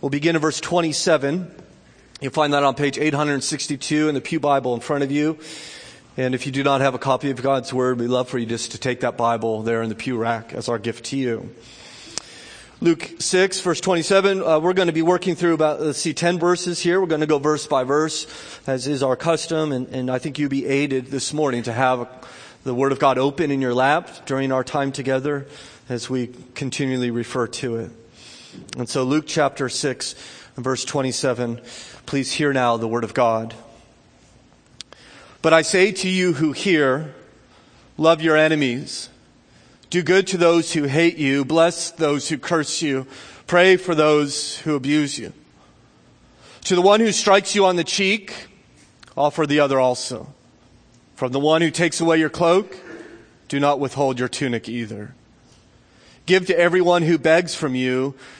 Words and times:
We'll 0.00 0.10
begin 0.10 0.36
in 0.36 0.42
verse 0.42 0.60
27. 0.60 1.50
You'll 2.20 2.32
find 2.32 2.52
that 2.54 2.62
on 2.62 2.76
page 2.76 2.98
862 2.98 4.08
in 4.08 4.14
the 4.14 4.20
Pew 4.20 4.38
Bible 4.38 4.74
in 4.74 4.80
front 4.80 5.02
of 5.02 5.10
you. 5.10 5.40
And 6.16 6.36
if 6.36 6.46
you 6.46 6.52
do 6.52 6.62
not 6.62 6.80
have 6.82 6.94
a 6.94 7.00
copy 7.00 7.30
of 7.30 7.42
God's 7.42 7.74
Word, 7.74 7.98
we'd 7.98 8.06
love 8.06 8.28
for 8.28 8.38
you 8.38 8.46
just 8.46 8.72
to 8.72 8.78
take 8.78 9.00
that 9.00 9.16
Bible 9.16 9.62
there 9.62 9.82
in 9.82 9.88
the 9.88 9.96
pew 9.96 10.16
rack 10.16 10.52
as 10.52 10.68
our 10.68 10.78
gift 10.78 11.06
to 11.06 11.16
you. 11.16 11.52
Luke 12.80 13.10
6, 13.18 13.60
verse 13.60 13.80
27, 13.80 14.40
uh, 14.40 14.60
we're 14.60 14.72
going 14.72 14.86
to 14.86 14.92
be 14.92 15.02
working 15.02 15.34
through 15.34 15.54
about, 15.54 15.80
let's 15.80 15.98
see, 15.98 16.14
10 16.14 16.38
verses 16.38 16.78
here. 16.78 17.00
We're 17.00 17.08
going 17.08 17.22
to 17.22 17.26
go 17.26 17.40
verse 17.40 17.66
by 17.66 17.82
verse, 17.82 18.28
as 18.68 18.86
is 18.86 19.02
our 19.02 19.16
custom, 19.16 19.72
and, 19.72 19.88
and 19.88 20.10
I 20.12 20.20
think 20.20 20.38
you'll 20.38 20.48
be 20.48 20.64
aided 20.64 21.06
this 21.06 21.32
morning 21.32 21.64
to 21.64 21.72
have 21.72 22.08
the 22.62 22.74
Word 22.74 22.92
of 22.92 23.00
God 23.00 23.18
open 23.18 23.50
in 23.50 23.60
your 23.60 23.74
lap 23.74 24.26
during 24.26 24.52
our 24.52 24.62
time 24.62 24.92
together 24.92 25.48
as 25.88 26.08
we 26.08 26.28
continually 26.54 27.10
refer 27.10 27.48
to 27.48 27.76
it. 27.78 27.90
And 28.76 28.88
so 28.88 29.02
Luke 29.04 29.24
chapter 29.26 29.68
6, 29.68 30.14
verse 30.56 30.84
27, 30.84 31.60
please 32.06 32.32
hear 32.32 32.52
now 32.52 32.76
the 32.76 32.88
Word 32.88 33.04
of 33.04 33.14
God. 33.14 33.54
But 35.42 35.52
I 35.52 35.62
say 35.62 35.92
to 35.92 36.08
you 36.08 36.34
who 36.34 36.52
hear, 36.52 37.14
love 37.96 38.20
your 38.22 38.36
enemies. 38.36 39.08
Do 39.90 40.02
good 40.02 40.26
to 40.28 40.36
those 40.36 40.72
who 40.72 40.84
hate 40.84 41.16
you. 41.16 41.44
Bless 41.44 41.90
those 41.90 42.28
who 42.28 42.38
curse 42.38 42.82
you. 42.82 43.06
Pray 43.46 43.76
for 43.76 43.94
those 43.94 44.58
who 44.58 44.74
abuse 44.74 45.18
you. 45.18 45.32
To 46.64 46.74
the 46.74 46.82
one 46.82 47.00
who 47.00 47.12
strikes 47.12 47.54
you 47.54 47.64
on 47.64 47.76
the 47.76 47.84
cheek, 47.84 48.48
offer 49.16 49.46
the 49.46 49.60
other 49.60 49.80
also. 49.80 50.34
From 51.14 51.32
the 51.32 51.40
one 51.40 51.62
who 51.62 51.70
takes 51.70 52.00
away 52.00 52.18
your 52.18 52.28
cloak, 52.28 52.76
do 53.48 53.58
not 53.58 53.80
withhold 53.80 54.18
your 54.18 54.28
tunic 54.28 54.68
either. 54.68 55.14
Give 56.26 56.46
to 56.46 56.58
everyone 56.58 57.02
who 57.02 57.16
begs 57.16 57.54
from 57.54 57.74
you, 57.74 58.14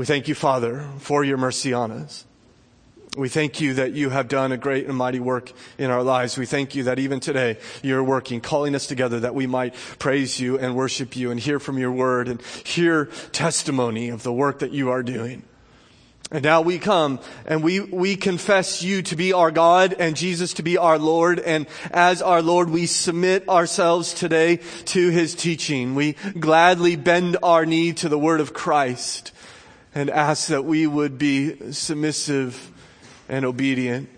We 0.00 0.06
thank 0.06 0.28
you, 0.28 0.34
Father, 0.34 0.88
for 0.96 1.22
your 1.22 1.36
mercy 1.36 1.74
on 1.74 1.90
us. 1.90 2.24
We 3.18 3.28
thank 3.28 3.60
you 3.60 3.74
that 3.74 3.92
you 3.92 4.08
have 4.08 4.28
done 4.28 4.50
a 4.50 4.56
great 4.56 4.86
and 4.86 4.96
mighty 4.96 5.20
work 5.20 5.52
in 5.76 5.90
our 5.90 6.02
lives. 6.02 6.38
We 6.38 6.46
thank 6.46 6.74
you 6.74 6.84
that 6.84 6.98
even 6.98 7.20
today 7.20 7.58
you're 7.82 8.02
working, 8.02 8.40
calling 8.40 8.74
us 8.74 8.86
together 8.86 9.20
that 9.20 9.34
we 9.34 9.46
might 9.46 9.74
praise 9.98 10.40
you 10.40 10.58
and 10.58 10.74
worship 10.74 11.16
you 11.16 11.30
and 11.30 11.38
hear 11.38 11.60
from 11.60 11.76
your 11.76 11.92
word 11.92 12.28
and 12.28 12.40
hear 12.64 13.10
testimony 13.32 14.08
of 14.08 14.22
the 14.22 14.32
work 14.32 14.60
that 14.60 14.72
you 14.72 14.88
are 14.88 15.02
doing. 15.02 15.42
And 16.30 16.42
now 16.42 16.62
we 16.62 16.78
come 16.78 17.20
and 17.44 17.62
we, 17.62 17.80
we 17.80 18.16
confess 18.16 18.82
you 18.82 19.02
to 19.02 19.16
be 19.16 19.34
our 19.34 19.50
God 19.50 19.94
and 19.98 20.16
Jesus 20.16 20.54
to 20.54 20.62
be 20.62 20.78
our 20.78 20.98
Lord. 20.98 21.40
And 21.40 21.66
as 21.90 22.22
our 22.22 22.40
Lord, 22.40 22.70
we 22.70 22.86
submit 22.86 23.46
ourselves 23.50 24.14
today 24.14 24.60
to 24.86 25.10
his 25.10 25.34
teaching. 25.34 25.94
We 25.94 26.14
gladly 26.38 26.96
bend 26.96 27.36
our 27.42 27.66
knee 27.66 27.92
to 27.92 28.08
the 28.08 28.18
word 28.18 28.40
of 28.40 28.54
Christ 28.54 29.32
and 29.94 30.10
ask 30.10 30.48
that 30.48 30.64
we 30.64 30.86
would 30.86 31.18
be 31.18 31.72
submissive 31.72 32.70
and 33.28 33.44
obedient 33.44 34.08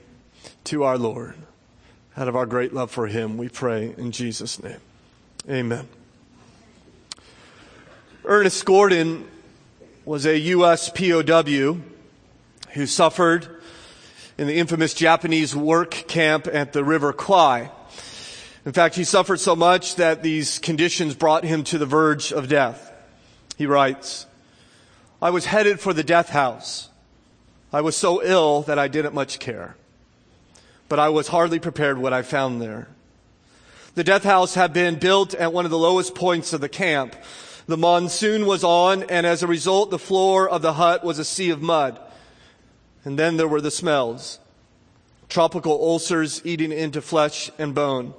to 0.65 0.85
our 0.85 0.99
Lord. 0.99 1.35
Out 2.17 2.29
of 2.29 2.37
our 2.37 2.47
great 2.47 2.75
love 2.75 2.91
for 2.91 3.07
him, 3.07 3.39
we 3.39 3.49
pray 3.49 3.95
in 3.97 4.13
Jesus' 4.13 4.63
name. 4.63 4.81
Amen. 5.49 5.89
Ernest 8.25 8.65
Gordon 8.65 9.27
was 10.05 10.27
a 10.27 10.39
U.S. 10.39 10.91
POW 10.91 11.81
who 12.71 12.87
suffered 12.87 13.49
in 14.39 14.47
the 14.47 14.57
infamous 14.59 14.95
Japanese 14.95 15.55
work 15.55 15.91
camp 15.91 16.47
at 16.47 16.73
the 16.73 16.85
River 16.85 17.13
Kwai. 17.13 17.71
In 18.65 18.73
fact, 18.73 18.95
he 18.95 19.05
suffered 19.05 19.41
so 19.41 19.57
much 19.57 19.97
that 19.97 20.23
these 20.23 20.59
conditions 20.59 21.15
brought 21.15 21.45
him 21.45 21.65
to 21.65 21.79
the 21.79 21.87
verge 21.87 22.33
of 22.33 22.49
death. 22.49 22.93
He 23.57 23.67
writes, 23.67 24.27
I 25.23 25.31
was 25.31 25.47
headed 25.47 25.79
for 25.79 25.95
the 25.95 26.03
death 26.03 26.31
house. 26.31 26.89
I 27.73 27.81
was 27.81 27.97
so 27.97 28.21
ill 28.25 28.63
that 28.63 28.77
I 28.77 28.89
didn't 28.89 29.15
much 29.15 29.39
care. 29.39 29.77
But 30.89 30.99
I 30.99 31.11
was 31.11 31.29
hardly 31.29 31.61
prepared 31.61 31.97
what 31.97 32.13
I 32.13 32.23
found 32.23 32.61
there. 32.61 32.89
The 33.95 34.03
death 34.03 34.25
house 34.25 34.55
had 34.55 34.73
been 34.73 34.99
built 34.99 35.33
at 35.35 35.53
one 35.53 35.65
of 35.65 35.71
the 35.71 35.79
lowest 35.79 36.17
points 36.17 36.53
of 36.53 36.61
the 36.61 36.69
camp. 36.69 37.15
The 37.69 37.77
monsoon 37.77 38.47
was 38.47 38.65
on, 38.65 39.05
and 39.05 39.25
as 39.25 39.45
a 39.45 39.47
result, 39.47 39.91
the 39.91 39.99
floor 39.99 40.49
of 40.49 40.61
the 40.61 40.73
hut 40.73 41.05
was 41.05 41.21
a 41.21 41.25
sea 41.25 41.51
of 41.51 41.63
mud. 41.63 42.01
And 43.05 43.17
then 43.17 43.37
there 43.37 43.47
were 43.47 43.61
the 43.61 43.71
smells. 43.71 44.41
Tropical 45.29 45.73
ulcers 45.73 46.43
eating 46.45 46.73
into 46.73 47.01
flesh 47.01 47.49
and 47.59 47.77
bone. 47.77 48.13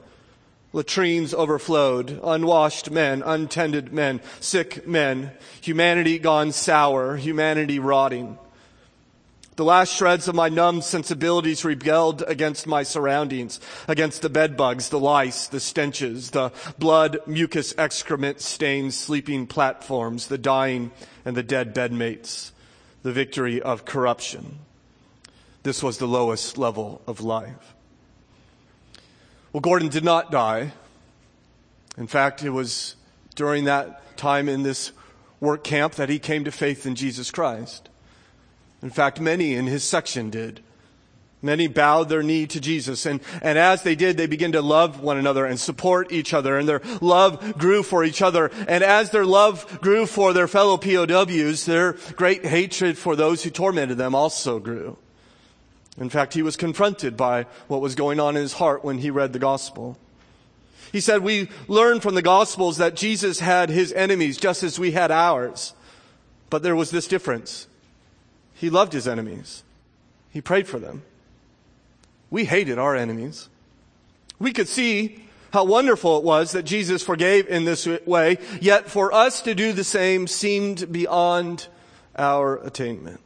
Latrines 0.73 1.33
overflowed. 1.33 2.19
Unwashed 2.23 2.89
men, 2.89 3.21
untended 3.23 3.93
men, 3.93 4.19
sick 4.39 4.87
men. 4.87 5.31
Humanity 5.61 6.19
gone 6.19 6.51
sour. 6.51 7.15
Humanity 7.15 7.79
rotting. 7.79 8.37
The 9.55 9.63
last 9.63 9.93
shreds 9.93 10.27
of 10.27 10.33
my 10.33 10.49
numb 10.49 10.81
sensibilities 10.81 11.63
rebelled 11.63 12.23
against 12.25 12.65
my 12.65 12.81
surroundings, 12.81 13.59
against 13.87 14.23
the 14.23 14.29
bedbugs, 14.29 14.89
the 14.89 14.99
lice, 14.99 15.45
the 15.45 15.59
stenches, 15.59 16.31
the 16.31 16.51
blood, 16.79 17.19
mucus, 17.27 17.75
excrement 17.77 18.41
stained 18.41 18.95
sleeping 18.95 19.45
platforms, 19.45 20.25
the 20.25 20.39
dying 20.39 20.89
and 21.23 21.37
the 21.37 21.43
dead 21.43 21.75
bedmates, 21.75 22.51
the 23.03 23.11
victory 23.11 23.61
of 23.61 23.85
corruption. 23.85 24.57
This 25.61 25.83
was 25.83 25.99
the 25.99 26.07
lowest 26.07 26.57
level 26.57 27.03
of 27.05 27.21
life. 27.21 27.72
Well, 29.53 29.61
Gordon 29.61 29.89
did 29.89 30.03
not 30.03 30.31
die. 30.31 30.71
In 31.95 32.07
fact, 32.07 32.41
it 32.41 32.49
was 32.49 32.95
during 33.35 33.65
that 33.65 34.17
time 34.17 34.49
in 34.49 34.63
this 34.63 34.91
work 35.39 35.63
camp 35.63 35.93
that 35.93 36.09
he 36.09 36.17
came 36.17 36.43
to 36.45 36.51
faith 36.51 36.87
in 36.87 36.95
Jesus 36.95 37.29
Christ. 37.29 37.87
In 38.81 38.89
fact, 38.89 39.19
many 39.19 39.53
in 39.53 39.67
his 39.67 39.83
section 39.83 40.31
did. 40.31 40.61
Many 41.43 41.67
bowed 41.67 42.09
their 42.09 42.23
knee 42.23 42.47
to 42.47 42.59
Jesus. 42.59 43.05
And, 43.05 43.19
and 43.43 43.59
as 43.59 43.83
they 43.83 43.93
did, 43.93 44.17
they 44.17 44.25
began 44.25 44.53
to 44.53 44.61
love 44.61 45.01
one 45.01 45.17
another 45.17 45.45
and 45.45 45.59
support 45.59 46.11
each 46.11 46.33
other. 46.33 46.57
And 46.57 46.67
their 46.67 46.81
love 46.99 47.59
grew 47.59 47.83
for 47.83 48.03
each 48.03 48.23
other. 48.23 48.49
And 48.67 48.83
as 48.83 49.11
their 49.11 49.25
love 49.25 49.81
grew 49.81 50.07
for 50.07 50.33
their 50.33 50.47
fellow 50.47 50.77
POWs, 50.77 51.65
their 51.65 51.93
great 52.15 52.43
hatred 52.43 52.97
for 52.97 53.15
those 53.15 53.43
who 53.43 53.51
tormented 53.51 53.99
them 53.99 54.15
also 54.15 54.57
grew. 54.57 54.97
In 55.99 56.09
fact, 56.09 56.33
he 56.33 56.41
was 56.41 56.57
confronted 56.57 57.15
by 57.15 57.45
what 57.67 57.81
was 57.81 57.95
going 57.95 58.19
on 58.19 58.35
in 58.35 58.41
his 58.41 58.53
heart 58.53 58.83
when 58.83 58.97
he 58.97 59.11
read 59.11 59.31
the 59.31 59.39
gospel. 59.39 59.97
He 60.91 60.99
said, 60.99 61.21
we 61.21 61.49
learn 61.67 61.99
from 61.99 62.15
the 62.15 62.21
gospels 62.21 62.77
that 62.77 62.95
Jesus 62.95 63.39
had 63.39 63.69
his 63.69 63.91
enemies 63.93 64.37
just 64.37 64.63
as 64.63 64.79
we 64.79 64.91
had 64.91 65.11
ours. 65.11 65.73
But 66.49 66.63
there 66.63 66.75
was 66.75 66.91
this 66.91 67.07
difference. 67.07 67.67
He 68.53 68.69
loved 68.69 68.93
his 68.93 69.07
enemies. 69.07 69.63
He 70.31 70.41
prayed 70.41 70.67
for 70.67 70.79
them. 70.79 71.03
We 72.29 72.45
hated 72.45 72.79
our 72.79 72.95
enemies. 72.95 73.49
We 74.39 74.53
could 74.53 74.67
see 74.67 75.23
how 75.51 75.65
wonderful 75.65 76.17
it 76.17 76.23
was 76.23 76.51
that 76.53 76.63
Jesus 76.63 77.03
forgave 77.03 77.47
in 77.47 77.65
this 77.65 77.87
way, 78.05 78.39
yet 78.59 78.89
for 78.89 79.13
us 79.13 79.41
to 79.43 79.53
do 79.53 79.73
the 79.73 79.83
same 79.83 80.25
seemed 80.25 80.91
beyond 80.91 81.67
our 82.15 82.57
attainment. 82.57 83.19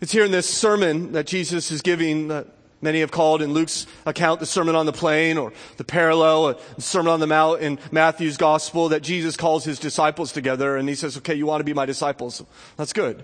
It's 0.00 0.12
here 0.12 0.24
in 0.24 0.30
this 0.30 0.48
sermon 0.48 1.12
that 1.12 1.26
Jesus 1.26 1.70
is 1.70 1.82
giving 1.82 2.28
that 2.28 2.46
many 2.80 3.00
have 3.00 3.10
called 3.10 3.42
in 3.42 3.52
Luke's 3.52 3.86
account 4.06 4.40
the 4.40 4.46
Sermon 4.46 4.74
on 4.74 4.86
the 4.86 4.94
Plain 4.94 5.36
or 5.36 5.52
the 5.76 5.84
parallel, 5.84 6.58
the 6.76 6.80
Sermon 6.80 7.12
on 7.12 7.20
the 7.20 7.26
Mount 7.26 7.60
in 7.60 7.78
Matthew's 7.92 8.38
Gospel 8.38 8.88
that 8.88 9.02
Jesus 9.02 9.36
calls 9.36 9.62
his 9.64 9.78
disciples 9.78 10.32
together 10.32 10.78
and 10.78 10.88
he 10.88 10.94
says, 10.94 11.18
okay, 11.18 11.34
you 11.34 11.44
want 11.44 11.60
to 11.60 11.64
be 11.64 11.74
my 11.74 11.84
disciples. 11.84 12.42
That's 12.78 12.94
good. 12.94 13.22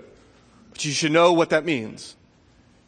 But 0.70 0.84
you 0.84 0.92
should 0.92 1.12
know 1.12 1.32
what 1.32 1.48
that 1.48 1.64
means. 1.64 2.14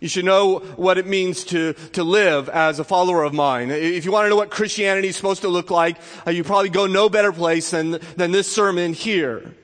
You 0.00 0.08
should 0.08 0.26
know 0.26 0.58
what 0.76 0.98
it 0.98 1.06
means 1.06 1.42
to, 1.44 1.72
to 1.72 2.04
live 2.04 2.50
as 2.50 2.78
a 2.78 2.84
follower 2.84 3.24
of 3.24 3.32
mine. 3.32 3.70
If 3.70 4.04
you 4.04 4.12
want 4.12 4.26
to 4.26 4.28
know 4.28 4.36
what 4.36 4.50
Christianity 4.50 5.08
is 5.08 5.16
supposed 5.16 5.40
to 5.42 5.48
look 5.48 5.70
like, 5.70 5.96
uh, 6.26 6.30
you 6.30 6.44
probably 6.44 6.68
go 6.68 6.86
no 6.86 7.08
better 7.08 7.32
place 7.32 7.70
than, 7.70 7.98
than 8.16 8.32
this 8.32 8.52
sermon 8.52 8.92
here. 8.92 9.54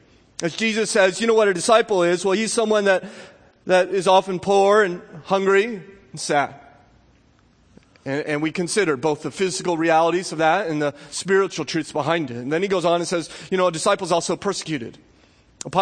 As 0.43 0.56
Jesus 0.56 0.91
says, 0.91 1.20
you 1.20 1.27
know 1.27 1.35
what 1.35 1.47
a 1.47 1.55
disciple 1.55 2.03
is? 2.03 2.25
Well, 2.25 2.32
he's 2.32 2.53
someone 2.53 2.85
that, 2.87 3.05
that 3.66 3.88
is 3.88 4.06
often 4.06 4.40
poor 4.40 4.82
and 4.82 5.02
hungry 5.25 5.82
and 6.11 6.20
sad. 6.20 6.55
And, 8.05 8.26
and, 8.26 8.43
we 8.43 8.52
consider 8.52 8.99
both 8.99 9.22
the 9.22 9.31
physical 9.31 9.78
realities 9.78 10.31
of 10.31 10.38
that 10.38 10.66
and 10.66 10.82
the 10.82 10.94
spiritual 11.11 11.64
truths 11.64 11.90
behind 11.90 12.31
it. 12.31 12.37
And 12.37 12.52
then 12.52 12.61
he 12.61 12.69
goes 12.69 12.84
on 12.84 13.00
and 13.00 13.08
says, 13.08 13.31
you 13.50 13.56
know, 13.56 13.69
a 13.69 13.72
disciple 13.72 14.05
is 14.05 14.12
also 14.12 14.37
persecuted. 14.37 14.99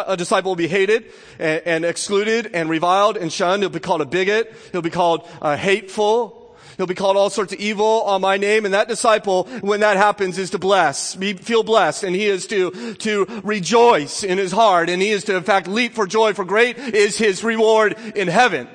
A 0.07 0.17
disciple 0.17 0.53
will 0.53 0.57
be 0.57 0.69
hated 0.69 1.11
and, 1.41 1.63
and, 1.67 1.85
excluded 1.85 2.51
and 2.55 2.71
reviled 2.71 3.17
and 3.17 3.33
shunned. 3.33 3.65
He'll 3.65 3.71
be 3.71 3.81
called 3.81 4.01
a 4.01 4.07
bigot. 4.07 4.55
He'll 4.71 4.83
be 4.83 4.91
called 4.91 5.29
uh, 5.41 5.57
hateful. 5.57 6.42
He'll 6.77 6.87
be 6.87 6.95
called 6.95 7.17
all 7.17 7.31
sorts 7.31 7.53
of 7.53 7.61
evil 7.61 8.03
on 8.03 8.21
my 8.21 8.37
name. 8.37 8.65
And 8.65 8.75
that 8.75 8.89
disciple, 8.89 9.45
when 9.61 9.81
that 9.81 9.97
happens, 9.97 10.39
is 10.39 10.51
to 10.51 10.59
bless, 10.59 11.15
be, 11.15 11.35
feel 11.35 11.63
blessed. 11.63 12.05
And 12.05 12.15
he 12.15 12.27
is 12.27 12.47
to, 12.49 12.95
to 12.95 13.25
rejoice 13.45 14.25
in 14.25 14.39
his 14.39 14.53
heart. 14.53 14.89
And 14.89 15.03
he 15.03 15.11
is 15.11 15.25
to, 15.25 15.37
in 15.37 15.43
fact, 15.43 15.69
leap 15.69 15.95
for 15.95 16.07
joy, 16.07 16.33
for 16.33 16.45
great 16.45 16.79
is 16.79 17.19
his 17.19 17.45
reward 17.45 17.97
in 18.15 18.29
heaven. 18.29 18.69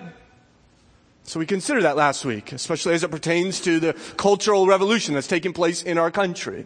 So 1.23 1.39
we 1.39 1.45
considered 1.45 1.83
that 1.83 1.97
last 1.97 2.23
week, 2.23 2.53
especially 2.53 2.93
as 2.93 3.03
it 3.03 3.11
pertains 3.11 3.59
to 3.61 3.79
the 3.81 3.93
cultural 4.15 4.65
revolution 4.65 5.13
that's 5.13 5.27
taking 5.27 5.51
place 5.51 5.83
in 5.83 5.97
our 5.97 6.09
country. 6.09 6.65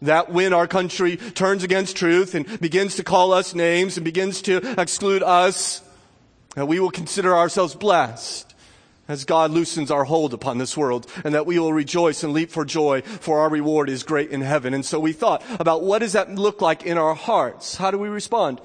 That 0.00 0.32
when 0.32 0.54
our 0.54 0.66
country 0.66 1.16
turns 1.16 1.62
against 1.62 1.96
truth 1.96 2.34
and 2.34 2.60
begins 2.60 2.96
to 2.96 3.04
call 3.04 3.32
us 3.32 3.54
names 3.54 3.96
and 3.96 4.04
begins 4.04 4.40
to 4.42 4.80
exclude 4.80 5.22
us, 5.22 5.82
that 6.54 6.66
we 6.66 6.80
will 6.80 6.90
consider 6.90 7.36
ourselves 7.36 7.74
blessed 7.74 8.53
as 9.08 9.24
God 9.24 9.50
loosens 9.50 9.90
our 9.90 10.04
hold 10.04 10.32
upon 10.32 10.58
this 10.58 10.76
world 10.76 11.06
and 11.24 11.34
that 11.34 11.46
we 11.46 11.58
will 11.58 11.72
rejoice 11.72 12.22
and 12.22 12.32
leap 12.32 12.50
for 12.50 12.64
joy 12.64 13.02
for 13.02 13.40
our 13.40 13.50
reward 13.50 13.88
is 13.88 14.02
great 14.02 14.30
in 14.30 14.40
heaven. 14.40 14.74
And 14.74 14.84
so 14.84 14.98
we 14.98 15.12
thought 15.12 15.42
about 15.60 15.82
what 15.82 15.98
does 15.98 16.12
that 16.12 16.34
look 16.34 16.60
like 16.60 16.84
in 16.84 16.98
our 16.98 17.14
hearts? 17.14 17.76
How 17.76 17.90
do 17.90 17.98
we 17.98 18.08
respond? 18.08 18.60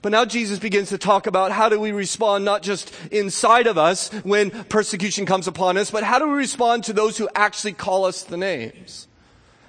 But 0.00 0.12
now 0.12 0.24
Jesus 0.24 0.58
begins 0.58 0.90
to 0.90 0.98
talk 0.98 1.26
about 1.26 1.50
how 1.50 1.68
do 1.68 1.80
we 1.80 1.90
respond 1.90 2.44
not 2.44 2.62
just 2.62 2.92
inside 3.10 3.66
of 3.66 3.76
us 3.76 4.10
when 4.22 4.50
persecution 4.50 5.26
comes 5.26 5.48
upon 5.48 5.76
us, 5.76 5.90
but 5.90 6.04
how 6.04 6.18
do 6.18 6.28
we 6.28 6.34
respond 6.34 6.84
to 6.84 6.92
those 6.92 7.18
who 7.18 7.28
actually 7.34 7.72
call 7.72 8.04
us 8.04 8.22
the 8.22 8.36
names? 8.36 9.08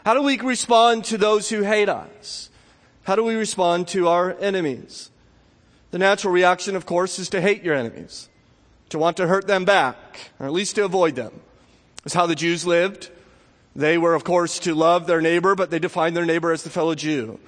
How 0.05 0.13
do 0.13 0.21
we 0.21 0.39
respond 0.39 1.05
to 1.05 1.17
those 1.17 1.49
who 1.49 1.63
hate 1.63 1.89
us? 1.89 2.49
How 3.03 3.15
do 3.15 3.23
we 3.23 3.33
respond 3.33 3.87
to 3.89 4.07
our 4.07 4.37
enemies? 4.39 5.09
The 5.91 5.97
natural 5.97 6.31
reaction, 6.31 6.75
of 6.75 6.85
course, 6.85 7.17
is 7.17 7.29
to 7.29 7.41
hate 7.41 7.63
your 7.63 7.73
enemies, 7.73 8.29
to 8.89 8.99
want 8.99 9.17
to 9.17 9.27
hurt 9.27 9.47
them 9.47 9.65
back, 9.65 10.31
or 10.39 10.45
at 10.45 10.53
least 10.53 10.75
to 10.75 10.85
avoid 10.85 11.15
them. 11.15 11.39
That's 12.03 12.13
how 12.13 12.25
the 12.25 12.35
Jews 12.35 12.65
lived. 12.65 13.09
They 13.75 13.97
were, 13.97 14.15
of 14.15 14.23
course, 14.23 14.59
to 14.59 14.73
love 14.73 15.07
their 15.07 15.21
neighbor, 15.21 15.55
but 15.55 15.69
they 15.69 15.79
defined 15.79 16.17
their 16.17 16.25
neighbor 16.25 16.51
as 16.51 16.63
the 16.63 16.69
fellow 16.69 16.95
Jew, 16.95 17.39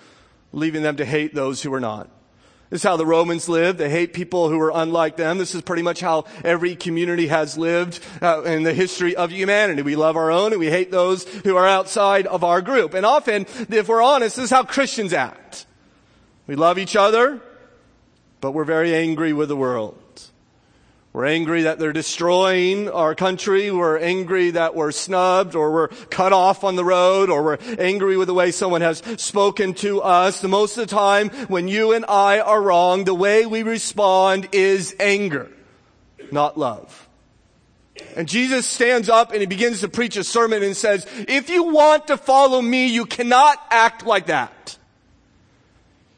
leaving 0.54 0.84
them 0.84 0.98
to 0.98 1.06
hate 1.06 1.34
those 1.34 1.62
who 1.62 1.72
were 1.72 1.80
not. 1.80 2.10
This 2.72 2.82
is 2.82 2.88
how 2.88 2.96
the 2.96 3.06
Romans 3.06 3.50
lived. 3.50 3.80
They 3.80 3.90
hate 3.90 4.14
people 4.14 4.48
who 4.48 4.58
are 4.62 4.72
unlike 4.74 5.18
them. 5.18 5.38
This 5.38 5.54
is 5.54 5.62
pretty 5.62 5.82
much 5.82 6.00
how 6.00 6.24
every 6.42 6.78
community 6.78 7.28
has 7.28 7.58
lived 7.58 8.00
uh, 8.22 8.44
in 8.44 8.64
the 8.64 8.74
history 8.74 9.14
of 9.14 9.30
humanity. 9.30 9.82
We 9.82 9.98
love 9.98 10.16
our 10.16 10.32
own 10.32 10.54
and 10.54 10.60
we 10.60 10.70
hate 10.70 10.90
those 10.90 11.26
who 11.26 11.58
are 11.58 11.68
outside 11.68 12.28
of 12.28 12.46
our 12.46 12.62
group. 12.62 12.94
And 12.94 13.06
often, 13.06 13.46
if 13.70 13.90
we're 13.90 14.02
honest, 14.02 14.38
this 14.38 14.46
is 14.46 14.52
how 14.52 14.64
Christians 14.64 15.12
act. 15.12 15.66
We 16.48 16.56
love 16.56 16.78
each 16.78 16.96
other, 16.96 17.42
but 18.40 18.54
we're 18.54 18.64
very 18.64 18.96
angry 18.96 19.34
with 19.34 19.50
the 19.50 19.58
world. 19.58 20.01
We're 21.14 21.26
angry 21.26 21.64
that 21.64 21.78
they're 21.78 21.92
destroying 21.92 22.88
our 22.88 23.16
country. 23.16 23.70
We're 23.70 23.98
angry 23.98 24.52
that 24.52 24.76
we're 24.76 24.94
snubbed 24.94 25.56
or 25.56 25.74
we're 25.74 25.88
cut 25.88 26.32
off 26.32 26.64
on 26.64 26.78
the 26.78 26.86
road 26.86 27.30
or 27.30 27.44
we're 27.44 27.58
angry 27.78 28.16
with 28.16 28.30
the 28.30 28.34
way 28.34 28.52
someone 28.52 28.80
has 28.80 29.04
spoken 29.18 29.74
to 29.76 30.02
us. 30.02 30.40
The 30.40 30.48
most 30.48 30.78
of 30.78 30.88
the 30.88 30.96
time 30.96 31.30
when 31.50 31.68
you 31.68 31.92
and 31.92 32.06
I 32.08 32.40
are 32.40 32.62
wrong, 32.62 33.04
the 33.04 33.14
way 33.14 33.46
we 33.46 33.64
respond 33.64 34.48
is 34.54 34.96
anger, 35.02 35.52
not 36.32 36.58
love. 36.58 37.10
And 38.16 38.26
Jesus 38.26 38.66
stands 38.66 39.10
up 39.10 39.32
and 39.32 39.42
he 39.42 39.48
begins 39.48 39.82
to 39.82 39.90
preach 39.90 40.16
a 40.16 40.24
sermon 40.24 40.64
and 40.64 40.78
says, 40.78 41.06
if 41.28 41.50
you 41.50 41.64
want 41.64 42.08
to 42.08 42.16
follow 42.16 42.62
me, 42.62 42.88
you 42.88 43.06
cannot 43.06 43.62
act 43.70 44.06
like 44.06 44.28
that. 44.28 44.78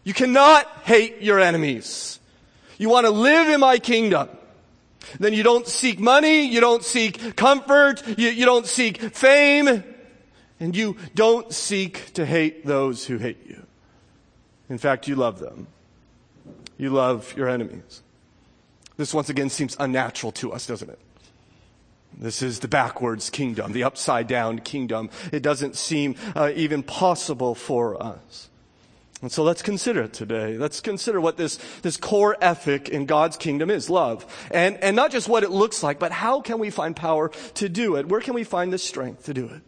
You 0.04 0.13
cannot 0.13 0.68
hate 0.84 1.24
your 1.24 1.40
enemies. 1.40 2.19
You 2.78 2.90
want 2.90 3.07
to 3.07 3.12
live 3.12 3.50
in 3.50 3.60
my 3.60 3.80
kingdom 3.80 4.30
then 5.19 5.33
you 5.33 5.44
don't 5.44 5.67
seek 5.67 6.00
money, 6.00 6.45
you 6.45 6.59
don't 6.59 6.83
seek 6.83 7.35
comfort, 7.35 8.03
you, 8.17 8.29
you 8.29 8.45
don't 8.45 8.67
seek 8.67 9.01
fame, 9.01 9.83
and 10.59 10.75
you 10.75 10.97
don't 11.15 11.51
seek 11.53 12.13
to 12.13 12.25
hate 12.25 12.65
those 12.65 13.05
who 13.05 13.17
hate 13.17 13.45
you. 13.47 13.63
In 14.69 14.77
fact, 14.77 15.07
you 15.07 15.15
love 15.15 15.39
them. 15.39 15.67
You 16.77 16.89
love 16.89 17.33
your 17.38 17.50
enemies. 17.50 18.01
This 18.97 19.13
once 19.13 19.29
again 19.29 19.50
seems 19.50 19.75
unnatural 19.79 20.31
to 20.33 20.53
us, 20.53 20.67
doesn't 20.67 20.89
it? 20.89 21.00
This 22.17 22.41
is 22.41 22.59
the 22.59 22.67
backwards 22.67 23.29
kingdom, 23.29 23.71
the 23.71 23.83
upside 23.83 24.27
down 24.27 24.59
kingdom. 24.59 25.09
It 25.31 25.41
doesn't 25.41 25.75
seem 25.75 26.15
uh, 26.35 26.51
even 26.56 26.83
possible 26.83 27.56
for 27.56 28.01
us. 28.01 28.49
And 29.23 29.31
so 29.31 29.41
let's 29.41 29.61
consider 29.61 30.03
it 30.03 30.11
today. 30.11 30.57
Let's 30.57 30.81
consider 30.81 31.21
what 31.21 31.37
this, 31.37 31.55
this 31.81 31.95
core 31.95 32.35
ethic 32.41 32.89
in 32.89 33.05
God's 33.05 33.37
kingdom 33.37 33.69
is, 33.69 33.89
love. 33.89 34.25
And, 34.51 34.75
and 34.83 34.97
not 34.97 35.11
just 35.11 35.29
what 35.29 35.43
it 35.43 35.49
looks 35.49 35.81
like, 35.81 35.97
but 35.97 36.11
how 36.11 36.41
can 36.41 36.59
we 36.59 36.69
find 36.69 36.93
power 36.93 37.29
to 37.53 37.69
do 37.69 37.95
it? 37.95 38.09
Where 38.09 38.19
can 38.19 38.33
we 38.33 38.43
find 38.43 38.73
the 38.73 38.77
strength 38.77 39.23
to 39.27 39.33
do 39.33 39.45
it? 39.45 39.61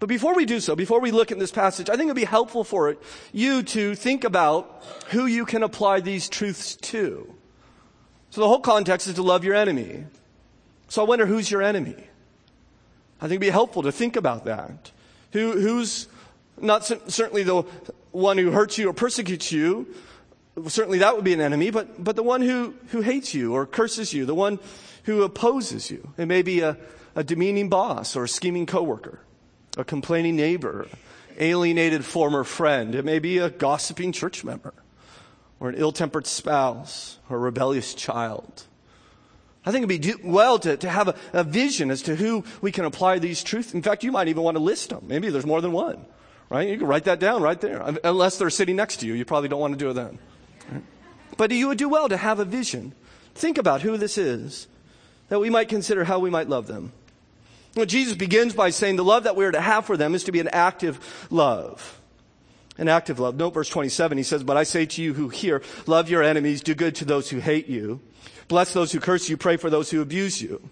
But 0.00 0.10
before 0.10 0.34
we 0.34 0.44
do 0.44 0.60
so, 0.60 0.76
before 0.76 1.00
we 1.00 1.12
look 1.12 1.32
at 1.32 1.38
this 1.38 1.50
passage, 1.50 1.88
I 1.88 1.96
think 1.96 2.08
it'd 2.08 2.16
be 2.16 2.24
helpful 2.24 2.62
for 2.62 2.98
you 3.32 3.62
to 3.62 3.94
think 3.94 4.22
about 4.22 4.84
who 5.08 5.24
you 5.24 5.46
can 5.46 5.62
apply 5.62 6.00
these 6.00 6.28
truths 6.28 6.76
to. 6.76 7.34
So 8.28 8.42
the 8.42 8.48
whole 8.48 8.60
context 8.60 9.06
is 9.08 9.14
to 9.14 9.22
love 9.22 9.44
your 9.44 9.54
enemy. 9.54 10.04
So 10.88 11.02
I 11.02 11.08
wonder 11.08 11.24
who's 11.24 11.50
your 11.50 11.62
enemy? 11.62 11.96
I 13.18 13.22
think 13.22 13.32
it'd 13.32 13.40
be 13.40 13.48
helpful 13.48 13.82
to 13.82 13.92
think 13.92 14.16
about 14.16 14.44
that. 14.44 14.90
Who, 15.32 15.52
who's 15.52 16.06
not 16.60 16.84
certainly 16.84 17.44
the 17.44 17.64
one 18.12 18.38
who 18.38 18.50
hurts 18.50 18.78
you 18.78 18.88
or 18.88 18.92
persecutes 18.92 19.52
you, 19.52 19.86
certainly 20.68 20.98
that 20.98 21.14
would 21.14 21.24
be 21.24 21.32
an 21.32 21.40
enemy, 21.40 21.70
but, 21.70 22.02
but 22.02 22.16
the 22.16 22.22
one 22.22 22.42
who, 22.42 22.74
who 22.88 23.00
hates 23.00 23.34
you 23.34 23.54
or 23.54 23.66
curses 23.66 24.12
you, 24.12 24.26
the 24.26 24.34
one 24.34 24.58
who 25.04 25.22
opposes 25.22 25.90
you. 25.90 26.12
It 26.18 26.26
may 26.26 26.42
be 26.42 26.60
a, 26.60 26.76
a 27.14 27.24
demeaning 27.24 27.68
boss 27.68 28.16
or 28.16 28.24
a 28.24 28.28
scheming 28.28 28.66
coworker, 28.66 29.20
a 29.76 29.84
complaining 29.84 30.36
neighbor, 30.36 30.86
alienated 31.38 32.04
former 32.04 32.44
friend. 32.44 32.94
It 32.94 33.04
may 33.04 33.18
be 33.18 33.38
a 33.38 33.50
gossiping 33.50 34.12
church 34.12 34.44
member 34.44 34.74
or 35.58 35.68
an 35.68 35.74
ill-tempered 35.76 36.26
spouse 36.26 37.18
or 37.28 37.36
a 37.36 37.40
rebellious 37.40 37.94
child. 37.94 38.64
I 39.64 39.72
think 39.72 39.84
it'd 39.84 40.02
be 40.02 40.28
well 40.28 40.58
to, 40.60 40.76
to 40.78 40.88
have 40.88 41.08
a, 41.08 41.14
a 41.32 41.44
vision 41.44 41.90
as 41.90 42.02
to 42.02 42.16
who 42.16 42.44
we 42.62 42.72
can 42.72 42.86
apply 42.86 43.18
these 43.18 43.42
truths. 43.44 43.74
In 43.74 43.82
fact, 43.82 44.02
you 44.02 44.10
might 44.10 44.28
even 44.28 44.42
want 44.42 44.56
to 44.56 44.62
list 44.62 44.88
them. 44.88 45.04
Maybe 45.06 45.28
there's 45.28 45.46
more 45.46 45.60
than 45.60 45.72
one 45.72 46.04
right? 46.50 46.68
You 46.68 46.76
can 46.76 46.86
write 46.86 47.04
that 47.04 47.20
down 47.20 47.42
right 47.42 47.58
there. 47.60 47.82
Unless 48.04 48.36
they're 48.38 48.50
sitting 48.50 48.76
next 48.76 48.96
to 48.96 49.06
you, 49.06 49.14
you 49.14 49.24
probably 49.24 49.48
don't 49.48 49.60
want 49.60 49.72
to 49.72 49.78
do 49.78 49.90
it 49.90 49.94
then. 49.94 50.18
But 51.38 51.52
you 51.52 51.68
would 51.68 51.78
do 51.78 51.88
well 51.88 52.08
to 52.08 52.18
have 52.18 52.38
a 52.38 52.44
vision. 52.44 52.92
Think 53.34 53.56
about 53.56 53.80
who 53.80 53.96
this 53.96 54.18
is, 54.18 54.66
that 55.28 55.38
we 55.38 55.48
might 55.48 55.68
consider 55.68 56.04
how 56.04 56.18
we 56.18 56.28
might 56.28 56.48
love 56.48 56.66
them. 56.66 56.92
Well, 57.76 57.86
Jesus 57.86 58.16
begins 58.16 58.52
by 58.52 58.70
saying 58.70 58.96
the 58.96 59.04
love 59.04 59.24
that 59.24 59.36
we 59.36 59.44
are 59.44 59.52
to 59.52 59.60
have 59.60 59.86
for 59.86 59.96
them 59.96 60.14
is 60.14 60.24
to 60.24 60.32
be 60.32 60.40
an 60.40 60.48
active 60.48 61.26
love. 61.30 62.00
An 62.76 62.88
active 62.88 63.20
love. 63.20 63.36
Note 63.36 63.54
verse 63.54 63.68
27, 63.68 64.18
he 64.18 64.24
says, 64.24 64.42
But 64.42 64.56
I 64.56 64.64
say 64.64 64.86
to 64.86 65.02
you 65.02 65.14
who 65.14 65.28
hear, 65.28 65.62
love 65.86 66.10
your 66.10 66.22
enemies, 66.22 66.62
do 66.62 66.74
good 66.74 66.96
to 66.96 67.04
those 67.04 67.30
who 67.30 67.38
hate 67.38 67.68
you, 67.68 68.00
bless 68.48 68.72
those 68.72 68.90
who 68.90 68.98
curse 68.98 69.28
you, 69.28 69.36
pray 69.36 69.56
for 69.56 69.70
those 69.70 69.90
who 69.90 70.02
abuse 70.02 70.42
you. 70.42 70.68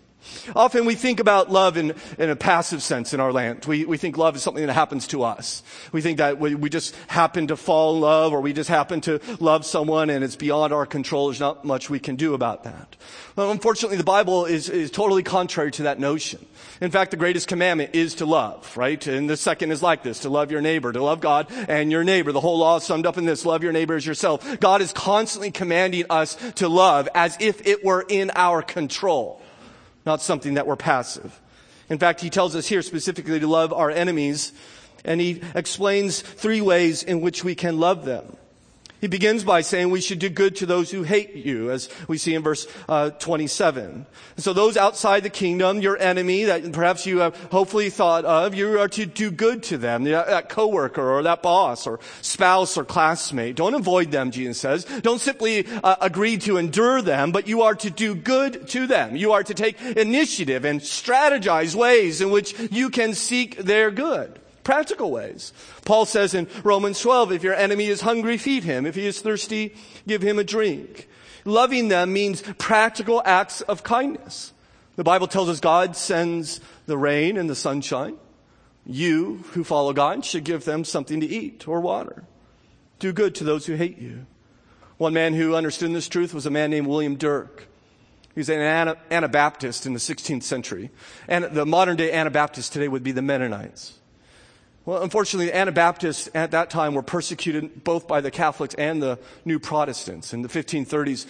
Often 0.55 0.85
we 0.85 0.95
think 0.95 1.21
about 1.21 1.51
love 1.51 1.77
in, 1.77 1.95
in 2.19 2.31
a 2.31 2.37
passive 2.37 2.83
sense 2.83 3.15
in 3.15 3.21
our 3.21 3.33
land. 3.33 3.65
We, 3.67 3.85
we 3.85 3.97
think 3.97 4.17
love 4.17 4.37
is 4.37 4.43
something 4.43 4.67
that 4.67 4.73
happens 4.73 5.07
to 5.09 5.23
us. 5.23 5.63
We 5.93 6.01
think 6.01 6.19
that 6.19 6.39
we, 6.39 6.55
we 6.55 6.69
just 6.69 6.95
happen 7.07 7.47
to 7.49 7.57
fall 7.57 7.95
in 7.95 8.01
love 8.01 8.33
or 8.33 8.41
we 8.41 8.53
just 8.53 8.69
happen 8.69 9.01
to 9.03 9.21
love 9.41 9.65
someone 9.65 10.11
and 10.11 10.25
it's 10.25 10.37
beyond 10.37 10.73
our 10.73 10.87
control. 10.87 11.29
There's 11.29 11.41
not 11.41 11.65
much 11.65 11.89
we 11.89 11.99
can 11.99 12.17
do 12.17 12.35
about 12.35 12.65
that. 12.65 12.97
Well, 13.37 13.51
unfortunately, 13.51 13.97
the 13.97 14.05
Bible 14.05 14.45
is, 14.45 14.69
is 14.69 14.91
totally 14.91 15.23
contrary 15.23 15.71
to 15.73 15.85
that 15.85 16.01
notion. 16.01 16.45
In 16.81 16.91
fact, 16.91 17.13
the 17.13 17.17
greatest 17.17 17.47
commandment 17.47 17.95
is 17.95 18.17
to 18.17 18.27
love, 18.27 18.77
right? 18.77 19.05
And 19.07 19.31
the 19.31 19.37
second 19.37 19.71
is 19.71 19.83
like 19.83 20.03
this, 20.03 20.21
to 20.21 20.29
love 20.29 20.51
your 20.51 20.61
neighbor, 20.61 20.93
to 20.93 21.03
love 21.03 21.21
God 21.21 21.47
and 21.69 21.93
your 21.93 22.05
neighbor. 22.05 22.33
The 22.33 22.41
whole 22.41 22.59
law 22.59 22.77
is 22.77 22.85
summed 22.85 23.07
up 23.07 23.17
in 23.17 23.25
this, 23.25 23.47
love 23.47 23.63
your 23.63 23.73
neighbor 23.73 23.95
as 23.95 24.05
yourself. 24.05 24.59
God 24.61 24.83
is 24.83 24.93
constantly 24.93 25.51
commanding 25.51 26.07
us 26.11 26.37
to 26.57 26.69
love 26.69 27.09
as 27.15 27.37
if 27.41 27.67
it 27.67 27.85
were 27.85 28.05
in 28.09 28.33
our 28.35 28.63
control 28.63 29.41
not 30.09 30.23
something 30.23 30.55
that 30.55 30.67
we're 30.67 30.75
passive. 30.75 31.41
In 31.91 31.99
fact, 31.99 32.21
he 32.21 32.31
tells 32.31 32.57
us 32.57 32.67
here 32.67 32.83
specifically 32.83 33.39
to 33.39 33.47
love 33.47 33.73
our 33.73 33.91
enemies, 33.91 34.53
and 35.05 35.21
he 35.21 35.43
explains 35.55 36.21
three 36.21 36.63
ways 36.63 37.03
in 37.03 37.21
which 37.21 37.45
we 37.45 37.55
can 37.55 37.79
love 37.79 38.05
them. 38.07 38.37
He 39.01 39.07
begins 39.07 39.45
by 39.45 39.61
saying 39.61 39.91
we 39.91 40.01
should 40.01 40.19
do 40.19 40.29
good 40.29 40.57
to 40.57 40.67
those 40.67 40.91
who 40.91 41.05
hate 41.05 41.35
you, 41.35 41.71
as 41.71 41.89
we 42.09 42.19
see 42.19 42.35
in 42.35 42.43
verse 42.43 42.67
uh, 42.89 43.11
27. 43.11 44.07
so 44.39 44.53
those 44.53 44.77
outside 44.77 45.23
the 45.23 45.31
kingdom, 45.31 45.81
your 45.81 45.97
enemy 45.99 46.45
that 46.45 46.73
perhaps 46.73 47.07
you 47.07 47.19
have 47.19 47.37
hopefully 47.53 47.91
thought 47.91 48.25
of, 48.25 48.55
you 48.55 48.81
are 48.81 48.89
to 48.89 49.07
do 49.07 49.31
good 49.31 49.63
to 49.65 49.79
them, 49.79 50.05
that 50.05 50.49
coworker 50.49 51.11
or 51.11 51.23
that 51.23 51.43
boss 51.43 51.87
or 51.87 52.01
spouse 52.23 52.77
or 52.77 52.85
classmate. 52.85 53.55
Don't 53.55 53.75
avoid 53.75 54.11
them, 54.11 54.33
Jesus 54.33 54.59
says. 54.59 54.85
Don't 55.03 55.21
simply 55.21 55.65
uh, 55.85 55.97
agree 56.01 56.37
to 56.39 56.57
endure 56.57 57.01
them, 57.01 57.31
but 57.31 57.47
you 57.47 57.63
are 57.63 57.77
to 57.77 57.91
do 57.91 58.17
good 58.17 58.67
to 58.69 58.87
them. 58.87 59.15
You 59.15 59.33
are 59.33 59.45
to 59.45 59.55
take 59.55 59.81
initiative 59.81 60.65
and 60.65 60.81
strategize 60.81 61.75
ways 61.75 62.21
in 62.21 62.31
which 62.31 62.59
you 62.73 62.91
can 62.91 63.15
seek 63.15 63.59
their 63.59 63.91
good 63.91 64.41
practical 64.69 65.11
ways. 65.11 65.55
Paul 65.87 66.05
says 66.05 66.35
in 66.35 66.47
Romans 66.63 67.01
12, 67.01 67.33
if 67.33 67.43
your 67.43 67.55
enemy 67.55 67.87
is 67.87 68.03
hungry, 68.03 68.37
feed 68.37 68.65
him. 68.65 68.85
If 68.85 68.97
he 68.97 69.07
is 69.07 69.23
thirsty, 69.23 69.75
give 70.07 70.21
him 70.21 70.39
a 70.39 70.45
drink. 70.45 71.09
Loving 71.47 71.89
them 71.89 72.13
means 72.13 72.43
practical 72.59 73.23
acts 73.25 73.63
of 73.63 73.83
kindness. 73.83 74.53
The 74.97 75.05
Bible 75.05 75.27
tells 75.27 75.49
us 75.49 75.59
God 75.59 75.97
sends 75.97 76.61
the 76.85 76.99
rain 76.99 77.39
and 77.39 77.49
the 77.49 77.55
sunshine. 77.55 78.17
You 78.85 79.43
who 79.53 79.65
follow 79.65 79.95
God 79.95 80.23
should 80.27 80.45
give 80.45 80.67
them 80.67 80.85
something 80.85 81.21
to 81.23 81.27
eat 81.27 81.67
or 81.67 81.81
water. 81.81 82.25
Do 82.99 83.15
good 83.15 83.35
to 83.37 83.45
those 83.45 83.65
who 83.65 83.75
hate 83.75 83.97
you. 83.97 84.27
One 84.99 85.15
man 85.15 85.33
who 85.33 85.55
understood 85.55 85.95
this 85.95 86.09
truth 86.09 86.35
was 86.35 86.45
a 86.45 86.51
man 86.51 86.69
named 86.69 86.89
William 86.89 87.17
Dirk. 87.17 87.69
He 88.35 88.41
was 88.41 88.51
an 88.51 88.61
Anabaptist 89.11 89.87
in 89.87 89.95
the 89.95 89.99
16th 89.99 90.43
century. 90.43 90.91
And 91.27 91.45
the 91.45 91.65
modern 91.65 91.97
day 91.97 92.13
Anabaptists 92.13 92.69
today 92.69 92.89
would 92.89 93.03
be 93.03 93.13
the 93.13 93.23
Mennonites. 93.23 93.98
Well, 94.89 95.03
unfortunately, 95.03 95.53
Anabaptists 95.53 96.31
at 96.35 96.53
that 96.53 96.71
time 96.71 96.95
were 96.95 97.03
persecuted 97.03 97.85
both 97.85 98.09
by 98.09 98.23
the 98.23 98.31
Catholics 98.31 98.75
and 98.77 99.03
the 99.03 99.19
New 99.45 99.59
Protestants. 99.59 100.33
In 100.33 100.41
the 100.41 100.49
1530s, 100.49 101.27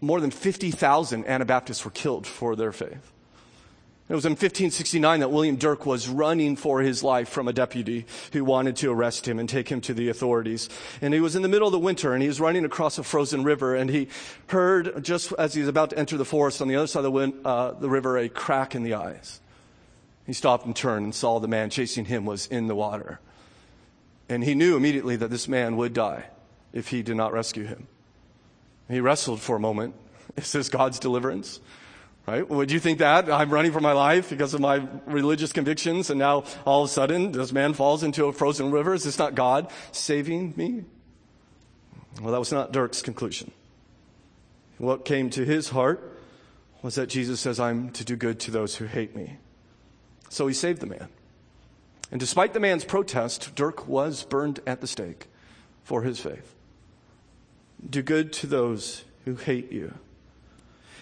more 0.00 0.20
than 0.20 0.32
50,000 0.32 1.24
Anabaptists 1.24 1.84
were 1.84 1.92
killed 1.92 2.26
for 2.26 2.56
their 2.56 2.72
faith. 2.72 3.12
It 4.08 4.16
was 4.16 4.24
in 4.24 4.32
1569 4.32 5.20
that 5.20 5.30
William 5.30 5.54
Dirk 5.54 5.86
was 5.86 6.08
running 6.08 6.56
for 6.56 6.80
his 6.80 7.04
life 7.04 7.28
from 7.28 7.46
a 7.46 7.52
deputy 7.52 8.04
who 8.32 8.44
wanted 8.44 8.74
to 8.78 8.90
arrest 8.90 9.28
him 9.28 9.38
and 9.38 9.48
take 9.48 9.68
him 9.68 9.80
to 9.82 9.94
the 9.94 10.08
authorities. 10.08 10.68
And 11.00 11.14
he 11.14 11.20
was 11.20 11.36
in 11.36 11.42
the 11.42 11.48
middle 11.48 11.68
of 11.68 11.72
the 11.72 11.78
winter 11.78 12.14
and 12.14 12.20
he 12.20 12.26
was 12.26 12.40
running 12.40 12.64
across 12.64 12.98
a 12.98 13.04
frozen 13.04 13.44
river 13.44 13.76
and 13.76 13.90
he 13.90 14.08
heard, 14.48 15.04
just 15.04 15.32
as 15.38 15.54
he 15.54 15.60
was 15.60 15.68
about 15.68 15.90
to 15.90 15.98
enter 16.00 16.16
the 16.16 16.24
forest 16.24 16.60
on 16.60 16.66
the 16.66 16.74
other 16.74 16.88
side 16.88 16.98
of 16.98 17.04
the, 17.04 17.12
wind, 17.12 17.34
uh, 17.44 17.70
the 17.70 17.88
river, 17.88 18.18
a 18.18 18.28
crack 18.28 18.74
in 18.74 18.82
the 18.82 18.94
ice. 18.94 19.38
He 20.28 20.34
stopped 20.34 20.66
and 20.66 20.76
turned 20.76 21.04
and 21.04 21.14
saw 21.14 21.38
the 21.38 21.48
man 21.48 21.70
chasing 21.70 22.04
him 22.04 22.26
was 22.26 22.46
in 22.48 22.66
the 22.66 22.74
water. 22.74 23.18
And 24.28 24.44
he 24.44 24.54
knew 24.54 24.76
immediately 24.76 25.16
that 25.16 25.30
this 25.30 25.48
man 25.48 25.78
would 25.78 25.94
die 25.94 26.26
if 26.70 26.88
he 26.88 27.02
did 27.02 27.16
not 27.16 27.32
rescue 27.32 27.64
him. 27.64 27.88
He 28.90 29.00
wrestled 29.00 29.40
for 29.40 29.56
a 29.56 29.58
moment. 29.58 29.94
Is 30.36 30.52
this 30.52 30.68
God's 30.68 30.98
deliverance? 30.98 31.60
Right? 32.26 32.46
Would 32.46 32.70
you 32.70 32.78
think 32.78 32.98
that? 32.98 33.30
I'm 33.30 33.48
running 33.48 33.72
for 33.72 33.80
my 33.80 33.92
life 33.92 34.28
because 34.28 34.52
of 34.52 34.60
my 34.60 34.86
religious 35.06 35.50
convictions, 35.50 36.10
and 36.10 36.18
now 36.18 36.44
all 36.66 36.84
of 36.84 36.90
a 36.90 36.92
sudden 36.92 37.32
this 37.32 37.50
man 37.50 37.72
falls 37.72 38.02
into 38.02 38.26
a 38.26 38.32
frozen 38.34 38.70
river. 38.70 38.92
Is 38.92 39.04
this 39.04 39.18
not 39.18 39.34
God 39.34 39.70
saving 39.92 40.52
me? 40.58 40.84
Well, 42.20 42.32
that 42.32 42.38
was 42.38 42.52
not 42.52 42.70
Dirk's 42.70 43.00
conclusion. 43.00 43.50
What 44.76 45.06
came 45.06 45.30
to 45.30 45.46
his 45.46 45.70
heart 45.70 46.20
was 46.82 46.96
that 46.96 47.06
Jesus 47.06 47.40
says, 47.40 47.58
I'm 47.58 47.88
to 47.92 48.04
do 48.04 48.14
good 48.14 48.38
to 48.40 48.50
those 48.50 48.76
who 48.76 48.84
hate 48.84 49.16
me. 49.16 49.38
So 50.28 50.46
he 50.46 50.54
saved 50.54 50.80
the 50.80 50.86
man. 50.86 51.08
And 52.10 52.20
despite 52.20 52.54
the 52.54 52.60
man's 52.60 52.84
protest, 52.84 53.54
Dirk 53.54 53.86
was 53.86 54.24
burned 54.24 54.60
at 54.66 54.80
the 54.80 54.86
stake 54.86 55.26
for 55.84 56.02
his 56.02 56.20
faith. 56.20 56.54
Do 57.88 58.02
good 58.02 58.32
to 58.34 58.46
those 58.46 59.04
who 59.24 59.36
hate 59.36 59.70
you. 59.70 59.94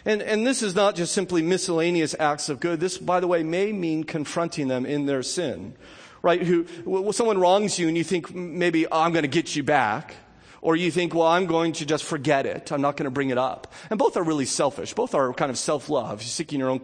And, 0.04 0.22
and 0.22 0.46
this 0.46 0.62
is 0.62 0.74
not 0.74 0.94
just 0.94 1.12
simply 1.12 1.42
miscellaneous 1.42 2.14
acts 2.18 2.48
of 2.48 2.60
good. 2.60 2.80
This, 2.80 2.98
by 2.98 3.18
the 3.18 3.26
way, 3.26 3.42
may 3.42 3.72
mean 3.72 4.04
confronting 4.04 4.68
them 4.68 4.86
in 4.86 5.06
their 5.06 5.22
sin. 5.22 5.74
Right? 6.22 6.42
Who, 6.42 6.66
well, 6.84 7.12
someone 7.12 7.38
wrongs 7.38 7.78
you 7.78 7.88
and 7.88 7.96
you 7.96 8.04
think 8.04 8.34
maybe 8.34 8.86
oh, 8.86 9.00
I'm 9.00 9.12
going 9.12 9.22
to 9.22 9.28
get 9.28 9.56
you 9.56 9.62
back. 9.62 10.14
Or 10.62 10.74
you 10.74 10.90
think, 10.90 11.14
well, 11.14 11.26
I'm 11.26 11.46
going 11.46 11.74
to 11.74 11.86
just 11.86 12.02
forget 12.02 12.46
it. 12.46 12.72
I'm 12.72 12.80
not 12.80 12.96
going 12.96 13.04
to 13.04 13.10
bring 13.10 13.30
it 13.30 13.38
up. 13.38 13.72
And 13.90 13.98
both 13.98 14.16
are 14.16 14.24
really 14.24 14.46
selfish. 14.46 14.94
Both 14.94 15.14
are 15.14 15.32
kind 15.32 15.50
of 15.50 15.58
self-love, 15.58 16.22
seeking 16.22 16.58
your 16.58 16.70
own 16.70 16.80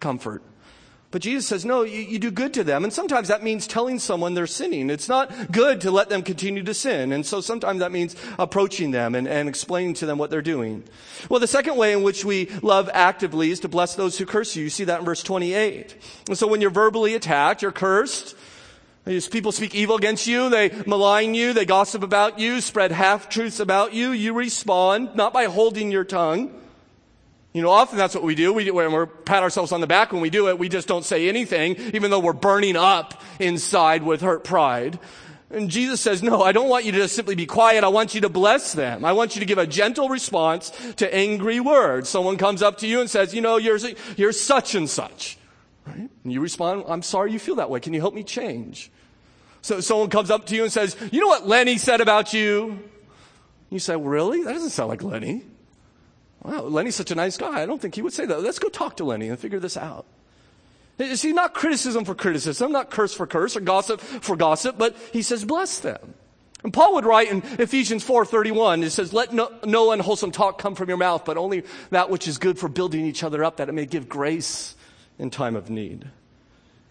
comfort. 0.00 0.42
But 1.14 1.22
Jesus 1.22 1.46
says, 1.46 1.64
no, 1.64 1.84
you, 1.84 2.00
you, 2.00 2.18
do 2.18 2.32
good 2.32 2.52
to 2.54 2.64
them. 2.64 2.82
And 2.82 2.92
sometimes 2.92 3.28
that 3.28 3.40
means 3.40 3.68
telling 3.68 4.00
someone 4.00 4.34
they're 4.34 4.48
sinning. 4.48 4.90
It's 4.90 5.08
not 5.08 5.52
good 5.52 5.80
to 5.82 5.92
let 5.92 6.08
them 6.08 6.22
continue 6.22 6.64
to 6.64 6.74
sin. 6.74 7.12
And 7.12 7.24
so 7.24 7.40
sometimes 7.40 7.78
that 7.78 7.92
means 7.92 8.16
approaching 8.36 8.90
them 8.90 9.14
and, 9.14 9.28
and 9.28 9.48
explaining 9.48 9.94
to 9.94 10.06
them 10.06 10.18
what 10.18 10.30
they're 10.30 10.42
doing. 10.42 10.82
Well, 11.28 11.38
the 11.38 11.46
second 11.46 11.76
way 11.76 11.92
in 11.92 12.02
which 12.02 12.24
we 12.24 12.46
love 12.62 12.90
actively 12.92 13.52
is 13.52 13.60
to 13.60 13.68
bless 13.68 13.94
those 13.94 14.18
who 14.18 14.26
curse 14.26 14.56
you. 14.56 14.64
You 14.64 14.70
see 14.70 14.82
that 14.86 14.98
in 14.98 15.04
verse 15.04 15.22
28. 15.22 15.94
And 16.26 16.36
so 16.36 16.48
when 16.48 16.60
you're 16.60 16.70
verbally 16.70 17.14
attacked, 17.14 17.62
you're 17.62 17.70
cursed. 17.70 18.34
People 19.04 19.52
speak 19.52 19.72
evil 19.72 19.94
against 19.94 20.26
you, 20.26 20.50
they 20.50 20.70
malign 20.84 21.34
you, 21.34 21.52
they 21.52 21.64
gossip 21.64 22.02
about 22.02 22.40
you, 22.40 22.60
spread 22.60 22.90
half 22.90 23.28
truths 23.28 23.60
about 23.60 23.94
you, 23.94 24.10
you 24.10 24.32
respond, 24.32 25.14
not 25.14 25.32
by 25.32 25.44
holding 25.44 25.92
your 25.92 26.02
tongue, 26.02 26.50
you 27.54 27.62
know, 27.62 27.70
often 27.70 27.96
that's 27.96 28.16
what 28.16 28.24
we 28.24 28.34
do. 28.34 28.52
We, 28.52 28.70
when 28.72 28.92
we 28.92 29.06
pat 29.24 29.44
ourselves 29.44 29.70
on 29.70 29.80
the 29.80 29.86
back 29.86 30.12
when 30.12 30.20
we 30.20 30.28
do 30.28 30.48
it, 30.48 30.58
we 30.58 30.68
just 30.68 30.88
don't 30.88 31.04
say 31.04 31.28
anything, 31.28 31.76
even 31.94 32.10
though 32.10 32.18
we're 32.18 32.32
burning 32.32 32.76
up 32.76 33.22
inside 33.38 34.02
with 34.02 34.20
hurt 34.20 34.42
pride. 34.42 34.98
And 35.50 35.70
Jesus 35.70 36.00
says, 36.00 36.20
no, 36.20 36.42
I 36.42 36.50
don't 36.50 36.68
want 36.68 36.84
you 36.84 36.90
to 36.90 36.98
just 36.98 37.14
simply 37.14 37.36
be 37.36 37.46
quiet. 37.46 37.84
I 37.84 37.88
want 37.88 38.12
you 38.12 38.22
to 38.22 38.28
bless 38.28 38.72
them. 38.72 39.04
I 39.04 39.12
want 39.12 39.36
you 39.36 39.40
to 39.40 39.46
give 39.46 39.58
a 39.58 39.68
gentle 39.68 40.08
response 40.08 40.70
to 40.96 41.14
angry 41.14 41.60
words. 41.60 42.08
Someone 42.08 42.38
comes 42.38 42.60
up 42.60 42.78
to 42.78 42.88
you 42.88 43.00
and 43.00 43.08
says, 43.08 43.32
you 43.32 43.40
know, 43.40 43.56
you're, 43.56 43.78
you're 44.16 44.32
such 44.32 44.74
and 44.74 44.90
such. 44.90 45.38
Right? 45.86 46.10
And 46.24 46.32
you 46.32 46.40
respond, 46.40 46.84
I'm 46.88 47.02
sorry 47.02 47.30
you 47.30 47.38
feel 47.38 47.54
that 47.56 47.70
way. 47.70 47.78
Can 47.78 47.92
you 47.92 48.00
help 48.00 48.14
me 48.14 48.24
change? 48.24 48.90
So 49.62 49.80
someone 49.80 50.10
comes 50.10 50.28
up 50.28 50.46
to 50.46 50.56
you 50.56 50.64
and 50.64 50.72
says, 50.72 50.96
you 51.12 51.20
know 51.20 51.28
what 51.28 51.46
Lenny 51.46 51.78
said 51.78 52.00
about 52.00 52.32
you? 52.32 52.82
You 53.70 53.78
say, 53.78 53.94
really? 53.96 54.42
That 54.42 54.54
doesn't 54.54 54.70
sound 54.70 54.88
like 54.88 55.04
Lenny. 55.04 55.44
Wow, 56.44 56.64
Lenny's 56.64 56.94
such 56.94 57.10
a 57.10 57.14
nice 57.14 57.36
guy. 57.38 57.62
I 57.62 57.66
don't 57.66 57.80
think 57.80 57.94
he 57.94 58.02
would 58.02 58.12
say 58.12 58.26
that. 58.26 58.42
Let's 58.42 58.58
go 58.58 58.68
talk 58.68 58.98
to 58.98 59.04
Lenny 59.04 59.28
and 59.28 59.38
figure 59.38 59.58
this 59.58 59.76
out. 59.76 60.04
You 60.98 61.16
see, 61.16 61.32
not 61.32 61.54
criticism 61.54 62.04
for 62.04 62.14
criticism, 62.14 62.70
not 62.70 62.90
curse 62.90 63.14
for 63.14 63.26
curse 63.26 63.56
or 63.56 63.60
gossip 63.60 64.00
for 64.00 64.36
gossip, 64.36 64.78
but 64.78 64.94
he 65.12 65.22
says 65.22 65.44
bless 65.44 65.80
them. 65.80 66.14
And 66.62 66.72
Paul 66.72 66.94
would 66.94 67.04
write 67.04 67.30
in 67.30 67.42
Ephesians 67.58 68.04
4:31, 68.04 68.84
it 68.84 68.90
says, 68.90 69.12
"Let 69.12 69.32
no, 69.32 69.50
no 69.64 69.90
unwholesome 69.90 70.30
talk 70.30 70.58
come 70.58 70.74
from 70.74 70.88
your 70.88 70.96
mouth, 70.96 71.24
but 71.24 71.36
only 71.36 71.64
that 71.90 72.10
which 72.10 72.28
is 72.28 72.38
good 72.38 72.58
for 72.58 72.68
building 72.68 73.04
each 73.04 73.22
other 73.24 73.42
up, 73.42 73.56
that 73.56 73.68
it 73.68 73.72
may 73.72 73.86
give 73.86 74.08
grace 74.08 74.76
in 75.18 75.30
time 75.30 75.56
of 75.56 75.68
need." 75.68 76.06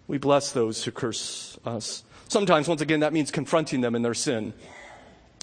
We 0.08 0.18
bless 0.18 0.52
those 0.52 0.84
who 0.84 0.92
curse 0.92 1.58
us. 1.66 2.04
Sometimes, 2.28 2.68
once 2.68 2.82
again, 2.82 3.00
that 3.00 3.14
means 3.14 3.32
confronting 3.32 3.82
them 3.82 3.96
in 3.96 4.02
their 4.02 4.14
sin. 4.14 4.54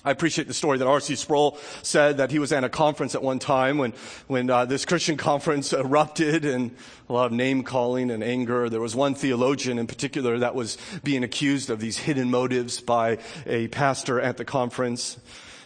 I 0.03 0.11
appreciate 0.11 0.49
the 0.49 0.55
story 0.55 0.79
that 0.79 0.87
R.C. 0.87 1.15
Sproul 1.17 1.59
said 1.83 2.17
that 2.17 2.31
he 2.31 2.39
was 2.39 2.53
at 2.53 2.65
a 2.65 2.71
conference 2.71 3.15
at 3.15 3.23
one 3.23 3.39
time 3.39 3.77
when, 3.77 3.93
when 4.29 4.49
uh, 4.49 4.65
this 4.65 4.87
Christian 4.87 5.19
conference 5.19 5.73
erupted 5.75 6.47
and 6.47 6.75
a 7.11 7.13
lot 7.13 7.27
of 7.27 7.33
name 7.33 7.63
calling 7.65 8.11
and 8.11 8.25
anger. 8.25 8.71
There 8.71 8.81
was 8.81 8.97
one 8.97 9.15
theologian 9.15 9.79
in 9.79 9.87
particular 9.87 10.39
that 10.39 10.55
was 10.55 10.79
being 11.05 11.23
accused 11.23 11.69
of 11.69 11.81
these 11.81 11.99
hidden 11.99 12.31
motives 12.31 12.81
by 12.81 13.19
a 13.45 13.69
pastor 13.69 14.19
at 14.19 14.39
the 14.39 14.45
conference. 14.45 15.19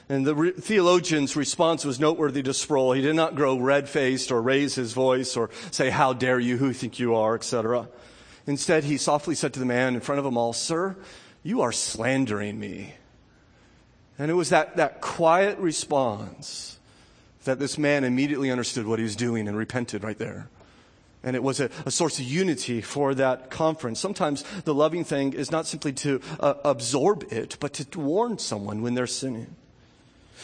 And 0.09 0.27
the 0.27 0.35
re- 0.35 0.51
theologian's 0.51 1.37
response 1.37 1.85
was 1.85 2.01
noteworthy 2.01 2.43
to 2.43 2.55
Sproul. 2.55 2.93
He 2.93 3.03
did 3.03 3.15
not 3.15 3.37
grow 3.37 3.57
red-faced 3.57 4.33
or 4.33 4.43
raise 4.43 4.75
his 4.75 4.95
voice 4.95 5.37
or 5.37 5.49
say, 5.71 5.91
how 5.91 6.13
dare 6.13 6.41
you, 6.41 6.57
who 6.57 6.73
think 6.73 6.99
you 6.99 7.15
are, 7.15 7.37
etc. 7.37 7.89
Instead, 8.49 8.83
he 8.83 8.97
softly 8.97 9.37
said 9.37 9.55
to 9.55 9.61
the 9.61 9.67
man 9.67 9.95
in 9.95 10.01
front 10.01 10.19
of 10.19 10.25
them 10.25 10.37
all, 10.37 10.53
sir, 10.53 10.97
you 11.45 11.61
are 11.61 11.73
slandering 11.73 12.59
me. 12.59 12.95
And 14.19 14.31
it 14.31 14.35
was 14.35 14.51
that, 14.51 14.77
that 14.77 15.01
quiet 15.01 15.59
response 15.59 16.79
that 17.45 17.59
this 17.59 17.77
man 17.79 18.05
immediately 18.05 18.51
understood 18.51 18.87
what 18.87 18.99
he 18.99 19.03
was 19.03 19.17
doing 19.17 19.49
and 19.49 19.57
repented 19.57 20.03
right 20.03 20.19
there. 20.19 20.49
And 21.23 21.35
it 21.35 21.43
was 21.43 21.59
a, 21.59 21.71
a 21.87 21.91
source 21.91 22.19
of 22.19 22.27
unity 22.27 22.81
for 22.81 23.15
that 23.15 23.51
conference. 23.51 23.99
Sometimes 23.99 24.45
the 24.65 24.75
loving 24.75 25.05
thing 25.05 25.33
is 25.33 25.51
not 25.51 25.67
simply 25.67 25.93
to 25.95 26.21
uh, 26.39 26.55
absorb 26.65 27.33
it, 27.33 27.57
but 27.61 27.73
to 27.75 28.01
warn 28.01 28.39
someone 28.39 28.83
when 28.83 28.95
they're 28.95 29.07
sinning. 29.07 29.57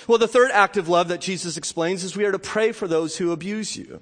Well, 0.09 0.19
the 0.19 0.29
third 0.29 0.50
act 0.53 0.77
of 0.77 0.89
love 0.89 1.09
that 1.09 1.21
Jesus 1.21 1.57
explains 1.57 2.03
is 2.03 2.17
we 2.17 2.25
are 2.25 2.33
to 2.33 2.39
pray 2.39 2.73
for 2.73 2.89
those 2.89 3.19
who 3.19 3.33
abuse 3.33 3.77
you. 3.77 4.00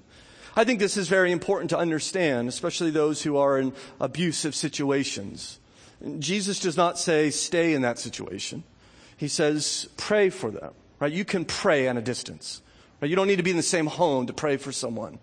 I 0.55 0.63
think 0.63 0.79
this 0.79 0.97
is 0.97 1.09
very 1.09 1.31
important 1.31 1.69
to 1.71 1.77
understand, 1.77 2.47
especially 2.47 2.91
those 2.91 3.21
who 3.21 3.37
are 3.37 3.59
in 3.59 3.73
abusive 3.99 4.55
situations. 4.55 5.59
Jesus 6.19 6.59
does 6.59 6.77
not 6.77 6.97
say 6.97 7.29
stay 7.29 7.73
in 7.73 7.81
that 7.81 7.99
situation 7.99 8.63
he 9.19 9.27
says, 9.27 9.89
pray 9.97 10.29
for 10.29 10.49
them, 10.49 10.71
right? 11.01 11.11
You 11.11 11.25
can 11.25 11.43
pray 11.43 11.89
at 11.89 11.97
a 11.97 12.01
distance, 12.01 12.61
right? 13.01 13.09
You 13.09 13.17
don't 13.17 13.27
need 13.27 13.35
to 13.35 13.43
be 13.43 13.51
in 13.51 13.57
the 13.57 13.63
same 13.63 13.85
home 13.85 14.27
to 14.27 14.33
pray 14.33 14.55
for 14.55 14.71
someone. 14.71 15.19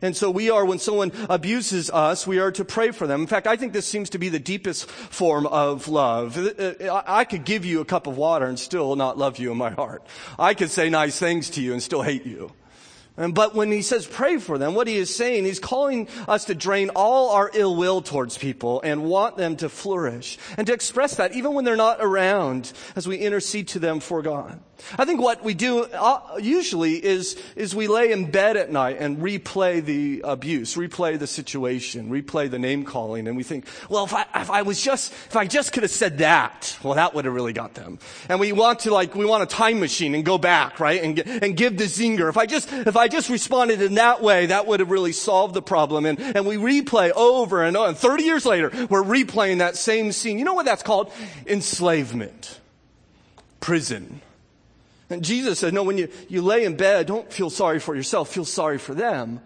And 0.00 0.16
so 0.16 0.30
we 0.30 0.48
are, 0.48 0.64
when 0.64 0.78
someone 0.78 1.10
abuses 1.28 1.90
us, 1.90 2.24
we 2.24 2.38
are 2.38 2.52
to 2.52 2.64
pray 2.64 2.92
for 2.92 3.08
them. 3.08 3.20
In 3.20 3.26
fact, 3.26 3.48
I 3.48 3.56
think 3.56 3.72
this 3.72 3.84
seems 3.84 4.10
to 4.10 4.18
be 4.18 4.28
the 4.28 4.38
deepest 4.38 4.88
form 4.88 5.48
of 5.48 5.88
love. 5.88 6.38
Uh, 6.38 6.74
uh, 6.80 7.02
I 7.04 7.24
could 7.24 7.44
give 7.44 7.64
you 7.64 7.80
a 7.80 7.84
cup 7.84 8.06
of 8.06 8.16
water 8.16 8.46
and 8.46 8.56
still 8.56 8.94
not 8.94 9.18
love 9.18 9.40
you 9.40 9.50
in 9.50 9.58
my 9.58 9.70
heart. 9.70 10.06
I 10.38 10.54
could 10.54 10.70
say 10.70 10.88
nice 10.88 11.18
things 11.18 11.50
to 11.50 11.60
you 11.60 11.72
and 11.72 11.82
still 11.82 12.02
hate 12.02 12.24
you. 12.24 12.52
But 13.16 13.54
when 13.54 13.70
he 13.70 13.82
says 13.82 14.06
pray 14.06 14.38
for 14.38 14.56
them, 14.56 14.74
what 14.74 14.88
he 14.88 14.96
is 14.96 15.14
saying, 15.14 15.44
he's 15.44 15.60
calling 15.60 16.08
us 16.26 16.46
to 16.46 16.54
drain 16.54 16.90
all 16.96 17.30
our 17.30 17.50
ill 17.52 17.76
will 17.76 18.00
towards 18.00 18.38
people 18.38 18.80
and 18.82 19.04
want 19.04 19.36
them 19.36 19.56
to 19.56 19.68
flourish 19.68 20.38
and 20.56 20.66
to 20.66 20.72
express 20.72 21.16
that 21.16 21.34
even 21.34 21.52
when 21.52 21.64
they're 21.64 21.76
not 21.76 21.98
around 22.00 22.72
as 22.96 23.06
we 23.06 23.18
intercede 23.18 23.68
to 23.68 23.78
them 23.78 24.00
for 24.00 24.22
God. 24.22 24.60
I 24.98 25.04
think 25.04 25.20
what 25.20 25.42
we 25.42 25.54
do 25.54 25.84
uh, 25.84 26.38
usually 26.40 26.94
is, 26.94 27.40
is 27.56 27.74
we 27.74 27.86
lay 27.88 28.12
in 28.12 28.30
bed 28.30 28.56
at 28.56 28.70
night 28.70 28.96
and 28.98 29.18
replay 29.18 29.84
the 29.84 30.22
abuse, 30.24 30.74
replay 30.76 31.18
the 31.18 31.26
situation, 31.26 32.10
replay 32.10 32.50
the 32.50 32.58
name 32.58 32.84
calling, 32.84 33.28
and 33.28 33.36
we 33.36 33.42
think, 33.42 33.66
well, 33.88 34.04
if 34.04 34.14
I, 34.14 34.26
if 34.34 34.50
I 34.50 34.62
was 34.62 34.80
just, 34.80 35.12
if 35.12 35.36
I 35.36 35.46
just 35.46 35.72
could 35.72 35.82
have 35.82 35.92
said 35.92 36.18
that, 36.18 36.76
well, 36.82 36.94
that 36.94 37.14
would 37.14 37.24
have 37.24 37.34
really 37.34 37.52
got 37.52 37.74
them. 37.74 37.98
And 38.28 38.40
we 38.40 38.52
want 38.52 38.80
to 38.80 38.92
like, 38.92 39.14
we 39.14 39.24
want 39.24 39.42
a 39.42 39.46
time 39.46 39.80
machine 39.80 40.14
and 40.14 40.24
go 40.24 40.38
back, 40.38 40.80
right? 40.80 41.02
And, 41.02 41.18
and 41.20 41.56
give 41.56 41.76
the 41.76 41.84
zinger. 41.84 42.28
If 42.28 42.36
I 42.36 42.46
just, 42.46 42.72
if 42.72 42.96
I 42.96 43.01
just 43.08 43.30
responded 43.30 43.82
in 43.82 43.94
that 43.94 44.22
way, 44.22 44.46
that 44.46 44.66
would 44.66 44.80
have 44.80 44.90
really 44.90 45.12
solved 45.12 45.54
the 45.54 45.62
problem. 45.62 46.06
And, 46.06 46.18
and 46.18 46.46
we 46.46 46.56
replay 46.56 47.10
over 47.10 47.62
and 47.62 47.76
over. 47.76 47.88
And 47.88 47.96
30 47.96 48.24
years 48.24 48.46
later, 48.46 48.70
we're 48.88 49.02
replaying 49.02 49.58
that 49.58 49.76
same 49.76 50.12
scene. 50.12 50.38
You 50.38 50.44
know 50.44 50.54
what 50.54 50.66
that's 50.66 50.82
called? 50.82 51.12
Enslavement. 51.46 52.60
Prison 53.60 54.20
and 55.12 55.22
Jesus 55.22 55.58
said, 55.58 55.74
no, 55.74 55.82
when 55.82 55.98
you, 55.98 56.08
you 56.28 56.42
lay 56.42 56.64
in 56.64 56.76
bed, 56.76 57.06
don't 57.06 57.30
feel 57.30 57.50
sorry 57.50 57.78
for 57.78 57.94
yourself, 57.94 58.30
feel 58.30 58.44
sorry 58.44 58.78
for 58.78 58.94
them. 58.94 59.40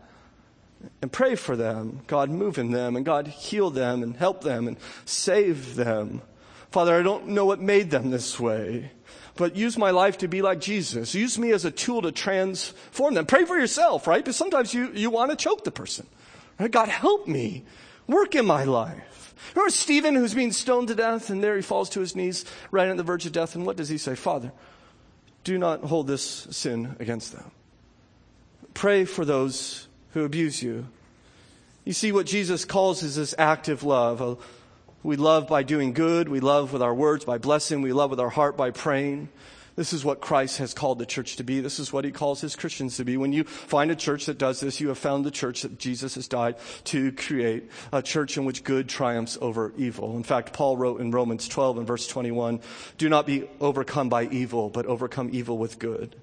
And 1.03 1.11
pray 1.11 1.35
for 1.35 1.57
them. 1.57 2.03
God 2.07 2.31
move 2.31 2.59
in 2.59 2.71
them 2.71 2.97
and 2.97 3.05
God 3.05 3.27
heal 3.27 3.71
them 3.71 4.03
and 4.03 4.17
help 4.17 4.45
them 4.45 4.69
and 4.69 4.77
save 5.05 5.75
them. 5.75 6.23
Father, 6.71 6.99
I 6.99 7.03
don't 7.03 7.29
know 7.29 7.45
what 7.45 7.61
made 7.61 7.91
them 7.91 8.11
this 8.11 8.39
way, 8.39 8.93
but 9.37 9.57
use 9.57 9.77
my 9.77 9.91
life 9.91 10.19
to 10.19 10.29
be 10.29 10.43
like 10.43 10.61
Jesus. 10.61 11.15
Use 11.15 11.39
me 11.39 11.53
as 11.53 11.65
a 11.65 11.71
tool 11.71 12.03
to 12.03 12.13
transform 12.13 13.15
them. 13.15 13.27
Pray 13.27 13.45
for 13.45 13.59
yourself, 13.59 14.07
right? 14.07 14.25
But 14.25 14.35
sometimes 14.35 14.73
you, 14.75 14.91
you 14.93 15.11
want 15.11 15.31
to 15.31 15.37
choke 15.37 15.65
the 15.65 15.71
person. 15.71 16.07
Right? 16.59 16.71
God, 16.71 16.89
help 16.89 17.27
me. 17.27 17.65
Work 18.07 18.35
in 18.35 18.47
my 18.47 18.65
life. 18.65 19.35
Remember 19.55 19.71
Stephen 19.71 20.15
who's 20.15 20.35
being 20.35 20.53
stoned 20.53 20.89
to 20.89 20.95
death 20.95 21.31
and 21.31 21.43
there 21.43 21.57
he 21.57 21.63
falls 21.63 21.89
to 21.91 22.01
his 22.01 22.17
knees 22.17 22.45
right 22.71 22.89
on 22.89 22.97
the 22.97 23.03
verge 23.03 23.27
of 23.27 23.33
death. 23.33 23.55
And 23.55 23.67
what 23.67 23.77
does 23.77 23.89
he 23.89 23.99
say? 23.99 24.15
Father, 24.15 24.53
do 25.45 25.59
not 25.59 25.83
hold 25.83 26.07
this 26.07 26.49
sin 26.51 26.97
against 26.99 27.33
them. 27.33 27.51
Pray 28.75 29.05
for 29.05 29.25
those 29.25 29.89
who 30.13 30.25
abuse 30.25 30.63
you. 30.63 30.87
You 31.85 31.93
see, 31.93 32.11
what 32.11 32.27
Jesus 32.27 32.65
calls 32.65 33.03
is 33.03 33.15
this 33.15 33.35
active 33.39 33.85
love. 33.85 34.45
We 35.03 35.17
love 35.17 35.47
by 35.47 35.63
doing 35.63 35.93
good. 35.93 36.29
We 36.29 36.41
love 36.41 36.73
with 36.73 36.83
our 36.83 36.95
words 36.95 37.25
by 37.25 37.39
blessing. 37.39 37.83
We 37.83 37.93
love 37.93 38.11
with 38.11 38.21
our 38.21 38.31
heart 38.31 38.57
by 38.57 38.71
praying. 38.71 39.29
This 39.77 39.93
is 39.93 40.07
what 40.07 40.23
Christ 40.23 40.57
has 40.57 40.73
called 40.73 40.99
the 40.99 41.05
church 41.05 41.37
to 41.37 41.45
be. 41.45 41.61
This 41.61 41.79
is 41.79 41.93
what 41.93 42.07
he 42.07 42.11
calls 42.11 42.41
his 42.41 42.57
Christians 42.57 42.97
to 42.97 43.05
be. 43.05 43.19
When 43.19 43.35
you 43.35 43.45
find 43.45 43.91
a 43.91 43.97
church 43.97 44.25
that 44.25 44.39
does 44.39 44.59
this, 44.59 44.81
you 44.81 44.89
have 44.89 44.97
found 44.97 45.25
the 45.25 45.31
church 45.31 45.63
that 45.63 45.79
Jesus 45.79 46.15
has 46.15 46.27
died 46.27 46.57
to 46.85 47.13
create, 47.13 47.71
a 47.93 48.01
church 48.01 48.39
in 48.39 48.47
which 48.47 48.65
good 48.65 48.89
triumphs 48.89 49.37
over 49.43 49.75
evil. 49.77 50.17
In 50.17 50.23
fact, 50.23 50.55
Paul 50.55 50.79
wrote 50.79 51.03
in 51.03 51.11
Romans 51.11 51.47
12 51.47 51.77
and 51.77 51.87
verse 51.87 52.09
21, 52.09 52.61
do 52.97 53.11
not 53.11 53.27
be 53.27 53.49
overcome 53.61 54.09
by 54.09 54.25
evil, 54.25 54.71
but 54.71 54.87
overcome 54.87 55.29
evil 55.33 55.59
with 55.59 55.79
good. 55.79 56.17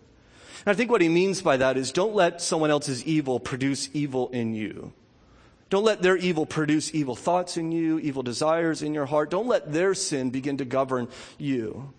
And 0.65 0.71
I 0.71 0.73
think 0.73 0.89
what 0.89 1.01
he 1.01 1.09
means 1.09 1.43
by 1.43 1.57
that 1.57 1.77
is 1.77 1.91
don't 1.91 2.15
let 2.15 2.41
someone 2.41 2.71
else's 2.71 3.05
evil 3.05 3.39
produce 3.39 3.87
evil 3.93 4.29
in 4.29 4.55
you. 4.55 4.93
Don't 5.73 5.85
let 5.85 6.03
their 6.03 6.17
evil 6.17 6.45
produce 6.45 6.93
evil 6.93 7.15
thoughts 7.15 7.57
in 7.57 7.71
you, 7.71 7.97
evil 7.97 8.21
desires 8.21 8.83
in 8.83 8.93
your 8.93 9.07
heart. 9.07 9.31
Don't 9.31 9.47
let 9.47 9.73
their 9.73 9.95
sin 9.95 10.29
begin 10.29 10.57
to 10.57 10.65
govern 10.65 11.07
you. 11.39 11.91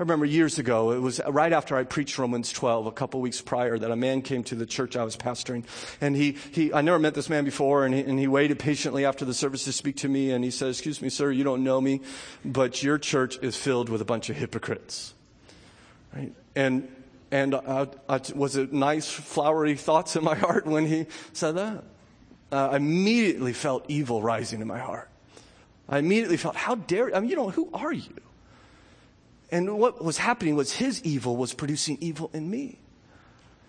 I 0.00 0.02
remember 0.02 0.26
years 0.26 0.58
ago, 0.58 0.90
it 0.90 0.98
was 0.98 1.20
right 1.28 1.52
after 1.52 1.76
I 1.76 1.84
preached 1.84 2.18
Romans 2.18 2.50
12, 2.50 2.86
a 2.86 2.90
couple 2.90 3.20
weeks 3.20 3.40
prior, 3.40 3.78
that 3.78 3.88
a 3.88 3.94
man 3.94 4.22
came 4.22 4.42
to 4.42 4.56
the 4.56 4.66
church 4.66 4.96
I 4.96 5.04
was 5.04 5.16
pastoring. 5.16 5.62
And 6.00 6.16
he, 6.16 6.38
he 6.50 6.72
I 6.74 6.80
never 6.80 6.98
met 6.98 7.14
this 7.14 7.30
man 7.30 7.44
before, 7.44 7.86
and 7.86 7.94
he, 7.94 8.00
and 8.00 8.18
he 8.18 8.26
waited 8.26 8.58
patiently 8.58 9.04
after 9.04 9.24
the 9.24 9.32
service 9.32 9.62
to 9.66 9.72
speak 9.72 9.98
to 9.98 10.08
me. 10.08 10.32
And 10.32 10.42
he 10.42 10.50
said, 10.50 10.70
Excuse 10.70 11.00
me, 11.00 11.08
sir, 11.08 11.30
you 11.30 11.44
don't 11.44 11.62
know 11.62 11.80
me, 11.80 12.00
but 12.44 12.82
your 12.82 12.98
church 12.98 13.38
is 13.42 13.54
filled 13.54 13.90
with 13.90 14.00
a 14.00 14.04
bunch 14.04 14.28
of 14.28 14.38
hypocrites. 14.38 15.14
Right? 16.12 16.32
And, 16.56 16.88
and 17.30 17.54
uh, 17.54 17.86
I, 18.08 18.16
I, 18.16 18.20
was 18.34 18.56
it 18.56 18.72
nice, 18.72 19.08
flowery 19.08 19.76
thoughts 19.76 20.16
in 20.16 20.24
my 20.24 20.34
heart 20.34 20.66
when 20.66 20.84
he 20.84 21.06
said 21.32 21.52
that? 21.52 21.84
Uh, 22.52 22.70
I 22.72 22.76
immediately 22.76 23.52
felt 23.52 23.84
evil 23.88 24.22
rising 24.22 24.60
in 24.60 24.66
my 24.66 24.78
heart. 24.78 25.08
I 25.88 25.98
immediately 25.98 26.36
felt, 26.36 26.56
How 26.56 26.74
dare, 26.74 27.14
I 27.14 27.20
mean, 27.20 27.30
you 27.30 27.36
know, 27.36 27.50
who 27.50 27.68
are 27.72 27.92
you? 27.92 28.14
And 29.50 29.78
what 29.78 30.02
was 30.02 30.16
happening 30.16 30.54
was 30.54 30.72
his 30.72 31.02
evil 31.02 31.36
was 31.36 31.52
producing 31.52 31.98
evil 32.00 32.30
in 32.32 32.48
me. 32.48 32.78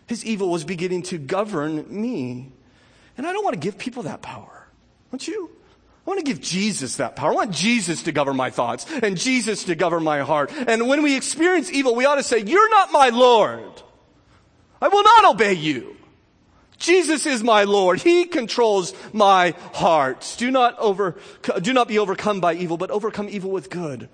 His 0.07 0.23
evil 0.25 0.49
was 0.49 0.63
beginning 0.63 1.03
to 1.03 1.17
govern 1.17 1.85
me. 1.89 2.51
And 3.17 3.25
I 3.25 3.33
don't 3.33 3.43
want 3.43 3.55
to 3.55 3.59
give 3.59 3.77
people 3.77 4.03
that 4.03 4.21
power. 4.21 4.67
Don't 5.11 5.27
you? 5.27 5.49
I 6.05 6.09
want 6.09 6.19
to 6.19 6.25
give 6.25 6.41
Jesus 6.41 6.95
that 6.97 7.15
power. 7.15 7.31
I 7.31 7.35
want 7.35 7.51
Jesus 7.51 8.03
to 8.03 8.11
govern 8.11 8.35
my 8.35 8.49
thoughts 8.49 8.85
and 9.03 9.17
Jesus 9.17 9.65
to 9.65 9.75
govern 9.75 10.03
my 10.03 10.21
heart. 10.21 10.51
And 10.67 10.87
when 10.87 11.03
we 11.03 11.15
experience 11.15 11.71
evil, 11.71 11.95
we 11.95 12.05
ought 12.05 12.15
to 12.15 12.23
say, 12.23 12.39
You're 12.39 12.69
not 12.69 12.91
my 12.91 13.09
Lord. 13.09 13.81
I 14.81 14.87
will 14.87 15.03
not 15.03 15.35
obey 15.35 15.53
you. 15.53 15.95
Jesus 16.81 17.25
is 17.25 17.43
my 17.43 17.63
Lord. 17.63 18.01
He 18.01 18.25
controls 18.25 18.93
my 19.13 19.53
heart. 19.73 20.35
Do 20.37 20.51
not 20.51 20.77
over, 20.79 21.15
do 21.61 21.73
not 21.73 21.87
be 21.87 21.99
overcome 21.99 22.41
by 22.41 22.55
evil, 22.55 22.77
but 22.77 22.91
overcome 22.91 23.29
evil 23.29 23.51
with 23.51 23.69
good 23.69 24.09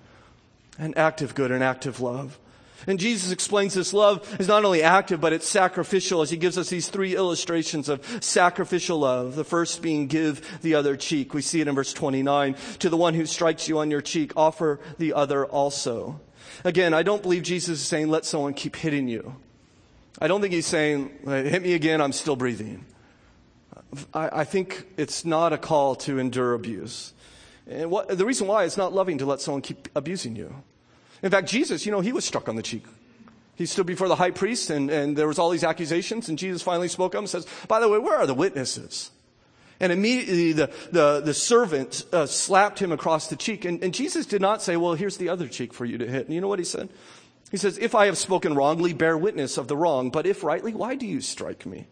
an 0.80 0.93
active 0.95 1.36
good, 1.36 1.51
an 1.51 1.62
active 1.62 1.99
love. 1.99 2.39
And 2.86 2.99
Jesus 2.99 3.32
explains 3.32 3.73
this 3.73 3.91
love 3.91 4.39
is 4.39 4.47
not 4.47 4.63
only 4.63 4.84
active, 4.84 5.19
but 5.19 5.34
it's 5.34 5.47
sacrificial 5.47 6.21
as 6.21 6.30
he 6.30 6.38
gives 6.38 6.58
us 6.58 6.69
these 6.69 6.89
three 6.89 7.15
illustrations 7.15 7.89
of 7.89 8.06
sacrificial 8.23 8.99
love. 8.99 9.36
The 9.36 9.43
first 9.43 9.82
being 9.82 10.08
give 10.08 10.62
the 10.62 10.75
other 10.75 10.95
cheek. 10.95 11.34
We 11.34 11.41
see 11.41 11.60
it 11.60 11.67
in 11.67 11.75
verse 11.75 11.91
29. 11.91 12.56
To 12.80 12.89
the 12.89 12.95
one 12.95 13.13
who 13.13 13.25
strikes 13.25 13.67
you 13.67 13.80
on 13.80 13.91
your 13.91 14.01
cheek, 14.01 14.32
offer 14.38 14.80
the 14.99 15.13
other 15.13 15.45
also. 15.45 16.21
Again, 16.63 16.93
I 16.93 17.03
don't 17.03 17.21
believe 17.21 17.43
Jesus 17.43 17.82
is 17.82 17.88
saying, 17.88 18.10
let 18.10 18.25
someone 18.25 18.53
keep 18.53 18.75
hitting 18.75 19.08
you. 19.08 19.36
I 20.19 20.27
don't 20.27 20.41
think 20.41 20.53
he's 20.53 20.65
saying, 20.65 21.12
hit 21.25 21.62
me 21.62 21.73
again, 21.73 22.01
I'm 22.01 22.12
still 22.12 22.36
breathing. 22.36 22.86
I, 24.13 24.39
I 24.39 24.43
think 24.43 24.86
it's 24.97 25.25
not 25.25 25.53
a 25.53 25.58
call 25.58 25.95
to 25.95 26.19
endure 26.19 26.53
abuse. 26.53 27.13
And 27.69 27.91
what, 27.91 28.08
the 28.17 28.25
reason 28.25 28.47
why 28.47 28.63
it's 28.63 28.77
not 28.77 28.93
loving 28.93 29.19
to 29.19 29.25
let 29.25 29.41
someone 29.41 29.62
keep 29.62 29.89
abusing 29.95 30.36
you. 30.36 30.53
In 31.21 31.30
fact, 31.32 31.47
Jesus, 31.47 31.86
you 31.86 31.91
know, 31.91 31.99
he 31.99 32.13
was 32.13 32.25
struck 32.25 32.49
on 32.49 32.56
the 32.56 32.63
cheek. 32.63 32.86
He 33.56 33.65
stood 33.65 33.86
before 33.86 34.08
the 34.08 34.15
high 34.15 34.32
priest 34.32 34.69
and, 34.69 34.89
and 34.89 35.17
there 35.17 35.27
was 35.27 35.39
all 35.39 35.49
these 35.49 35.63
accusations 35.63 36.30
and 36.30 36.38
Jesus 36.38 36.62
finally 36.62 36.88
spoke 36.88 37.15
up 37.15 37.19
and 37.19 37.30
says, 37.30 37.47
by 37.67 37.80
the 37.80 37.89
way, 37.89 37.97
where 37.97 38.17
are 38.17 38.27
the 38.27 38.34
witnesses? 38.34 39.12
And 39.80 39.91
immediately 39.91 40.53
the, 40.53 40.71
the, 40.91 41.21
the 41.21 41.34
servant 41.34 42.06
uh, 42.12 42.25
slapped 42.25 42.80
him 42.80 42.91
across 42.91 43.27
the 43.27 43.36
cheek. 43.36 43.65
And, 43.65 43.84
and 43.84 43.93
Jesus 43.93 44.25
did 44.25 44.41
not 44.41 44.62
say, 44.62 44.77
well, 44.77 44.95
here's 44.95 45.17
the 45.17 45.30
other 45.30 45.47
cheek 45.47 45.73
for 45.73 45.86
you 45.86 45.97
to 45.99 46.08
hit. 46.08 46.25
And 46.25 46.34
you 46.34 46.41
know 46.41 46.47
what 46.47 46.60
he 46.60 46.65
said? 46.65 46.89
He 47.49 47.57
says, 47.57 47.77
if 47.77 47.95
I 47.95 48.07
have 48.07 48.17
spoken 48.17 48.55
wrongly, 48.55 48.93
bear 48.93 49.17
witness 49.17 49.57
of 49.57 49.67
the 49.67 49.77
wrong. 49.77 50.10
But 50.10 50.25
if 50.25 50.43
rightly, 50.43 50.73
why 50.73 50.95
do 50.95 51.05
you 51.05 51.21
strike 51.21 51.65
me? 51.65 51.88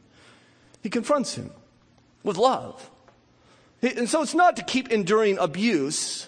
He 0.83 0.89
confronts 0.89 1.35
him 1.35 1.51
with 2.23 2.37
love. 2.37 2.89
And 3.81 4.09
so 4.09 4.21
it's 4.21 4.33
not 4.33 4.57
to 4.57 4.63
keep 4.63 4.91
enduring 4.91 5.37
abuse, 5.37 6.27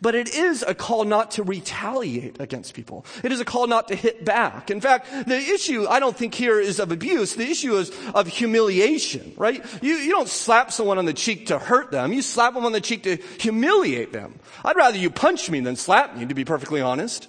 but 0.00 0.14
it 0.14 0.34
is 0.34 0.64
a 0.66 0.74
call 0.74 1.04
not 1.04 1.32
to 1.32 1.42
retaliate 1.42 2.40
against 2.40 2.74
people. 2.74 3.04
It 3.22 3.30
is 3.30 3.40
a 3.40 3.44
call 3.44 3.66
not 3.66 3.88
to 3.88 3.94
hit 3.94 4.24
back. 4.24 4.70
In 4.70 4.80
fact, 4.80 5.06
the 5.26 5.36
issue 5.36 5.86
I 5.88 6.00
don't 6.00 6.16
think 6.16 6.34
here 6.34 6.58
is 6.58 6.80
of 6.80 6.90
abuse. 6.92 7.34
The 7.34 7.48
issue 7.48 7.76
is 7.76 7.92
of 8.14 8.26
humiliation, 8.26 9.34
right? 9.36 9.64
You, 9.82 9.94
you 9.94 10.10
don't 10.10 10.28
slap 10.28 10.72
someone 10.72 10.98
on 10.98 11.04
the 11.04 11.12
cheek 11.12 11.46
to 11.46 11.58
hurt 11.58 11.90
them. 11.90 12.12
You 12.12 12.22
slap 12.22 12.54
them 12.54 12.64
on 12.64 12.72
the 12.72 12.80
cheek 12.80 13.02
to 13.04 13.16
humiliate 13.38 14.12
them. 14.12 14.38
I'd 14.64 14.76
rather 14.76 14.98
you 14.98 15.10
punch 15.10 15.50
me 15.50 15.60
than 15.60 15.76
slap 15.76 16.16
me, 16.16 16.26
to 16.26 16.34
be 16.34 16.44
perfectly 16.44 16.80
honest. 16.80 17.28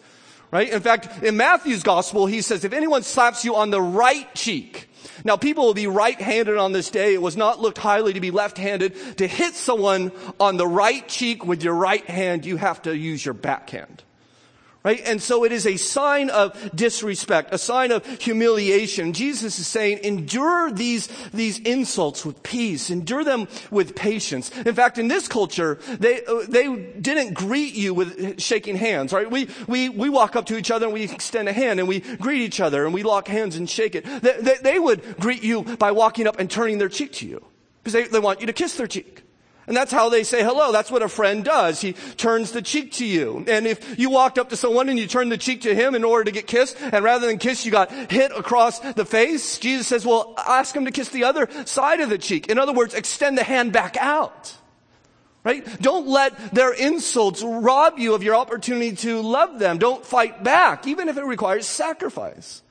Right? 0.54 0.70
In 0.70 0.82
fact, 0.82 1.24
in 1.24 1.36
Matthew's 1.36 1.82
gospel, 1.82 2.28
he 2.28 2.44
says, 2.44 2.64
if 2.64 2.74
anyone 2.74 3.02
slaps 3.02 3.44
you 3.44 3.56
on 3.56 3.72
the 3.72 3.82
right 3.82 4.32
cheek, 4.36 4.88
now 5.26 5.36
people 5.36 5.66
will 5.66 5.74
be 5.74 5.88
right-handed 5.88 6.58
on 6.58 6.74
this 6.74 6.92
day. 6.92 7.16
It 7.16 7.24
was 7.24 7.36
not 7.36 7.60
looked 7.60 7.80
highly 7.80 8.14
to 8.14 8.20
be 8.20 8.30
left-handed. 8.30 9.18
To 9.18 9.26
hit 9.26 9.56
someone 9.56 10.12
on 10.40 10.58
the 10.58 10.68
right 10.68 11.08
cheek 11.08 11.44
with 11.44 11.64
your 11.64 11.74
right 11.74 12.08
hand, 12.08 12.46
you 12.46 12.58
have 12.58 12.84
to 12.84 12.96
use 12.96 13.26
your 13.26 13.34
backhand. 13.34 14.04
Right? 14.84 15.02
And 15.06 15.22
so 15.22 15.46
it 15.46 15.54
is 15.54 15.66
a 15.66 15.78
sign 15.78 16.30
of 16.30 16.76
disrespect, 16.76 17.54
a 17.54 17.58
sign 17.58 17.94
of 17.94 18.06
humiliation. 18.20 19.14
Jesus 19.14 19.58
is 19.58 19.66
saying, 19.66 20.00
endure 20.04 20.72
these, 20.72 21.08
these 21.34 21.60
insults 21.60 22.26
with 22.26 22.44
peace, 22.44 22.90
endure 22.90 23.24
them 23.24 23.48
with 23.72 23.96
patience. 23.96 24.52
In 24.66 24.76
fact, 24.76 24.98
in 24.98 25.08
this 25.08 25.30
culture, 25.30 25.80
they, 26.00 26.26
uh, 26.26 26.42
they 26.50 26.68
didn't 27.00 27.34
greet 27.34 27.76
you 27.76 27.94
with 27.94 28.42
shaking 28.42 28.76
hands, 28.76 29.14
right? 29.14 29.32
We, 29.32 29.48
we, 29.68 29.88
we 29.88 30.10
walk 30.10 30.36
up 30.36 30.48
to 30.48 30.58
each 30.58 30.70
other 30.70 30.88
and 30.88 30.94
we 30.94 31.04
extend 31.04 31.48
a 31.48 31.54
hand 31.54 31.80
and 31.80 31.88
we 31.88 32.02
greet 32.02 32.42
each 32.42 32.60
other 32.60 32.84
and 32.84 32.94
we 32.94 33.04
lock 33.04 33.30
hands 33.30 33.56
and 33.56 33.70
shake 33.70 33.96
it. 33.96 34.04
They, 34.04 34.38
they, 34.42 34.58
they 34.62 34.80
would 34.80 35.18
greet 35.18 35.44
you 35.44 35.64
by 35.64 35.92
walking 35.92 36.28
up 36.28 36.40
and 36.40 36.52
turning 36.52 36.78
their 36.78 36.90
cheek 36.90 37.14
to 37.14 37.26
you. 37.26 37.42
because 37.84 37.94
they, 37.94 38.04
they 38.04 38.20
want 38.20 38.40
you 38.40 38.48
to 38.48 38.54
kiss 38.54 38.76
their 38.76 38.88
cheek. 38.88 39.24
And 39.66 39.78
that's 39.78 39.92
how 39.94 40.10
they 40.10 40.24
say 40.24 40.44
hello. 40.44 40.74
That's 40.74 40.92
what 40.92 41.04
a 41.04 41.08
friend 41.08 41.44
does. 41.44 41.80
He 41.80 41.94
turns 41.94 42.52
the 42.52 42.62
cheek 42.62 42.92
to 42.94 43.06
you. 43.06 43.46
And 43.48 43.66
if 43.66 43.98
you 43.98 44.10
walked 44.10 44.38
up 44.38 44.50
to 44.50 44.58
someone 44.58 44.90
and 44.90 45.00
you 45.00 45.08
turned 45.08 45.32
the 45.32 45.38
cheek 45.38 45.62
to 45.62 45.74
him 45.74 45.96
in 45.96 46.04
order 46.04 46.26
to 46.26 46.32
get 46.32 46.48
kissed, 46.48 46.78
and 46.82 47.04
rather 47.04 47.28
than 47.28 47.38
kiss, 47.38 47.66
you 47.66 47.72
got 47.72 47.90
hit 48.12 48.32
across 48.36 48.80
the 48.80 49.06
face, 49.06 49.58
Jesus 49.60 49.88
says, 49.88 50.06
well, 50.06 50.34
ask 50.38 50.76
him 50.76 50.84
to 50.86 50.92
kiss 50.92 51.10
the 51.10 51.24
other 51.24 51.48
side 51.66 52.02
of 52.02 52.10
the 52.10 52.18
cheek. 52.18 52.48
In 52.50 52.60
other 52.60 52.74
words, 52.74 52.94
extend 52.94 53.38
the 53.38 53.44
hand 53.44 53.72
back 53.72 53.96
out. 53.98 54.54
Right? 55.46 55.66
Don't 55.82 56.08
let 56.08 56.54
their 56.54 56.74
insults 56.74 57.44
rob 57.44 58.00
you 58.00 58.14
of 58.14 58.24
your 58.24 58.36
opportunity 58.36 58.96
to 58.98 59.22
love 59.22 59.60
them. 59.60 59.78
Don't 59.78 60.06
fight 60.06 60.44
back, 60.44 60.88
even 60.88 61.10
if 61.10 61.18
it 61.18 61.26
requires 61.26 61.66
sacrifice. 61.66 62.62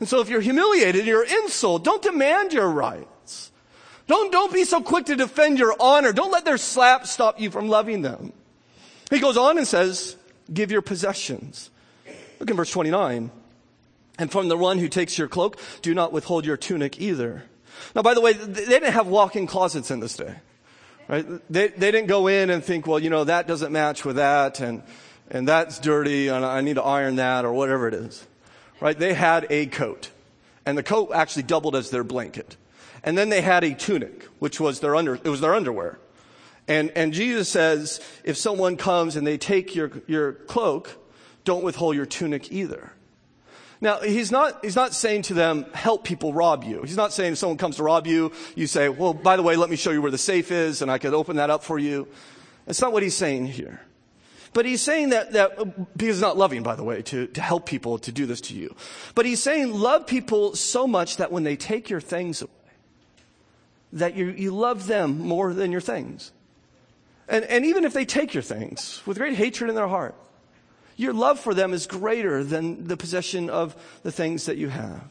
And 0.00 0.08
so 0.08 0.20
if 0.20 0.28
you're 0.28 0.40
humiliated, 0.40 1.06
you're 1.06 1.24
insult, 1.24 1.84
don't 1.84 2.02
demand 2.02 2.52
your 2.52 2.68
right. 2.68 3.06
Don't, 4.10 4.32
don't 4.32 4.52
be 4.52 4.64
so 4.64 4.80
quick 4.80 5.06
to 5.06 5.14
defend 5.14 5.60
your 5.60 5.76
honor. 5.78 6.12
Don't 6.12 6.32
let 6.32 6.44
their 6.44 6.58
slap 6.58 7.06
stop 7.06 7.40
you 7.40 7.48
from 7.48 7.68
loving 7.68 8.02
them. 8.02 8.32
He 9.08 9.20
goes 9.20 9.36
on 9.36 9.56
and 9.56 9.68
says, 9.68 10.16
give 10.52 10.72
your 10.72 10.82
possessions. 10.82 11.70
Look 12.40 12.50
in 12.50 12.56
verse 12.56 12.72
29. 12.72 13.30
And 14.18 14.32
from 14.32 14.48
the 14.48 14.56
one 14.56 14.78
who 14.78 14.88
takes 14.88 15.16
your 15.16 15.28
cloak, 15.28 15.60
do 15.80 15.94
not 15.94 16.12
withhold 16.12 16.44
your 16.44 16.56
tunic 16.56 17.00
either. 17.00 17.44
Now, 17.94 18.02
by 18.02 18.14
the 18.14 18.20
way, 18.20 18.32
they 18.32 18.64
didn't 18.64 18.94
have 18.94 19.06
walk-in 19.06 19.46
closets 19.46 19.92
in 19.92 20.00
this 20.00 20.16
day. 20.16 20.34
Right? 21.06 21.24
They, 21.48 21.68
they 21.68 21.92
didn't 21.92 22.08
go 22.08 22.26
in 22.26 22.50
and 22.50 22.64
think, 22.64 22.88
well, 22.88 22.98
you 22.98 23.10
know, 23.10 23.22
that 23.22 23.46
doesn't 23.46 23.70
match 23.70 24.04
with 24.04 24.16
that 24.16 24.58
and, 24.58 24.82
and 25.30 25.46
that's 25.46 25.78
dirty 25.78 26.26
and 26.26 26.44
I 26.44 26.62
need 26.62 26.74
to 26.74 26.82
iron 26.82 27.14
that 27.14 27.44
or 27.44 27.52
whatever 27.52 27.86
it 27.86 27.94
is. 27.94 28.26
Right? 28.80 28.98
They 28.98 29.14
had 29.14 29.46
a 29.50 29.66
coat. 29.66 30.10
And 30.66 30.76
the 30.76 30.82
coat 30.82 31.12
actually 31.14 31.44
doubled 31.44 31.76
as 31.76 31.90
their 31.90 32.02
blanket. 32.02 32.56
And 33.02 33.16
then 33.16 33.28
they 33.28 33.40
had 33.40 33.64
a 33.64 33.74
tunic, 33.74 34.24
which 34.38 34.60
was 34.60 34.80
their 34.80 34.94
under, 34.94 35.14
it 35.14 35.24
was 35.24 35.40
their 35.40 35.54
underwear. 35.54 35.98
And, 36.68 36.92
and 36.94 37.12
Jesus 37.12 37.48
says, 37.48 38.00
if 38.22 38.36
someone 38.36 38.76
comes 38.76 39.16
and 39.16 39.26
they 39.26 39.38
take 39.38 39.74
your, 39.74 39.90
your 40.06 40.32
cloak, 40.32 40.96
don't 41.44 41.64
withhold 41.64 41.96
your 41.96 42.06
tunic 42.06 42.52
either. 42.52 42.92
Now, 43.80 44.00
he's 44.00 44.30
not, 44.30 44.62
he's 44.62 44.76
not 44.76 44.92
saying 44.92 45.22
to 45.22 45.34
them, 45.34 45.64
help 45.72 46.04
people 46.04 46.34
rob 46.34 46.64
you. 46.64 46.82
He's 46.82 46.98
not 46.98 47.14
saying 47.14 47.32
if 47.32 47.38
someone 47.38 47.56
comes 47.56 47.76
to 47.76 47.82
rob 47.82 48.06
you, 48.06 48.30
you 48.54 48.66
say, 48.66 48.90
well, 48.90 49.14
by 49.14 49.36
the 49.36 49.42
way, 49.42 49.56
let 49.56 49.70
me 49.70 49.76
show 49.76 49.90
you 49.90 50.02
where 50.02 50.10
the 50.10 50.18
safe 50.18 50.52
is 50.52 50.82
and 50.82 50.90
I 50.90 50.98
could 50.98 51.14
open 51.14 51.36
that 51.36 51.48
up 51.48 51.64
for 51.64 51.78
you. 51.78 52.06
That's 52.66 52.82
not 52.82 52.92
what 52.92 53.02
he's 53.02 53.16
saying 53.16 53.46
here. 53.46 53.80
But 54.52 54.66
he's 54.66 54.82
saying 54.82 55.10
that, 55.10 55.32
that 55.32 55.96
because 55.96 56.16
it's 56.16 56.22
not 56.22 56.36
loving, 56.36 56.62
by 56.62 56.74
the 56.74 56.82
way, 56.82 57.02
to, 57.02 57.28
to 57.28 57.40
help 57.40 57.66
people 57.66 57.98
to 58.00 58.12
do 58.12 58.26
this 58.26 58.40
to 58.42 58.54
you. 58.54 58.74
But 59.14 59.24
he's 59.24 59.42
saying 59.42 59.72
love 59.72 60.06
people 60.06 60.56
so 60.56 60.86
much 60.86 61.16
that 61.16 61.32
when 61.32 61.44
they 61.44 61.56
take 61.56 61.88
your 61.88 62.00
things 62.00 62.42
that 63.92 64.14
you, 64.14 64.26
you 64.26 64.52
love 64.52 64.86
them 64.86 65.18
more 65.18 65.52
than 65.52 65.72
your 65.72 65.80
things. 65.80 66.32
And, 67.28 67.44
and 67.44 67.64
even 67.64 67.84
if 67.84 67.92
they 67.92 68.04
take 68.04 68.34
your 68.34 68.42
things 68.42 69.02
with 69.06 69.18
great 69.18 69.34
hatred 69.34 69.70
in 69.70 69.76
their 69.76 69.88
heart, 69.88 70.14
your 70.96 71.12
love 71.12 71.40
for 71.40 71.54
them 71.54 71.72
is 71.72 71.86
greater 71.86 72.44
than 72.44 72.86
the 72.86 72.96
possession 72.96 73.48
of 73.48 73.74
the 74.02 74.12
things 74.12 74.46
that 74.46 74.56
you 74.56 74.68
have. 74.68 75.02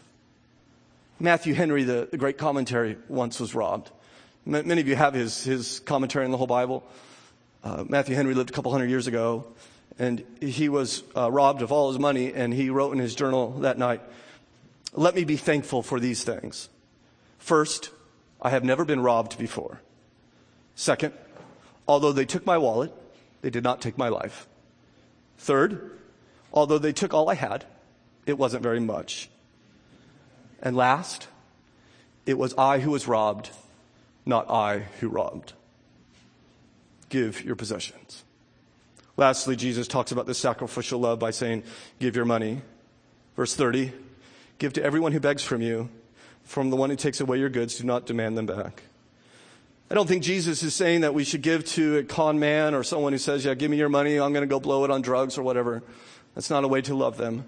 Matthew 1.20 1.54
Henry, 1.54 1.84
the, 1.84 2.08
the 2.12 2.18
great 2.18 2.38
commentary, 2.38 2.98
once 3.08 3.40
was 3.40 3.56
robbed. 3.56 3.90
Many 4.46 4.80
of 4.80 4.88
you 4.88 4.96
have 4.96 5.14
his, 5.14 5.44
his 5.44 5.80
commentary 5.82 6.26
on 6.26 6.32
the 6.32 6.38
whole 6.38 6.48
Bible. 6.48 6.84
Uh, 7.64 7.84
Matthew 7.88 8.16
Henry 8.16 8.34
lived 8.34 8.50
a 8.50 8.54
couple 8.54 8.72
hundred 8.72 8.90
years 8.90 9.08
ago, 9.08 9.48
and 9.98 10.24
he 10.40 10.70
was 10.70 11.04
uh, 11.16 11.30
robbed 11.30 11.62
of 11.62 11.72
all 11.72 11.90
his 11.90 12.00
money, 12.00 12.34
and 12.34 12.54
he 12.54 12.70
wrote 12.70 12.94
in 12.94 13.00
his 13.00 13.16
journal 13.16 13.52
that 13.60 13.78
night, 13.78 14.02
Let 14.94 15.14
me 15.14 15.26
be 15.26 15.36
thankful 15.36 15.84
for 15.84 16.00
these 16.00 16.24
things. 16.24 16.70
First, 17.38 17.90
I 18.42 18.50
have 18.50 18.64
never 18.64 18.86
been 18.86 19.02
robbed 19.02 19.38
before. 19.38 19.82
Second, 20.76 21.14
although 21.88 22.14
they 22.14 22.26
took 22.26 22.46
my 22.46 22.58
wallet, 22.58 22.94
they 23.42 23.50
did 23.50 23.64
not 23.64 23.82
take 23.82 23.98
my 23.98 24.10
life. 24.10 24.48
Third, 25.38 25.98
although 26.54 26.78
they 26.78 26.94
took 26.94 27.14
all 27.14 27.30
I 27.30 27.36
had, 27.36 27.66
it 28.26 28.38
wasn't 28.38 28.64
very 28.64 28.80
much. 28.80 29.30
And 30.62 30.76
last, 30.76 31.28
it 32.26 32.38
was 32.38 32.54
I 32.58 32.80
who 32.80 32.92
was 32.92 33.08
robbed, 33.08 33.50
not 34.26 34.50
I 34.50 34.80
who 35.00 35.10
robbed. 35.10 35.54
Give 37.10 37.44
your 37.44 37.56
possessions. 37.56 38.24
Lastly, 39.18 39.56
Jesus 39.56 39.88
talks 39.88 40.12
about 40.12 40.28
this 40.28 40.38
sacrificial 40.38 41.00
love 41.00 41.20
by 41.20 41.32
saying, 41.32 41.64
give 42.00 42.16
your 42.16 42.26
money. 42.26 42.62
Verse 43.36 43.56
30, 43.56 43.92
give 44.60 44.74
to 44.74 44.84
everyone 44.84 45.12
who 45.12 45.20
begs 45.20 45.44
from 45.44 45.62
you 45.62 45.90
from 46.50 46.72
the 46.72 46.76
one 46.76 46.90
who 46.90 46.96
takes 46.96 47.22
away 47.22 47.38
your 47.38 47.48
goods, 47.48 47.78
do 47.78 47.84
not 47.84 48.08
demand 48.08 48.36
them 48.36 48.48
back. 48.48 48.82
I 49.92 49.94
don't 49.94 50.08
think 50.08 50.24
Jesus 50.24 50.64
is 50.64 50.74
saying 50.74 51.02
that 51.02 51.14
we 51.14 51.24
should 51.24 51.44
give 51.44 51.64
to 51.66 51.98
a 51.98 52.04
con 52.04 52.40
man 52.40 52.74
or 52.74 52.84
someone 52.84 53.14
who 53.14 53.20
says, 53.20 53.46
yeah, 53.46 53.54
give 53.54 53.70
me 53.70 53.78
your 53.78 53.88
money, 53.88 54.20
I'm 54.20 54.34
going 54.34 54.42
to 54.42 54.48
go 54.48 54.60
blow 54.60 54.84
it 54.84 54.90
on 54.90 55.04
drugs 55.04 55.38
or 55.38 55.44
whatever. 55.44 55.84
That's 56.34 56.50
not 56.50 56.64
a 56.64 56.68
way 56.68 56.82
to 56.82 56.96
love 56.96 57.18
them. 57.18 57.46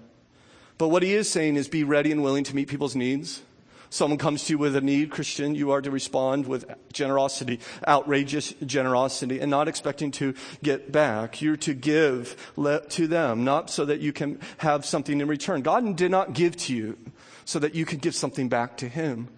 But 0.78 0.88
what 0.88 1.02
he 1.02 1.14
is 1.14 1.28
saying 1.28 1.56
is 1.56 1.66
be 1.66 1.82
ready 1.82 2.12
and 2.12 2.22
willing 2.22 2.44
to 2.44 2.54
meet 2.54 2.68
people's 2.68 2.94
needs. 2.94 3.42
Someone 3.90 4.18
comes 4.18 4.44
to 4.44 4.52
you 4.52 4.58
with 4.58 4.76
a 4.76 4.80
need, 4.80 5.10
Christian, 5.10 5.56
you 5.56 5.72
are 5.72 5.82
to 5.82 5.90
respond 5.90 6.46
with 6.46 6.64
generosity, 6.92 7.58
outrageous 7.88 8.54
generosity, 8.64 9.40
and 9.40 9.50
not 9.50 9.66
expecting 9.66 10.12
to 10.12 10.34
get 10.62 10.92
back. 10.92 11.42
You're 11.42 11.56
to 11.56 11.74
give 11.74 12.36
to 12.56 13.06
them, 13.08 13.42
not 13.42 13.68
so 13.68 13.84
that 13.84 13.98
you 13.98 14.12
can 14.12 14.38
have 14.58 14.86
something 14.86 15.20
in 15.20 15.26
return. 15.26 15.62
God 15.62 15.96
did 15.96 16.12
not 16.12 16.34
give 16.34 16.56
to 16.58 16.74
you 16.74 16.96
so 17.44 17.58
that 17.58 17.74
you 17.74 17.84
can 17.84 17.98
give 17.98 18.14
something 18.14 18.48
back 18.48 18.76
to 18.78 18.88
Him. 18.88 19.28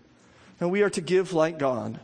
And 0.60 0.70
we 0.70 0.82
are 0.82 0.90
to 0.90 1.00
give 1.00 1.32
like 1.32 1.58
God. 1.58 1.98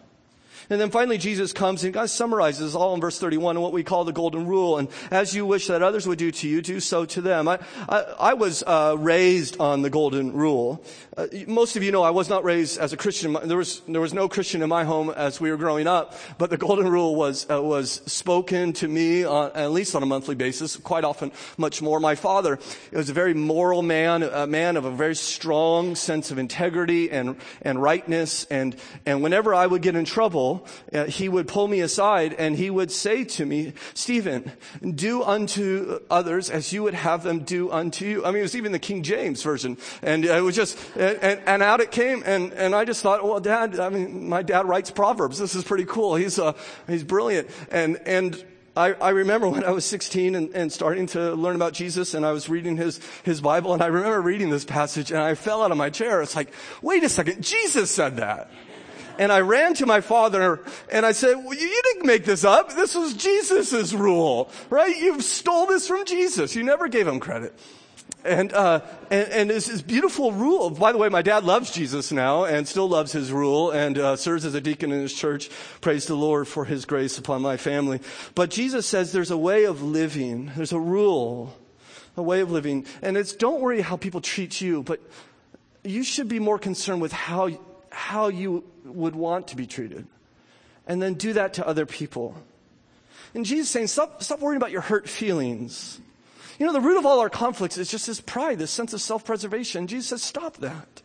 And 0.70 0.80
then 0.80 0.90
finally, 0.90 1.18
Jesus 1.18 1.52
comes 1.52 1.82
and 1.82 1.92
God 1.92 2.08
summarizes 2.10 2.76
all 2.76 2.94
in 2.94 3.00
verse 3.00 3.18
31 3.18 3.56
and 3.56 3.62
what 3.62 3.72
we 3.72 3.82
call 3.82 4.04
the 4.04 4.12
golden 4.12 4.46
rule. 4.46 4.78
And 4.78 4.88
as 5.10 5.34
you 5.34 5.44
wish 5.44 5.66
that 5.66 5.82
others 5.82 6.06
would 6.06 6.18
do 6.18 6.30
to 6.30 6.48
you, 6.48 6.62
do 6.62 6.78
so 6.78 7.04
to 7.06 7.20
them. 7.20 7.48
I, 7.48 7.58
I, 7.88 8.00
I 8.20 8.34
was 8.34 8.62
uh, 8.64 8.94
raised 8.96 9.58
on 9.58 9.82
the 9.82 9.90
golden 9.90 10.32
rule. 10.32 10.84
Uh, 11.16 11.26
most 11.48 11.74
of 11.74 11.82
you 11.82 11.90
know 11.90 12.04
I 12.04 12.10
was 12.10 12.28
not 12.28 12.44
raised 12.44 12.78
as 12.78 12.92
a 12.92 12.96
Christian. 12.96 13.36
There 13.44 13.56
was, 13.56 13.80
there 13.88 14.00
was 14.00 14.14
no 14.14 14.28
Christian 14.28 14.62
in 14.62 14.68
my 14.68 14.84
home 14.84 15.10
as 15.10 15.40
we 15.40 15.50
were 15.50 15.56
growing 15.56 15.88
up, 15.88 16.14
but 16.38 16.50
the 16.50 16.56
golden 16.56 16.88
rule 16.88 17.16
was, 17.16 17.50
uh, 17.50 17.60
was 17.60 18.00
spoken 18.06 18.72
to 18.74 18.86
me 18.86 19.24
on, 19.24 19.50
at 19.56 19.72
least 19.72 19.96
on 19.96 20.04
a 20.04 20.06
monthly 20.06 20.36
basis, 20.36 20.76
quite 20.76 21.02
often 21.02 21.32
much 21.58 21.82
more. 21.82 21.98
My 21.98 22.14
father 22.14 22.60
was 22.92 23.10
a 23.10 23.12
very 23.12 23.34
moral 23.34 23.82
man, 23.82 24.22
a 24.22 24.46
man 24.46 24.76
of 24.76 24.84
a 24.84 24.90
very 24.92 25.16
strong 25.16 25.96
sense 25.96 26.30
of 26.30 26.38
integrity 26.38 27.10
and, 27.10 27.36
and 27.62 27.82
rightness. 27.82 28.44
And, 28.44 28.76
and 29.04 29.20
whenever 29.20 29.52
I 29.52 29.66
would 29.66 29.82
get 29.82 29.96
in 29.96 30.04
trouble, 30.04 30.59
uh, 30.92 31.04
he 31.04 31.28
would 31.28 31.48
pull 31.48 31.68
me 31.68 31.80
aside 31.80 32.34
and 32.34 32.56
he 32.56 32.70
would 32.70 32.90
say 32.90 33.24
to 33.24 33.46
me, 33.46 33.72
Stephen, 33.94 34.52
do 34.94 35.22
unto 35.22 36.00
others 36.10 36.50
as 36.50 36.72
you 36.72 36.82
would 36.82 36.94
have 36.94 37.22
them 37.22 37.40
do 37.40 37.70
unto 37.70 38.04
you. 38.04 38.24
I 38.24 38.30
mean, 38.30 38.40
it 38.40 38.42
was 38.42 38.56
even 38.56 38.72
the 38.72 38.78
King 38.78 39.02
James 39.02 39.42
version. 39.42 39.76
And 40.02 40.24
it 40.24 40.42
was 40.42 40.56
just, 40.56 40.78
and, 40.96 41.40
and 41.46 41.62
out 41.62 41.80
it 41.80 41.90
came. 41.90 42.22
And, 42.24 42.52
and 42.52 42.74
I 42.74 42.84
just 42.84 43.02
thought, 43.02 43.24
well, 43.24 43.40
dad, 43.40 43.78
I 43.78 43.88
mean, 43.88 44.28
my 44.28 44.42
dad 44.42 44.66
writes 44.66 44.90
Proverbs. 44.90 45.38
This 45.38 45.54
is 45.54 45.64
pretty 45.64 45.84
cool. 45.84 46.14
He's, 46.14 46.38
uh, 46.38 46.52
he's 46.86 47.04
brilliant. 47.04 47.48
And, 47.70 48.00
and, 48.06 48.44
I, 48.76 48.92
I, 48.92 49.10
remember 49.10 49.48
when 49.48 49.64
I 49.64 49.70
was 49.70 49.84
16 49.84 50.36
and, 50.36 50.54
and, 50.54 50.72
starting 50.72 51.06
to 51.08 51.34
learn 51.34 51.56
about 51.56 51.72
Jesus 51.72 52.14
and 52.14 52.24
I 52.24 52.30
was 52.30 52.48
reading 52.48 52.76
his, 52.76 53.00
his 53.24 53.40
Bible 53.40 53.74
and 53.74 53.82
I 53.82 53.86
remember 53.86 54.20
reading 54.20 54.48
this 54.48 54.64
passage 54.64 55.10
and 55.10 55.20
I 55.20 55.34
fell 55.34 55.62
out 55.62 55.72
of 55.72 55.76
my 55.76 55.90
chair. 55.90 56.22
It's 56.22 56.36
like, 56.36 56.52
wait 56.80 57.02
a 57.02 57.08
second, 57.08 57.42
Jesus 57.42 57.90
said 57.90 58.18
that. 58.18 58.48
And 59.18 59.30
I 59.30 59.40
ran 59.40 59.74
to 59.74 59.86
my 59.86 60.00
father 60.00 60.60
and 60.90 61.04
I 61.04 61.12
said, 61.12 61.34
well, 61.36 61.54
you 61.54 61.82
didn't 61.82 62.06
make 62.06 62.24
this 62.24 62.44
up. 62.44 62.74
This 62.74 62.94
was 62.94 63.14
Jesus' 63.14 63.92
rule, 63.92 64.50
right? 64.70 64.96
You 64.96 65.20
stole 65.20 65.66
this 65.66 65.86
from 65.86 66.04
Jesus. 66.04 66.54
You 66.54 66.62
never 66.62 66.88
gave 66.88 67.06
him 67.06 67.20
credit. 67.20 67.58
And, 68.24 68.52
uh, 68.52 68.80
and, 69.10 69.28
and 69.30 69.50
it's 69.50 69.66
this 69.66 69.80
beautiful 69.80 70.32
rule. 70.32 70.70
By 70.70 70.92
the 70.92 70.98
way, 70.98 71.08
my 71.08 71.22
dad 71.22 71.44
loves 71.44 71.70
Jesus 71.70 72.12
now 72.12 72.44
and 72.44 72.68
still 72.68 72.88
loves 72.88 73.12
his 73.12 73.32
rule 73.32 73.70
and 73.70 73.98
uh, 73.98 74.16
serves 74.16 74.44
as 74.44 74.54
a 74.54 74.60
deacon 74.60 74.92
in 74.92 75.00
his 75.00 75.14
church. 75.14 75.48
Praise 75.80 76.06
the 76.06 76.14
Lord 76.14 76.46
for 76.46 76.64
his 76.64 76.84
grace 76.84 77.16
upon 77.16 77.40
my 77.40 77.56
family. 77.56 78.00
But 78.34 78.50
Jesus 78.50 78.86
says 78.86 79.12
there's 79.12 79.30
a 79.30 79.38
way 79.38 79.64
of 79.64 79.82
living. 79.82 80.52
There's 80.54 80.72
a 80.72 80.78
rule, 80.78 81.56
a 82.16 82.22
way 82.22 82.40
of 82.40 82.50
living. 82.50 82.84
And 83.00 83.16
it's 83.16 83.32
don't 83.32 83.60
worry 83.60 83.80
how 83.80 83.96
people 83.96 84.20
treat 84.20 84.60
you, 84.60 84.82
but 84.82 85.00
you 85.82 86.04
should 86.04 86.28
be 86.28 86.38
more 86.38 86.58
concerned 86.58 87.00
with 87.00 87.12
how, 87.12 87.48
how 87.90 88.28
you 88.28 88.64
would 88.84 89.14
want 89.14 89.48
to 89.48 89.56
be 89.56 89.66
treated. 89.66 90.06
And 90.86 91.00
then 91.00 91.14
do 91.14 91.34
that 91.34 91.54
to 91.54 91.66
other 91.66 91.86
people. 91.86 92.36
And 93.34 93.44
Jesus 93.44 93.68
is 93.68 93.70
saying, 93.70 93.86
stop, 93.88 94.22
stop 94.22 94.40
worrying 94.40 94.56
about 94.56 94.72
your 94.72 94.80
hurt 94.80 95.08
feelings. 95.08 96.00
You 96.58 96.66
know, 96.66 96.72
the 96.72 96.80
root 96.80 96.98
of 96.98 97.06
all 97.06 97.20
our 97.20 97.30
conflicts 97.30 97.78
is 97.78 97.90
just 97.90 98.06
this 98.06 98.20
pride, 98.20 98.58
this 98.58 98.70
sense 98.70 98.92
of 98.92 99.00
self 99.00 99.24
preservation. 99.24 99.86
Jesus 99.86 100.08
says, 100.08 100.22
stop 100.22 100.56
that. 100.58 101.02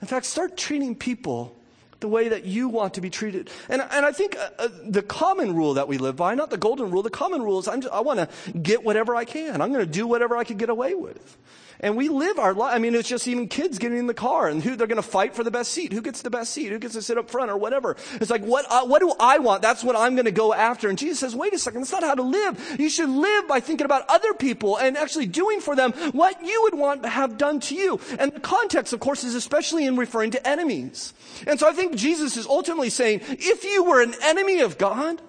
In 0.00 0.08
fact, 0.08 0.26
start 0.26 0.56
treating 0.56 0.94
people 0.94 1.54
the 2.00 2.08
way 2.08 2.28
that 2.28 2.44
you 2.44 2.68
want 2.68 2.94
to 2.94 3.00
be 3.00 3.08
treated. 3.08 3.48
And, 3.68 3.80
and 3.80 4.04
I 4.04 4.12
think 4.12 4.36
uh, 4.36 4.50
uh, 4.58 4.68
the 4.84 5.02
common 5.02 5.54
rule 5.54 5.74
that 5.74 5.88
we 5.88 5.96
live 5.96 6.16
by, 6.16 6.34
not 6.34 6.50
the 6.50 6.58
golden 6.58 6.90
rule, 6.90 7.02
the 7.02 7.08
common 7.08 7.42
rule 7.42 7.58
is 7.58 7.64
just, 7.64 7.88
i 7.88 8.00
want 8.00 8.18
to 8.18 8.52
get 8.58 8.84
whatever 8.84 9.16
I 9.16 9.24
can. 9.24 9.62
I'm 9.62 9.72
going 9.72 9.84
to 9.84 9.90
do 9.90 10.06
whatever 10.06 10.36
I 10.36 10.44
can 10.44 10.56
get 10.56 10.68
away 10.68 10.94
with. 10.94 11.38
And 11.80 11.96
we 11.96 12.08
live 12.08 12.38
our 12.38 12.54
life. 12.54 12.74
I 12.74 12.78
mean, 12.78 12.94
it's 12.94 13.08
just 13.08 13.26
even 13.28 13.48
kids 13.48 13.78
getting 13.78 13.98
in 13.98 14.06
the 14.06 14.14
car 14.14 14.48
and 14.48 14.62
who 14.62 14.76
they're 14.76 14.86
going 14.86 14.96
to 14.96 15.02
fight 15.02 15.34
for 15.34 15.44
the 15.44 15.50
best 15.50 15.72
seat. 15.72 15.92
Who 15.92 16.00
gets 16.00 16.22
the 16.22 16.30
best 16.30 16.52
seat? 16.52 16.70
Who 16.70 16.78
gets 16.78 16.94
to 16.94 17.02
sit 17.02 17.18
up 17.18 17.28
front 17.28 17.50
or 17.50 17.56
whatever? 17.56 17.96
It's 18.14 18.30
like, 18.30 18.42
what, 18.44 18.64
uh, 18.70 18.86
what 18.86 19.00
do 19.00 19.12
I 19.18 19.38
want? 19.38 19.62
That's 19.62 19.82
what 19.82 19.96
I'm 19.96 20.14
going 20.14 20.24
to 20.26 20.30
go 20.30 20.54
after. 20.54 20.88
And 20.88 20.96
Jesus 20.96 21.18
says, 21.18 21.34
wait 21.34 21.52
a 21.52 21.58
second. 21.58 21.80
That's 21.80 21.92
not 21.92 22.02
how 22.02 22.14
to 22.14 22.22
live. 22.22 22.76
You 22.78 22.88
should 22.88 23.08
live 23.10 23.48
by 23.48 23.60
thinking 23.60 23.84
about 23.84 24.04
other 24.08 24.34
people 24.34 24.76
and 24.76 24.96
actually 24.96 25.26
doing 25.26 25.60
for 25.60 25.74
them 25.74 25.92
what 26.12 26.44
you 26.44 26.62
would 26.62 26.78
want 26.78 27.02
to 27.02 27.08
have 27.08 27.36
done 27.36 27.60
to 27.60 27.74
you. 27.74 28.00
And 28.18 28.32
the 28.32 28.40
context, 28.40 28.92
of 28.92 29.00
course, 29.00 29.24
is 29.24 29.34
especially 29.34 29.86
in 29.86 29.96
referring 29.96 30.30
to 30.32 30.48
enemies. 30.48 31.12
And 31.46 31.58
so 31.58 31.68
I 31.68 31.72
think 31.72 31.96
Jesus 31.96 32.36
is 32.36 32.46
ultimately 32.46 32.90
saying, 32.90 33.20
if 33.28 33.64
you 33.64 33.84
were 33.84 34.00
an 34.02 34.14
enemy 34.22 34.60
of 34.60 34.78
God, 34.78 35.20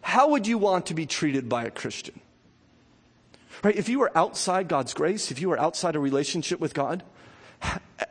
how 0.00 0.30
would 0.30 0.46
you 0.46 0.58
want 0.58 0.86
to 0.86 0.94
be 0.94 1.06
treated 1.06 1.48
by 1.48 1.64
a 1.64 1.70
Christian? 1.70 2.20
Right? 3.62 3.76
If 3.76 3.88
you 3.88 4.02
are 4.02 4.10
outside 4.16 4.68
God's 4.68 4.94
grace, 4.94 5.30
if 5.30 5.40
you 5.40 5.50
are 5.52 5.58
outside 5.58 5.96
a 5.96 6.00
relationship 6.00 6.60
with 6.60 6.74
God, 6.74 7.02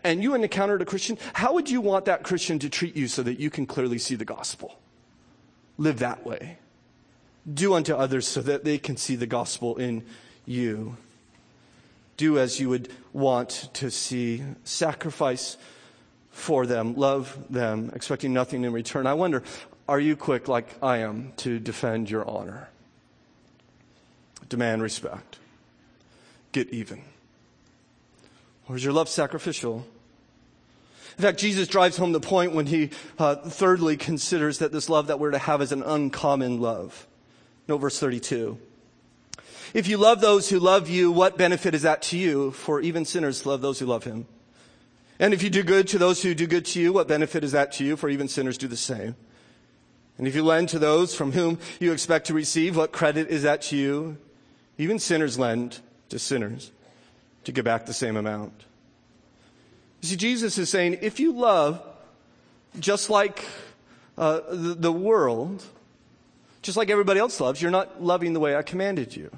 and 0.03 0.23
you 0.23 0.33
encountered 0.33 0.81
a 0.81 0.85
Christian, 0.85 1.17
how 1.33 1.53
would 1.53 1.69
you 1.69 1.81
want 1.81 2.05
that 2.05 2.23
Christian 2.23 2.59
to 2.59 2.69
treat 2.69 2.95
you 2.95 3.07
so 3.07 3.21
that 3.23 3.39
you 3.39 3.49
can 3.49 3.65
clearly 3.65 3.97
see 3.97 4.15
the 4.15 4.25
gospel? 4.25 4.79
Live 5.77 5.99
that 5.99 6.25
way. 6.25 6.57
Do 7.51 7.73
unto 7.73 7.93
others 7.93 8.27
so 8.27 8.41
that 8.41 8.63
they 8.63 8.77
can 8.77 8.97
see 8.97 9.15
the 9.15 9.27
gospel 9.27 9.75
in 9.75 10.05
you. 10.45 10.97
Do 12.17 12.39
as 12.39 12.59
you 12.59 12.69
would 12.69 12.89
want 13.11 13.69
to 13.73 13.91
see. 13.91 14.43
Sacrifice 14.63 15.57
for 16.31 16.65
them. 16.65 16.95
Love 16.95 17.37
them, 17.49 17.91
expecting 17.93 18.33
nothing 18.33 18.63
in 18.63 18.71
return. 18.71 19.05
I 19.05 19.13
wonder, 19.13 19.43
are 19.87 19.99
you 19.99 20.15
quick 20.15 20.47
like 20.47 20.67
I 20.81 20.99
am 20.99 21.33
to 21.37 21.59
defend 21.59 22.09
your 22.09 22.27
honor? 22.27 22.69
Demand 24.49 24.81
respect 24.81 25.39
get 26.53 26.69
even? 26.69 27.01
Or 28.69 28.77
is 28.77 28.83
your 28.83 28.93
love 28.93 29.09
sacrificial? 29.09 29.85
In 31.17 31.21
fact, 31.21 31.37
Jesus 31.37 31.67
drives 31.67 31.97
home 31.97 32.13
the 32.13 32.21
point 32.21 32.53
when 32.53 32.65
he 32.65 32.91
uh, 33.19 33.35
thirdly 33.35 33.97
considers 33.97 34.59
that 34.59 34.71
this 34.71 34.89
love 34.89 35.07
that 35.07 35.19
we're 35.19 35.31
to 35.31 35.37
have 35.37 35.61
is 35.61 35.71
an 35.71 35.83
uncommon 35.83 36.61
love. 36.61 37.07
Note 37.67 37.79
verse 37.79 37.99
32. 37.99 38.57
If 39.73 39.87
you 39.87 39.97
love 39.97 40.21
those 40.21 40.49
who 40.49 40.59
love 40.59 40.89
you, 40.89 41.11
what 41.11 41.37
benefit 41.37 41.75
is 41.75 41.81
that 41.81 42.01
to 42.03 42.17
you? 42.17 42.51
For 42.51 42.79
even 42.79 43.05
sinners 43.05 43.45
love 43.45 43.61
those 43.61 43.79
who 43.79 43.85
love 43.85 44.05
him. 44.05 44.27
And 45.19 45.33
if 45.33 45.43
you 45.43 45.49
do 45.49 45.63
good 45.63 45.87
to 45.89 45.97
those 45.97 46.21
who 46.21 46.33
do 46.33 46.47
good 46.47 46.65
to 46.65 46.81
you, 46.81 46.93
what 46.93 47.07
benefit 47.07 47.43
is 47.43 47.51
that 47.51 47.71
to 47.73 47.83
you? 47.83 47.95
For 47.95 48.09
even 48.09 48.27
sinners 48.27 48.57
do 48.57 48.67
the 48.67 48.77
same. 48.77 49.15
And 50.17 50.27
if 50.27 50.35
you 50.35 50.43
lend 50.43 50.69
to 50.69 50.79
those 50.79 51.15
from 51.15 51.31
whom 51.31 51.59
you 51.79 51.91
expect 51.91 52.27
to 52.27 52.33
receive, 52.33 52.75
what 52.75 52.91
credit 52.91 53.29
is 53.29 53.43
that 53.43 53.63
to 53.63 53.77
you? 53.77 54.17
Even 54.77 54.99
sinners 54.99 55.37
lend 55.37 55.79
to 56.09 56.19
sinners 56.19 56.71
to 57.43 57.51
get 57.51 57.65
back 57.65 57.85
the 57.85 57.93
same 57.93 58.17
amount. 58.17 58.53
You 60.01 60.09
see, 60.09 60.15
Jesus 60.15 60.57
is 60.57 60.69
saying, 60.69 60.99
if 61.01 61.19
you 61.19 61.33
love 61.33 61.81
just 62.79 63.09
like 63.09 63.45
uh, 64.17 64.41
the, 64.49 64.75
the 64.75 64.91
world, 64.91 65.63
just 66.61 66.77
like 66.77 66.89
everybody 66.89 67.19
else 67.19 67.39
loves, 67.39 67.61
you're 67.61 67.71
not 67.71 68.03
loving 68.03 68.33
the 68.33 68.39
way 68.39 68.55
I 68.55 68.63
commanded 68.63 69.15
you. 69.15 69.29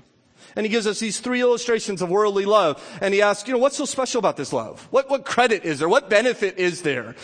And 0.55 0.65
he 0.65 0.69
gives 0.69 0.87
us 0.87 0.99
these 0.99 1.19
three 1.19 1.41
illustrations 1.41 2.01
of 2.01 2.09
worldly 2.09 2.45
love. 2.45 2.81
And 3.01 3.13
he 3.13 3.21
asks, 3.21 3.47
you 3.47 3.53
know, 3.53 3.59
what's 3.59 3.77
so 3.77 3.85
special 3.85 4.19
about 4.19 4.37
this 4.37 4.53
love? 4.53 4.87
What, 4.91 5.09
what 5.09 5.25
credit 5.25 5.65
is 5.65 5.79
there? 5.79 5.89
What 5.89 6.09
benefit 6.09 6.57
is 6.57 6.81
there? 6.81 7.15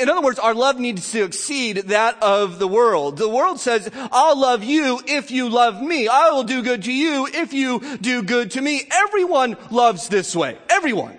In 0.00 0.08
other 0.08 0.22
words, 0.22 0.38
our 0.38 0.54
love 0.54 0.78
needs 0.78 1.12
to 1.12 1.24
exceed 1.24 1.76
that 1.88 2.22
of 2.22 2.58
the 2.58 2.68
world. 2.68 3.18
The 3.18 3.28
world 3.28 3.60
says, 3.60 3.90
I'll 3.94 4.38
love 4.38 4.64
you 4.64 5.00
if 5.06 5.30
you 5.30 5.48
love 5.48 5.82
me. 5.82 6.08
I 6.08 6.30
will 6.30 6.44
do 6.44 6.62
good 6.62 6.84
to 6.84 6.92
you 6.92 7.28
if 7.32 7.52
you 7.52 7.98
do 7.98 8.22
good 8.22 8.52
to 8.52 8.60
me. 8.62 8.82
Everyone 8.90 9.56
loves 9.70 10.08
this 10.08 10.34
way. 10.34 10.56
Everyone. 10.70 11.18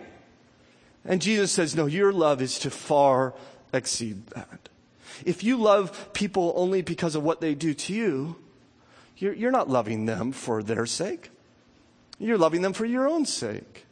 And 1.06 1.22
Jesus 1.22 1.52
says, 1.52 1.76
no, 1.76 1.86
your 1.86 2.12
love 2.12 2.42
is 2.42 2.60
to 2.60 2.70
far 2.70 3.34
exceed 3.74 4.28
that. 4.28 4.70
If 5.26 5.44
you 5.44 5.58
love 5.58 6.14
people 6.14 6.54
only 6.56 6.82
because 6.82 7.16
of 7.16 7.24
what 7.24 7.42
they 7.42 7.54
do 7.54 7.74
to 7.74 7.94
you, 7.94 8.36
you're, 9.18 9.34
you're 9.34 9.52
not 9.52 9.70
loving 9.70 10.06
them 10.06 10.32
for 10.32 10.64
their 10.64 10.86
sake. 10.86 11.30
You're 12.22 12.38
loving 12.38 12.62
them 12.62 12.74
for 12.74 12.86
your 12.86 13.08
own 13.08 13.26
sake. 13.26 13.86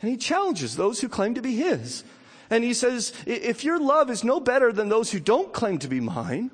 And 0.00 0.10
he 0.10 0.16
challenges 0.16 0.76
those 0.76 1.00
who 1.00 1.08
claim 1.08 1.34
to 1.34 1.42
be 1.42 1.56
his. 1.56 2.04
And 2.50 2.64
he 2.64 2.72
says, 2.72 3.12
if 3.26 3.64
your 3.64 3.78
love 3.78 4.10
is 4.10 4.24
no 4.24 4.40
better 4.40 4.72
than 4.72 4.88
those 4.88 5.12
who 5.12 5.20
don't 5.20 5.52
claim 5.52 5.78
to 5.80 5.88
be 5.88 6.00
mine, 6.00 6.50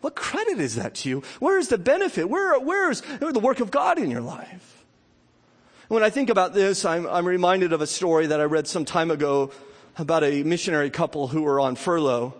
what 0.00 0.14
credit 0.14 0.60
is 0.60 0.76
that 0.76 0.94
to 0.96 1.08
you? 1.08 1.22
Where 1.40 1.58
is 1.58 1.68
the 1.68 1.78
benefit? 1.78 2.28
Where, 2.28 2.58
where 2.60 2.90
is 2.90 3.02
the 3.18 3.40
work 3.40 3.58
of 3.60 3.70
God 3.70 3.98
in 3.98 4.10
your 4.10 4.20
life? 4.20 4.84
When 5.88 6.02
I 6.02 6.10
think 6.10 6.30
about 6.30 6.54
this, 6.54 6.84
I'm, 6.84 7.06
I'm 7.06 7.26
reminded 7.26 7.72
of 7.72 7.80
a 7.80 7.86
story 7.86 8.28
that 8.28 8.40
I 8.40 8.44
read 8.44 8.68
some 8.68 8.84
time 8.84 9.10
ago 9.10 9.50
about 9.98 10.22
a 10.22 10.42
missionary 10.44 10.90
couple 10.90 11.28
who 11.28 11.42
were 11.42 11.58
on 11.58 11.74
furlough. 11.74 12.34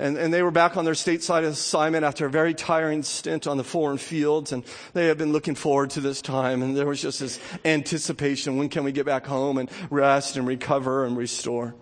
And, 0.00 0.16
and 0.16 0.32
they 0.32 0.42
were 0.42 0.50
back 0.50 0.78
on 0.78 0.86
their 0.86 0.94
stateside 0.94 1.44
assignment 1.44 2.06
after 2.06 2.24
a 2.24 2.30
very 2.30 2.54
tiring 2.54 3.02
stint 3.02 3.46
on 3.46 3.58
the 3.58 3.64
foreign 3.64 3.98
fields. 3.98 4.50
And 4.50 4.64
they 4.94 5.06
had 5.06 5.18
been 5.18 5.30
looking 5.30 5.54
forward 5.54 5.90
to 5.90 6.00
this 6.00 6.22
time. 6.22 6.62
And 6.62 6.74
there 6.74 6.86
was 6.86 7.02
just 7.02 7.20
this 7.20 7.38
anticipation. 7.66 8.56
When 8.56 8.70
can 8.70 8.82
we 8.82 8.92
get 8.92 9.04
back 9.04 9.26
home 9.26 9.58
and 9.58 9.70
rest 9.90 10.38
and 10.38 10.46
recover 10.46 11.04
and 11.04 11.18
restore? 11.18 11.74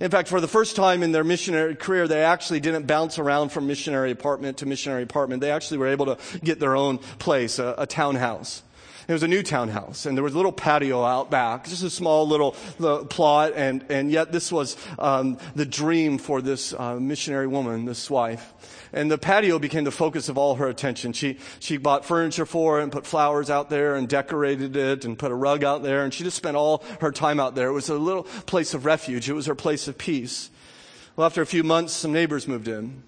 In 0.00 0.10
fact, 0.10 0.28
for 0.28 0.40
the 0.40 0.48
first 0.48 0.76
time 0.76 1.02
in 1.02 1.12
their 1.12 1.24
missionary 1.24 1.74
career, 1.74 2.06
they 2.06 2.22
actually 2.22 2.60
didn't 2.60 2.86
bounce 2.86 3.18
around 3.18 3.52
from 3.52 3.66
missionary 3.66 4.10
apartment 4.10 4.58
to 4.58 4.66
missionary 4.66 5.02
apartment. 5.02 5.40
They 5.40 5.50
actually 5.50 5.78
were 5.78 5.88
able 5.88 6.06
to 6.14 6.18
get 6.40 6.60
their 6.60 6.76
own 6.76 6.98
place, 6.98 7.58
a, 7.58 7.74
a 7.78 7.86
townhouse. 7.86 8.62
It 9.12 9.16
was 9.16 9.22
a 9.22 9.28
new 9.28 9.42
townhouse, 9.42 10.06
and 10.06 10.16
there 10.16 10.24
was 10.24 10.32
a 10.32 10.38
little 10.38 10.52
patio 10.52 11.04
out 11.04 11.30
back, 11.30 11.68
just 11.68 11.82
a 11.82 11.90
small 11.90 12.26
little 12.26 12.52
plot, 13.10 13.52
and, 13.54 13.84
and 13.90 14.10
yet 14.10 14.32
this 14.32 14.50
was 14.50 14.74
um, 14.98 15.36
the 15.54 15.66
dream 15.66 16.16
for 16.16 16.40
this 16.40 16.72
uh, 16.72 16.94
missionary 16.94 17.46
woman, 17.46 17.84
this 17.84 18.08
wife. 18.08 18.54
And 18.90 19.10
the 19.10 19.18
patio 19.18 19.58
became 19.58 19.84
the 19.84 19.90
focus 19.90 20.30
of 20.30 20.38
all 20.38 20.54
her 20.54 20.66
attention. 20.66 21.12
She, 21.12 21.36
she 21.60 21.76
bought 21.76 22.06
furniture 22.06 22.46
for 22.46 22.80
it 22.80 22.84
and 22.84 22.90
put 22.90 23.06
flowers 23.06 23.50
out 23.50 23.68
there 23.68 23.96
and 23.96 24.08
decorated 24.08 24.76
it 24.78 25.04
and 25.04 25.18
put 25.18 25.30
a 25.30 25.34
rug 25.34 25.62
out 25.62 25.82
there, 25.82 26.04
and 26.04 26.14
she 26.14 26.24
just 26.24 26.38
spent 26.38 26.56
all 26.56 26.82
her 27.02 27.12
time 27.12 27.38
out 27.38 27.54
there. 27.54 27.68
It 27.68 27.72
was 27.72 27.90
a 27.90 27.96
little 27.96 28.22
place 28.22 28.72
of 28.72 28.86
refuge. 28.86 29.28
It 29.28 29.34
was 29.34 29.44
her 29.44 29.54
place 29.54 29.88
of 29.88 29.98
peace. 29.98 30.48
Well, 31.16 31.26
after 31.26 31.42
a 31.42 31.46
few 31.46 31.64
months, 31.64 31.92
some 31.92 32.14
neighbors 32.14 32.48
moved 32.48 32.66
in. 32.66 33.02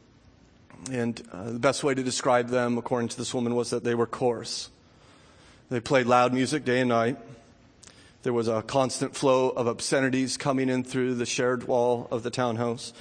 And 0.92 1.26
uh, 1.32 1.52
the 1.52 1.58
best 1.58 1.82
way 1.82 1.94
to 1.94 2.02
describe 2.02 2.48
them, 2.48 2.76
according 2.76 3.08
to 3.08 3.16
this 3.16 3.32
woman, 3.32 3.54
was 3.54 3.70
that 3.70 3.84
they 3.84 3.94
were 3.94 4.06
coarse. 4.06 4.68
They 5.74 5.80
played 5.80 6.06
loud 6.06 6.32
music 6.32 6.64
day 6.64 6.78
and 6.78 6.88
night. 6.88 7.16
There 8.22 8.32
was 8.32 8.46
a 8.46 8.62
constant 8.62 9.16
flow 9.16 9.48
of 9.48 9.66
obscenities 9.66 10.36
coming 10.36 10.68
in 10.68 10.84
through 10.84 11.16
the 11.16 11.26
shared 11.26 11.66
wall 11.66 12.06
of 12.12 12.22
the 12.22 12.30
townhouse. 12.30 12.92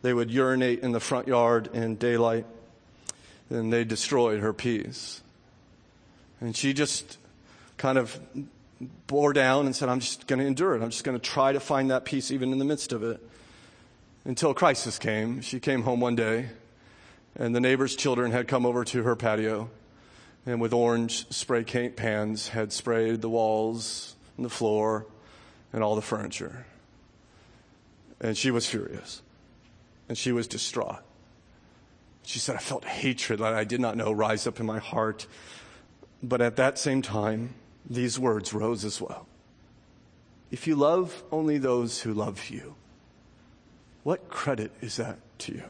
They 0.00 0.14
would 0.14 0.30
urinate 0.30 0.78
in 0.78 0.92
the 0.92 0.98
front 0.98 1.28
yard 1.28 1.68
in 1.74 1.96
daylight. 1.96 2.46
And 3.50 3.70
they 3.70 3.84
destroyed 3.84 4.40
her 4.40 4.54
peace. 4.54 5.20
And 6.40 6.56
she 6.56 6.72
just 6.72 7.18
kind 7.76 7.98
of 7.98 8.18
bore 9.08 9.34
down 9.34 9.66
and 9.66 9.76
said, 9.76 9.90
I'm 9.90 10.00
just 10.00 10.26
going 10.26 10.38
to 10.38 10.46
endure 10.46 10.74
it. 10.74 10.82
I'm 10.82 10.88
just 10.88 11.04
going 11.04 11.20
to 11.20 11.22
try 11.22 11.52
to 11.52 11.60
find 11.60 11.90
that 11.90 12.06
peace 12.06 12.30
even 12.30 12.50
in 12.50 12.58
the 12.58 12.64
midst 12.64 12.94
of 12.94 13.02
it. 13.02 13.20
Until 14.24 14.54
crisis 14.54 14.98
came. 14.98 15.42
She 15.42 15.60
came 15.60 15.82
home 15.82 16.00
one 16.00 16.16
day, 16.16 16.48
and 17.36 17.54
the 17.54 17.60
neighbor's 17.60 17.94
children 17.94 18.32
had 18.32 18.48
come 18.48 18.64
over 18.64 18.86
to 18.86 19.02
her 19.02 19.16
patio 19.16 19.68
and 20.46 20.60
with 20.60 20.72
orange 20.72 21.28
spray 21.30 21.64
paint 21.64 21.96
pans 21.96 22.48
had 22.48 22.72
sprayed 22.72 23.20
the 23.20 23.28
walls 23.28 24.16
and 24.36 24.44
the 24.44 24.50
floor 24.50 25.06
and 25.72 25.82
all 25.82 25.94
the 25.94 26.02
furniture. 26.02 26.66
And 28.20 28.36
she 28.36 28.50
was 28.50 28.66
furious. 28.66 29.22
And 30.08 30.18
she 30.18 30.32
was 30.32 30.46
distraught. 30.46 31.02
She 32.24 32.38
said, 32.38 32.56
I 32.56 32.58
felt 32.58 32.84
hatred 32.84 33.40
that 33.40 33.54
I 33.54 33.64
did 33.64 33.80
not 33.80 33.96
know 33.96 34.12
rise 34.12 34.46
up 34.46 34.60
in 34.60 34.66
my 34.66 34.78
heart. 34.78 35.26
But 36.22 36.40
at 36.40 36.56
that 36.56 36.78
same 36.78 37.02
time, 37.02 37.54
these 37.88 38.18
words 38.18 38.52
rose 38.52 38.84
as 38.84 39.00
well. 39.00 39.26
If 40.50 40.66
you 40.66 40.76
love 40.76 41.24
only 41.32 41.58
those 41.58 42.02
who 42.02 42.12
love 42.12 42.50
you, 42.50 42.74
what 44.02 44.28
credit 44.28 44.70
is 44.80 44.96
that 44.96 45.18
to 45.38 45.52
you? 45.52 45.64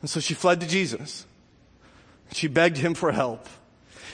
And 0.00 0.08
so 0.08 0.20
she 0.20 0.34
fled 0.34 0.60
to 0.60 0.66
Jesus. 0.66 1.26
She 2.32 2.48
begged 2.48 2.76
him 2.76 2.94
for 2.94 3.12
help. 3.12 3.48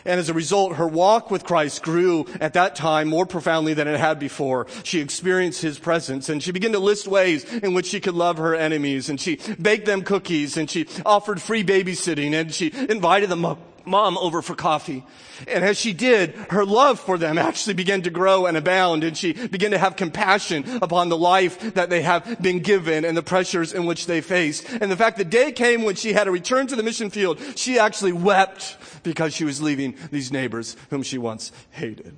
And 0.04 0.20
as 0.20 0.28
a 0.28 0.34
result, 0.34 0.76
her 0.76 0.86
walk 0.86 1.30
with 1.32 1.44
Christ 1.44 1.82
grew 1.82 2.26
at 2.40 2.52
that 2.52 2.76
time 2.76 3.08
more 3.08 3.26
profoundly 3.26 3.74
than 3.74 3.88
it 3.88 3.98
had 3.98 4.20
before. 4.20 4.68
She 4.84 5.00
experienced 5.00 5.62
his 5.62 5.80
presence 5.80 6.28
and 6.28 6.40
she 6.40 6.52
began 6.52 6.72
to 6.72 6.78
list 6.78 7.08
ways 7.08 7.44
in 7.52 7.74
which 7.74 7.86
she 7.86 7.98
could 7.98 8.14
love 8.14 8.38
her 8.38 8.54
enemies. 8.54 9.08
And 9.08 9.20
she 9.20 9.40
baked 9.60 9.86
them 9.86 10.02
cookies 10.02 10.56
and 10.56 10.70
she 10.70 10.86
offered 11.04 11.42
free 11.42 11.64
babysitting 11.64 12.34
and 12.34 12.54
she 12.54 12.72
invited 12.88 13.28
them 13.28 13.44
up 13.44 13.58
mom 13.86 14.18
over 14.18 14.42
for 14.42 14.54
coffee. 14.54 15.04
And 15.46 15.64
as 15.64 15.78
she 15.78 15.92
did, 15.92 16.34
her 16.50 16.64
love 16.64 16.98
for 16.98 17.18
them 17.18 17.38
actually 17.38 17.74
began 17.74 18.02
to 18.02 18.10
grow 18.10 18.46
and 18.46 18.56
abound 18.56 19.04
and 19.04 19.16
she 19.16 19.32
began 19.32 19.70
to 19.70 19.78
have 19.78 19.96
compassion 19.96 20.64
upon 20.82 21.08
the 21.08 21.16
life 21.16 21.74
that 21.74 21.90
they 21.90 22.02
have 22.02 22.40
been 22.42 22.60
given 22.60 23.04
and 23.04 23.16
the 23.16 23.22
pressures 23.22 23.72
in 23.72 23.86
which 23.86 24.06
they 24.06 24.20
face. 24.20 24.64
And 24.74 24.90
the 24.90 24.96
fact 24.96 25.18
the 25.18 25.24
day 25.24 25.52
came 25.52 25.84
when 25.84 25.94
she 25.94 26.12
had 26.12 26.24
to 26.24 26.30
return 26.30 26.66
to 26.68 26.76
the 26.76 26.82
mission 26.82 27.10
field, 27.10 27.40
she 27.54 27.78
actually 27.78 28.12
wept 28.12 28.76
because 29.02 29.34
she 29.34 29.44
was 29.44 29.62
leaving 29.62 29.96
these 30.10 30.32
neighbors 30.32 30.76
whom 30.90 31.02
she 31.02 31.18
once 31.18 31.52
hated. 31.70 32.16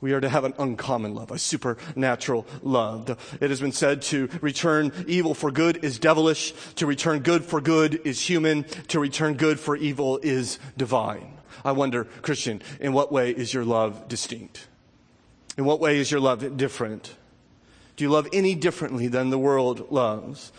We 0.00 0.12
are 0.12 0.20
to 0.20 0.28
have 0.28 0.44
an 0.44 0.54
uncommon 0.58 1.14
love, 1.14 1.30
a 1.30 1.38
supernatural 1.38 2.46
love. 2.62 3.10
It 3.40 3.50
has 3.50 3.60
been 3.60 3.72
said 3.72 4.00
to 4.02 4.28
return 4.40 4.92
evil 5.06 5.34
for 5.34 5.50
good 5.50 5.84
is 5.84 5.98
devilish, 5.98 6.52
to 6.76 6.86
return 6.86 7.20
good 7.20 7.44
for 7.44 7.60
good 7.60 8.00
is 8.04 8.20
human, 8.20 8.64
to 8.88 8.98
return 8.98 9.34
good 9.34 9.60
for 9.60 9.76
evil 9.76 10.18
is 10.22 10.58
divine. 10.76 11.34
I 11.64 11.72
wonder, 11.72 12.04
Christian, 12.22 12.62
in 12.80 12.94
what 12.94 13.12
way 13.12 13.30
is 13.30 13.52
your 13.52 13.64
love 13.64 14.08
distinct? 14.08 14.68
In 15.58 15.66
what 15.66 15.80
way 15.80 15.98
is 15.98 16.10
your 16.10 16.20
love 16.20 16.56
different? 16.56 17.14
Do 17.96 18.04
you 18.04 18.10
love 18.10 18.28
any 18.32 18.54
differently 18.54 19.08
than 19.08 19.28
the 19.28 19.38
world 19.38 19.92
loves? 19.92 20.52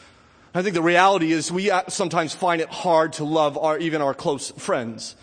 I 0.54 0.62
think 0.62 0.76
the 0.76 0.82
reality 0.84 1.32
is 1.32 1.52
we 1.52 1.72
uh, 1.72 1.84
sometimes 1.88 2.36
find 2.36 2.62
it 2.62 2.70
hard 2.70 3.14
to 3.14 3.24
love 3.24 3.58
our, 3.58 3.80
even 3.80 4.02
our 4.02 4.14
close 4.14 4.52
friends. 4.52 5.16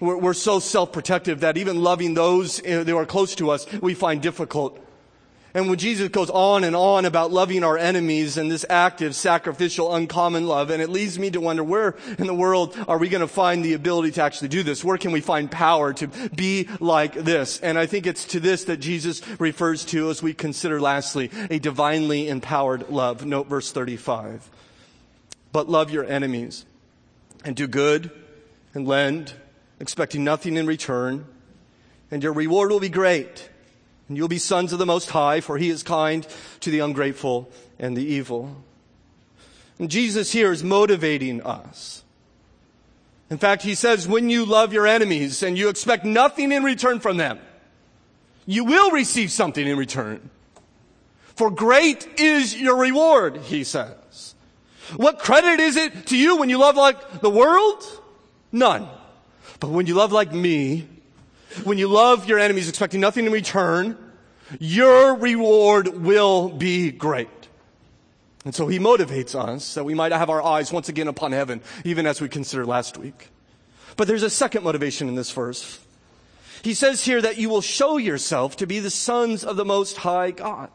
We're, 0.00 0.16
we're 0.16 0.34
so 0.34 0.58
self-protective 0.58 1.40
that 1.40 1.56
even 1.56 1.82
loving 1.82 2.14
those 2.14 2.60
eh, 2.64 2.84
who 2.84 2.96
are 2.96 3.06
close 3.06 3.34
to 3.36 3.50
us, 3.50 3.70
we 3.80 3.94
find 3.94 4.20
difficult. 4.20 4.78
And 5.52 5.68
when 5.68 5.78
Jesus 5.78 6.08
goes 6.08 6.30
on 6.30 6.62
and 6.62 6.76
on 6.76 7.04
about 7.04 7.32
loving 7.32 7.64
our 7.64 7.76
enemies 7.76 8.36
and 8.36 8.50
this 8.50 8.64
active, 8.70 9.16
sacrificial, 9.16 9.92
uncommon 9.92 10.46
love, 10.46 10.70
and 10.70 10.80
it 10.80 10.88
leads 10.88 11.18
me 11.18 11.30
to 11.32 11.40
wonder 11.40 11.64
where 11.64 11.96
in 12.18 12.28
the 12.28 12.34
world 12.34 12.76
are 12.86 12.98
we 12.98 13.08
going 13.08 13.20
to 13.20 13.28
find 13.28 13.64
the 13.64 13.72
ability 13.72 14.12
to 14.12 14.22
actually 14.22 14.48
do 14.48 14.62
this? 14.62 14.84
Where 14.84 14.96
can 14.96 15.10
we 15.10 15.20
find 15.20 15.50
power 15.50 15.92
to 15.94 16.06
be 16.34 16.68
like 16.78 17.14
this? 17.14 17.58
And 17.60 17.78
I 17.78 17.86
think 17.86 18.06
it's 18.06 18.24
to 18.26 18.40
this 18.40 18.64
that 18.64 18.76
Jesus 18.76 19.22
refers 19.40 19.84
to 19.86 20.10
as 20.10 20.22
we 20.22 20.34
consider 20.34 20.80
lastly 20.80 21.30
a 21.50 21.58
divinely 21.58 22.28
empowered 22.28 22.88
love. 22.88 23.26
Note 23.26 23.48
verse 23.48 23.72
35. 23.72 24.48
But 25.52 25.68
love 25.68 25.90
your 25.90 26.04
enemies 26.04 26.64
and 27.44 27.56
do 27.56 27.66
good 27.66 28.12
and 28.72 28.86
lend 28.86 29.34
expecting 29.80 30.22
nothing 30.22 30.56
in 30.56 30.66
return, 30.66 31.26
and 32.10 32.22
your 32.22 32.32
reward 32.32 32.70
will 32.70 32.80
be 32.80 32.88
great. 32.88 33.48
And 34.08 34.16
you'll 34.16 34.28
be 34.28 34.38
sons 34.38 34.72
of 34.72 34.78
the 34.78 34.86
Most 34.86 35.10
High, 35.10 35.40
for 35.40 35.56
He 35.56 35.70
is 35.70 35.82
kind 35.82 36.26
to 36.60 36.70
the 36.70 36.80
ungrateful 36.80 37.50
and 37.78 37.96
the 37.96 38.04
evil. 38.04 38.56
And 39.78 39.90
Jesus 39.90 40.32
here 40.32 40.52
is 40.52 40.62
motivating 40.62 41.42
us. 41.42 42.02
In 43.30 43.38
fact, 43.38 43.62
He 43.62 43.74
says, 43.74 44.08
when 44.08 44.28
you 44.28 44.44
love 44.44 44.72
your 44.72 44.86
enemies 44.86 45.42
and 45.42 45.56
you 45.56 45.68
expect 45.68 46.04
nothing 46.04 46.52
in 46.52 46.64
return 46.64 46.98
from 46.98 47.16
them, 47.16 47.38
you 48.46 48.64
will 48.64 48.90
receive 48.90 49.30
something 49.30 49.66
in 49.66 49.78
return. 49.78 50.28
For 51.36 51.50
great 51.50 52.06
is 52.18 52.60
your 52.60 52.76
reward, 52.76 53.36
He 53.36 53.62
says. 53.62 54.34
What 54.96 55.20
credit 55.20 55.60
is 55.60 55.76
it 55.76 56.06
to 56.08 56.16
you 56.18 56.36
when 56.36 56.50
you 56.50 56.58
love 56.58 56.76
like 56.76 57.20
the 57.20 57.30
world? 57.30 57.82
None. 58.50 58.88
But 59.60 59.70
when 59.70 59.86
you 59.86 59.94
love 59.94 60.10
like 60.10 60.32
me, 60.32 60.88
when 61.64 61.78
you 61.78 61.88
love 61.88 62.26
your 62.26 62.38
enemies 62.38 62.68
expecting 62.68 63.00
nothing 63.00 63.26
in 63.26 63.32
return, 63.32 63.96
your 64.58 65.14
reward 65.14 65.88
will 65.88 66.48
be 66.48 66.90
great. 66.90 67.28
And 68.44 68.54
so 68.54 68.66
he 68.68 68.78
motivates 68.78 69.34
us 69.34 69.74
that 69.74 69.84
we 69.84 69.94
might 69.94 70.12
have 70.12 70.30
our 70.30 70.42
eyes 70.42 70.72
once 70.72 70.88
again 70.88 71.08
upon 71.08 71.32
heaven, 71.32 71.60
even 71.84 72.06
as 72.06 72.20
we 72.20 72.28
considered 72.28 72.66
last 72.66 72.96
week. 72.96 73.28
But 73.96 74.08
there's 74.08 74.22
a 74.22 74.30
second 74.30 74.64
motivation 74.64 75.08
in 75.08 75.14
this 75.14 75.30
verse. 75.30 75.78
He 76.62 76.72
says 76.72 77.04
here 77.04 77.20
that 77.20 77.36
you 77.36 77.50
will 77.50 77.60
show 77.60 77.98
yourself 77.98 78.56
to 78.56 78.66
be 78.66 78.80
the 78.80 78.90
sons 78.90 79.44
of 79.44 79.56
the 79.56 79.64
Most 79.64 79.98
High 79.98 80.30
God. 80.30 80.70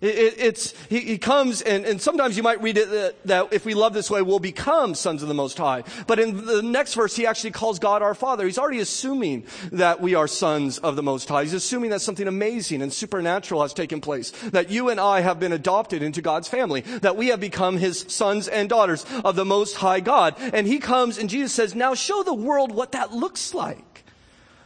It, 0.00 0.14
it, 0.16 0.34
it's, 0.38 0.74
he, 0.88 1.00
he, 1.00 1.18
comes 1.18 1.60
and, 1.60 1.84
and 1.84 2.00
sometimes 2.00 2.34
you 2.34 2.42
might 2.42 2.62
read 2.62 2.78
it 2.78 2.90
that, 2.90 3.26
that, 3.26 3.52
if 3.52 3.66
we 3.66 3.74
love 3.74 3.92
this 3.92 4.10
way, 4.10 4.22
we'll 4.22 4.38
become 4.38 4.94
sons 4.94 5.22
of 5.22 5.28
the 5.28 5.34
Most 5.34 5.58
High. 5.58 5.84
But 6.06 6.18
in 6.18 6.46
the 6.46 6.62
next 6.62 6.94
verse, 6.94 7.14
he 7.14 7.26
actually 7.26 7.50
calls 7.50 7.78
God 7.78 8.00
our 8.00 8.14
Father. 8.14 8.46
He's 8.46 8.56
already 8.56 8.80
assuming 8.80 9.44
that 9.72 10.00
we 10.00 10.14
are 10.14 10.26
sons 10.26 10.78
of 10.78 10.96
the 10.96 11.02
Most 11.02 11.28
High. 11.28 11.42
He's 11.42 11.52
assuming 11.52 11.90
that 11.90 12.00
something 12.00 12.26
amazing 12.26 12.80
and 12.80 12.90
supernatural 12.90 13.60
has 13.60 13.74
taken 13.74 14.00
place. 14.00 14.30
That 14.50 14.70
you 14.70 14.88
and 14.88 14.98
I 14.98 15.20
have 15.20 15.38
been 15.38 15.52
adopted 15.52 16.02
into 16.02 16.22
God's 16.22 16.48
family. 16.48 16.80
That 16.80 17.16
we 17.16 17.26
have 17.26 17.40
become 17.40 17.76
his 17.76 18.06
sons 18.08 18.48
and 18.48 18.70
daughters 18.70 19.04
of 19.22 19.36
the 19.36 19.44
Most 19.44 19.76
High 19.76 20.00
God. 20.00 20.34
And 20.54 20.66
he 20.66 20.78
comes 20.78 21.18
and 21.18 21.28
Jesus 21.28 21.52
says, 21.52 21.74
now 21.74 21.94
show 21.94 22.22
the 22.22 22.32
world 22.32 22.72
what 22.72 22.92
that 22.92 23.12
looks 23.12 23.52
like. 23.52 24.04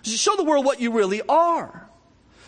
Show 0.03 0.37
the 0.37 0.44
world 0.44 0.64
what 0.64 0.81
you 0.81 0.92
really 0.92 1.23
are. 1.29 1.84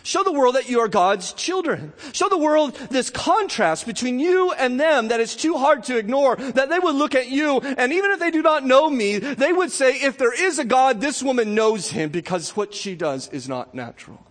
Show 0.07 0.23
the 0.23 0.31
world 0.31 0.55
that 0.55 0.69
you 0.69 0.79
are 0.79 0.87
God's 0.87 1.33
children. 1.33 1.91
Show 2.13 2.29
the 2.29 2.37
world 2.37 2.75
this 2.89 3.09
contrast 3.09 3.85
between 3.85 4.19
you 4.19 4.53
and 4.53 4.79
them 4.79 5.09
that 5.09 5.19
is 5.19 5.35
too 5.35 5.57
hard 5.57 5.83
to 5.83 5.97
ignore, 5.97 6.37
that 6.37 6.69
they 6.69 6.79
would 6.79 6.95
look 6.95 7.13
at 7.13 7.27
you 7.27 7.59
and 7.59 7.91
even 7.91 8.11
if 8.11 8.19
they 8.21 8.31
do 8.31 8.41
not 8.41 8.65
know 8.65 8.89
me, 8.89 9.17
they 9.17 9.51
would 9.51 9.69
say, 9.69 9.95
if 9.95 10.17
there 10.17 10.31
is 10.31 10.59
a 10.59 10.63
God, 10.63 11.01
this 11.01 11.21
woman 11.21 11.55
knows 11.55 11.89
him 11.89 12.09
because 12.09 12.55
what 12.55 12.73
she 12.73 12.95
does 12.95 13.27
is 13.33 13.49
not 13.49 13.75
natural. 13.75 14.25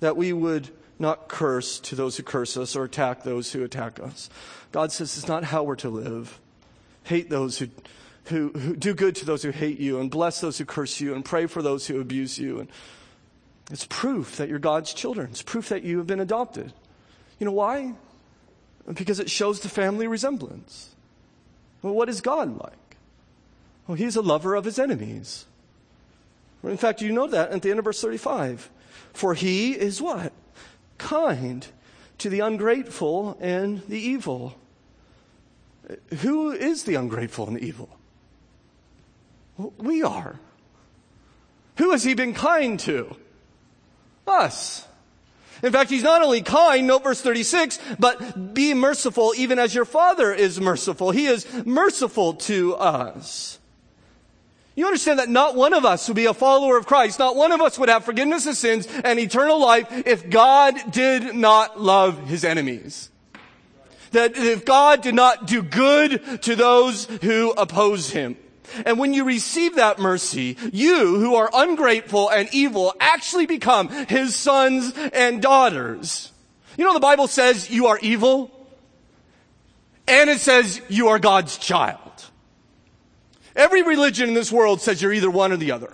That 0.00 0.16
we 0.16 0.32
would 0.32 0.70
not 0.98 1.28
curse 1.28 1.78
to 1.78 1.94
those 1.94 2.16
who 2.16 2.24
curse 2.24 2.56
us 2.56 2.74
or 2.74 2.82
attack 2.82 3.22
those 3.22 3.52
who 3.52 3.62
attack 3.62 4.00
us. 4.00 4.30
God 4.72 4.90
says 4.90 5.16
it's 5.16 5.28
not 5.28 5.44
how 5.44 5.62
we're 5.62 5.76
to 5.76 5.90
live. 5.90 6.40
Hate 7.04 7.30
those 7.30 7.58
who, 7.58 7.68
who, 8.24 8.48
who 8.48 8.74
do 8.74 8.94
good 8.94 9.14
to 9.14 9.26
those 9.26 9.44
who 9.44 9.50
hate 9.50 9.78
you 9.78 10.00
and 10.00 10.10
bless 10.10 10.40
those 10.40 10.58
who 10.58 10.64
curse 10.64 11.00
you 11.00 11.14
and 11.14 11.24
pray 11.24 11.46
for 11.46 11.62
those 11.62 11.86
who 11.86 12.00
abuse 12.00 12.36
you 12.36 12.58
and 12.58 12.68
it's 13.70 13.86
proof 13.86 14.36
that 14.36 14.48
you're 14.48 14.58
God's 14.58 14.92
children. 14.92 15.28
It's 15.30 15.42
proof 15.42 15.68
that 15.68 15.82
you 15.82 15.98
have 15.98 16.06
been 16.06 16.20
adopted. 16.20 16.72
You 17.38 17.46
know 17.46 17.52
why? 17.52 17.94
Because 18.92 19.20
it 19.20 19.30
shows 19.30 19.60
the 19.60 19.68
family 19.68 20.06
resemblance. 20.06 20.94
Well, 21.82 21.94
what 21.94 22.08
is 22.08 22.20
God 22.20 22.58
like? 22.58 22.96
Well, 23.86 23.96
he's 23.96 24.16
a 24.16 24.22
lover 24.22 24.54
of 24.54 24.64
his 24.64 24.78
enemies. 24.78 25.46
In 26.62 26.76
fact, 26.76 27.02
you 27.02 27.12
know 27.12 27.26
that 27.26 27.50
at 27.50 27.62
the 27.62 27.70
end 27.70 27.78
of 27.78 27.84
verse 27.84 28.00
35. 28.00 28.70
For 29.12 29.34
he 29.34 29.72
is 29.72 30.00
what? 30.00 30.32
Kind 30.98 31.66
to 32.18 32.28
the 32.28 32.40
ungrateful 32.40 33.36
and 33.40 33.82
the 33.88 33.98
evil. 33.98 34.56
Who 36.20 36.52
is 36.52 36.84
the 36.84 36.94
ungrateful 36.94 37.48
and 37.48 37.56
the 37.56 37.64
evil? 37.64 37.88
Well, 39.56 39.72
we 39.78 40.02
are. 40.02 40.38
Who 41.78 41.90
has 41.90 42.04
he 42.04 42.14
been 42.14 42.34
kind 42.34 42.78
to? 42.80 43.16
Us. 44.26 44.86
In 45.62 45.72
fact, 45.72 45.90
he's 45.90 46.02
not 46.02 46.22
only 46.22 46.42
kind, 46.42 46.86
note 46.86 47.04
verse 47.04 47.20
36, 47.20 47.78
but 47.98 48.52
be 48.52 48.74
merciful 48.74 49.32
even 49.36 49.58
as 49.58 49.74
your 49.74 49.84
father 49.84 50.32
is 50.32 50.60
merciful. 50.60 51.12
He 51.12 51.26
is 51.26 51.46
merciful 51.64 52.34
to 52.34 52.74
us. 52.74 53.60
You 54.74 54.86
understand 54.86 55.18
that 55.18 55.28
not 55.28 55.54
one 55.54 55.74
of 55.74 55.84
us 55.84 56.08
would 56.08 56.16
be 56.16 56.24
a 56.24 56.34
follower 56.34 56.76
of 56.78 56.86
Christ. 56.86 57.18
Not 57.18 57.36
one 57.36 57.52
of 57.52 57.60
us 57.60 57.78
would 57.78 57.90
have 57.90 58.04
forgiveness 58.04 58.46
of 58.46 58.56
sins 58.56 58.88
and 59.04 59.18
eternal 59.18 59.60
life 59.60 59.86
if 60.06 60.30
God 60.30 60.74
did 60.90 61.34
not 61.34 61.80
love 61.80 62.26
his 62.26 62.42
enemies. 62.42 63.10
That 64.12 64.36
if 64.36 64.64
God 64.64 65.02
did 65.02 65.14
not 65.14 65.46
do 65.46 65.62
good 65.62 66.42
to 66.42 66.56
those 66.56 67.04
who 67.22 67.50
oppose 67.52 68.10
him. 68.10 68.36
And 68.86 68.98
when 68.98 69.12
you 69.14 69.24
receive 69.24 69.76
that 69.76 69.98
mercy, 69.98 70.56
you 70.72 71.18
who 71.18 71.34
are 71.36 71.50
ungrateful 71.52 72.28
and 72.28 72.48
evil 72.52 72.94
actually 73.00 73.46
become 73.46 73.88
his 73.88 74.34
sons 74.34 74.92
and 75.12 75.42
daughters. 75.42 76.32
You 76.76 76.84
know, 76.84 76.94
the 76.94 77.00
Bible 77.00 77.26
says 77.26 77.70
you 77.70 77.86
are 77.86 77.98
evil 78.00 78.50
and 80.08 80.30
it 80.30 80.40
says 80.40 80.80
you 80.88 81.08
are 81.08 81.18
God's 81.18 81.58
child. 81.58 81.98
Every 83.54 83.82
religion 83.82 84.28
in 84.28 84.34
this 84.34 84.50
world 84.50 84.80
says 84.80 85.02
you're 85.02 85.12
either 85.12 85.30
one 85.30 85.52
or 85.52 85.56
the 85.56 85.72
other. 85.72 85.92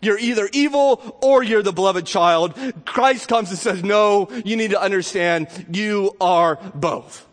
You're 0.00 0.18
either 0.18 0.48
evil 0.52 1.18
or 1.22 1.42
you're 1.42 1.62
the 1.62 1.72
beloved 1.72 2.06
child. 2.06 2.54
Christ 2.84 3.26
comes 3.26 3.50
and 3.50 3.58
says, 3.58 3.82
no, 3.82 4.28
you 4.44 4.56
need 4.56 4.70
to 4.70 4.80
understand 4.80 5.48
you 5.72 6.14
are 6.20 6.56
both. 6.74 7.26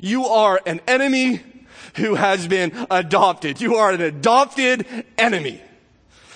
You 0.00 0.26
are 0.26 0.60
an 0.66 0.80
enemy 0.86 1.40
who 1.96 2.14
has 2.14 2.46
been 2.46 2.86
adopted. 2.90 3.60
You 3.60 3.76
are 3.76 3.90
an 3.90 4.00
adopted 4.00 4.86
enemy. 5.18 5.60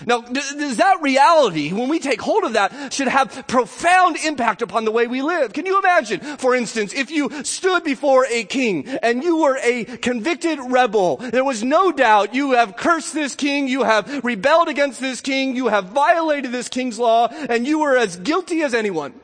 Now, 0.06 0.20
does 0.22 0.78
that 0.78 1.02
reality, 1.02 1.72
when 1.72 1.88
we 1.88 1.98
take 2.00 2.20
hold 2.20 2.44
of 2.44 2.54
that, 2.54 2.92
should 2.92 3.08
have 3.08 3.44
profound 3.46 4.16
impact 4.24 4.60
upon 4.60 4.84
the 4.84 4.90
way 4.90 5.06
we 5.06 5.22
live? 5.22 5.52
Can 5.52 5.66
you 5.66 5.78
imagine, 5.78 6.20
for 6.20 6.54
instance, 6.54 6.92
if 6.92 7.10
you 7.10 7.44
stood 7.44 7.84
before 7.84 8.26
a 8.28 8.44
king 8.44 8.86
and 8.88 9.22
you 9.22 9.38
were 9.38 9.56
a 9.62 9.84
convicted 9.84 10.58
rebel, 10.58 11.18
there 11.18 11.44
was 11.44 11.62
no 11.62 11.92
doubt 11.92 12.34
you 12.34 12.52
have 12.52 12.76
cursed 12.76 13.14
this 13.14 13.34
king, 13.34 13.68
you 13.68 13.84
have 13.84 14.24
rebelled 14.24 14.68
against 14.68 15.00
this 15.00 15.20
king, 15.20 15.54
you 15.54 15.68
have 15.68 15.86
violated 15.86 16.50
this 16.50 16.68
king's 16.68 16.98
law, 16.98 17.28
and 17.28 17.66
you 17.66 17.78
were 17.78 17.96
as 17.96 18.16
guilty 18.16 18.62
as 18.62 18.74
anyone. 18.74 19.14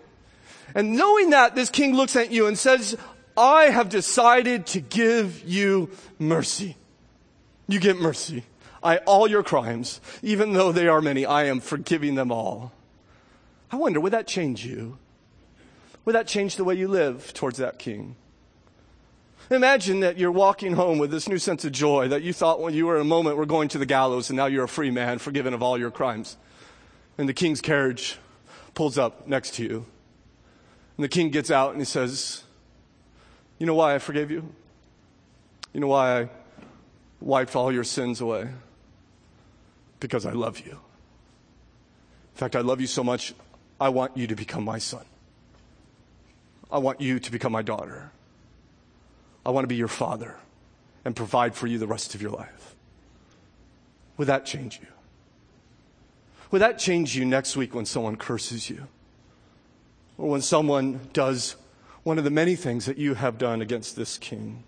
And 0.74 0.96
knowing 0.96 1.30
that, 1.30 1.56
this 1.56 1.68
king 1.68 1.96
looks 1.96 2.14
at 2.14 2.30
you 2.30 2.46
and 2.46 2.56
says, 2.56 2.96
I 3.36 3.64
have 3.64 3.88
decided 3.88 4.66
to 4.68 4.80
give 4.80 5.42
you 5.44 5.90
mercy. 6.18 6.76
You 7.68 7.80
get 7.80 7.98
mercy. 7.98 8.44
I, 8.82 8.98
all 8.98 9.28
your 9.28 9.42
crimes, 9.42 10.00
even 10.22 10.54
though 10.54 10.72
they 10.72 10.88
are 10.88 11.00
many, 11.00 11.26
I 11.26 11.44
am 11.44 11.60
forgiving 11.60 12.14
them 12.14 12.32
all. 12.32 12.72
I 13.70 13.76
wonder, 13.76 14.00
would 14.00 14.12
that 14.12 14.26
change 14.26 14.64
you? 14.64 14.98
Would 16.04 16.14
that 16.14 16.26
change 16.26 16.56
the 16.56 16.64
way 16.64 16.74
you 16.74 16.88
live 16.88 17.32
towards 17.34 17.58
that 17.58 17.78
king? 17.78 18.16
Imagine 19.50 20.00
that 20.00 20.16
you're 20.16 20.32
walking 20.32 20.74
home 20.74 20.98
with 20.98 21.10
this 21.10 21.28
new 21.28 21.38
sense 21.38 21.64
of 21.64 21.72
joy 21.72 22.08
that 22.08 22.22
you 22.22 22.32
thought 22.32 22.60
when 22.60 22.72
you 22.72 22.86
were 22.86 22.94
in 22.94 23.02
a 23.02 23.04
moment 23.04 23.36
were 23.36 23.46
going 23.46 23.68
to 23.68 23.78
the 23.78 23.86
gallows 23.86 24.30
and 24.30 24.36
now 24.36 24.46
you're 24.46 24.64
a 24.64 24.68
free 24.68 24.90
man, 24.90 25.18
forgiven 25.18 25.54
of 25.54 25.62
all 25.62 25.76
your 25.76 25.90
crimes. 25.90 26.36
And 27.18 27.28
the 27.28 27.34
king's 27.34 27.60
carriage 27.60 28.16
pulls 28.74 28.96
up 28.96 29.26
next 29.26 29.54
to 29.54 29.64
you. 29.64 29.86
And 30.96 31.04
the 31.04 31.08
king 31.08 31.30
gets 31.30 31.50
out 31.50 31.72
and 31.72 31.80
he 31.80 31.84
says, 31.84 32.44
You 33.60 33.66
know 33.66 33.74
why 33.74 33.94
I 33.94 33.98
forgave 33.98 34.30
you? 34.30 34.48
You 35.74 35.80
know 35.80 35.88
why 35.88 36.22
I 36.22 36.28
wiped 37.20 37.54
all 37.54 37.70
your 37.70 37.84
sins 37.84 38.22
away? 38.22 38.48
Because 40.00 40.24
I 40.24 40.32
love 40.32 40.60
you. 40.60 40.72
In 40.72 42.36
fact, 42.36 42.56
I 42.56 42.60
love 42.60 42.80
you 42.80 42.86
so 42.86 43.04
much, 43.04 43.34
I 43.78 43.90
want 43.90 44.16
you 44.16 44.26
to 44.26 44.34
become 44.34 44.64
my 44.64 44.78
son. 44.78 45.04
I 46.72 46.78
want 46.78 47.02
you 47.02 47.20
to 47.20 47.30
become 47.30 47.52
my 47.52 47.60
daughter. 47.60 48.10
I 49.44 49.50
want 49.50 49.64
to 49.64 49.68
be 49.68 49.76
your 49.76 49.88
father 49.88 50.36
and 51.04 51.14
provide 51.14 51.54
for 51.54 51.66
you 51.66 51.76
the 51.76 51.86
rest 51.86 52.14
of 52.14 52.22
your 52.22 52.30
life. 52.30 52.74
Would 54.16 54.28
that 54.28 54.46
change 54.46 54.80
you? 54.80 54.88
Would 56.50 56.62
that 56.62 56.78
change 56.78 57.14
you 57.14 57.26
next 57.26 57.56
week 57.56 57.74
when 57.74 57.84
someone 57.84 58.16
curses 58.16 58.70
you? 58.70 58.86
Or 60.16 60.30
when 60.30 60.40
someone 60.40 61.00
does 61.12 61.56
one 62.02 62.18
of 62.18 62.24
the 62.24 62.30
many 62.30 62.56
things 62.56 62.86
that 62.86 62.98
you 62.98 63.14
have 63.14 63.38
done 63.38 63.60
against 63.60 63.96
this 63.96 64.18
king? 64.18 64.64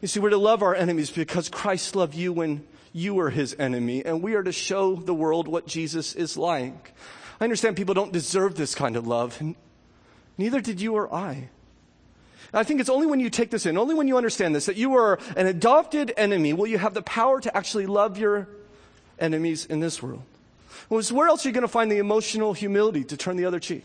You 0.00 0.08
see, 0.08 0.20
we're 0.20 0.30
to 0.30 0.36
love 0.36 0.62
our 0.62 0.74
enemies 0.74 1.10
because 1.10 1.48
Christ 1.48 1.94
loved 1.94 2.14
you 2.14 2.32
when 2.32 2.66
you 2.92 3.14
were 3.14 3.30
his 3.30 3.54
enemy, 3.58 4.04
and 4.04 4.22
we 4.22 4.34
are 4.34 4.42
to 4.42 4.52
show 4.52 4.96
the 4.96 5.14
world 5.14 5.46
what 5.46 5.66
Jesus 5.66 6.14
is 6.14 6.36
like. 6.36 6.92
I 7.40 7.44
understand 7.44 7.76
people 7.76 7.94
don't 7.94 8.12
deserve 8.12 8.56
this 8.56 8.74
kind 8.74 8.96
of 8.96 9.06
love, 9.06 9.36
and 9.40 9.54
neither 10.36 10.60
did 10.60 10.80
you 10.80 10.94
or 10.94 11.12
I. 11.14 11.48
I 12.52 12.64
think 12.64 12.80
it's 12.80 12.90
only 12.90 13.06
when 13.06 13.20
you 13.20 13.30
take 13.30 13.50
this 13.50 13.64
in, 13.64 13.78
only 13.78 13.94
when 13.94 14.08
you 14.08 14.16
understand 14.16 14.54
this, 14.54 14.66
that 14.66 14.76
you 14.76 14.96
are 14.96 15.20
an 15.36 15.46
adopted 15.46 16.12
enemy, 16.16 16.52
will 16.52 16.66
you 16.66 16.78
have 16.78 16.94
the 16.94 17.02
power 17.02 17.40
to 17.40 17.56
actually 17.56 17.86
love 17.86 18.18
your 18.18 18.48
enemies 19.20 19.66
in 19.66 19.80
this 19.80 20.02
world. 20.02 20.22
Where 20.88 21.28
else 21.28 21.44
are 21.44 21.48
you 21.48 21.52
going 21.52 21.62
to 21.62 21.68
find 21.68 21.92
the 21.92 21.98
emotional 21.98 22.52
humility 22.52 23.04
to 23.04 23.16
turn 23.16 23.36
the 23.36 23.44
other 23.44 23.60
cheek? 23.60 23.84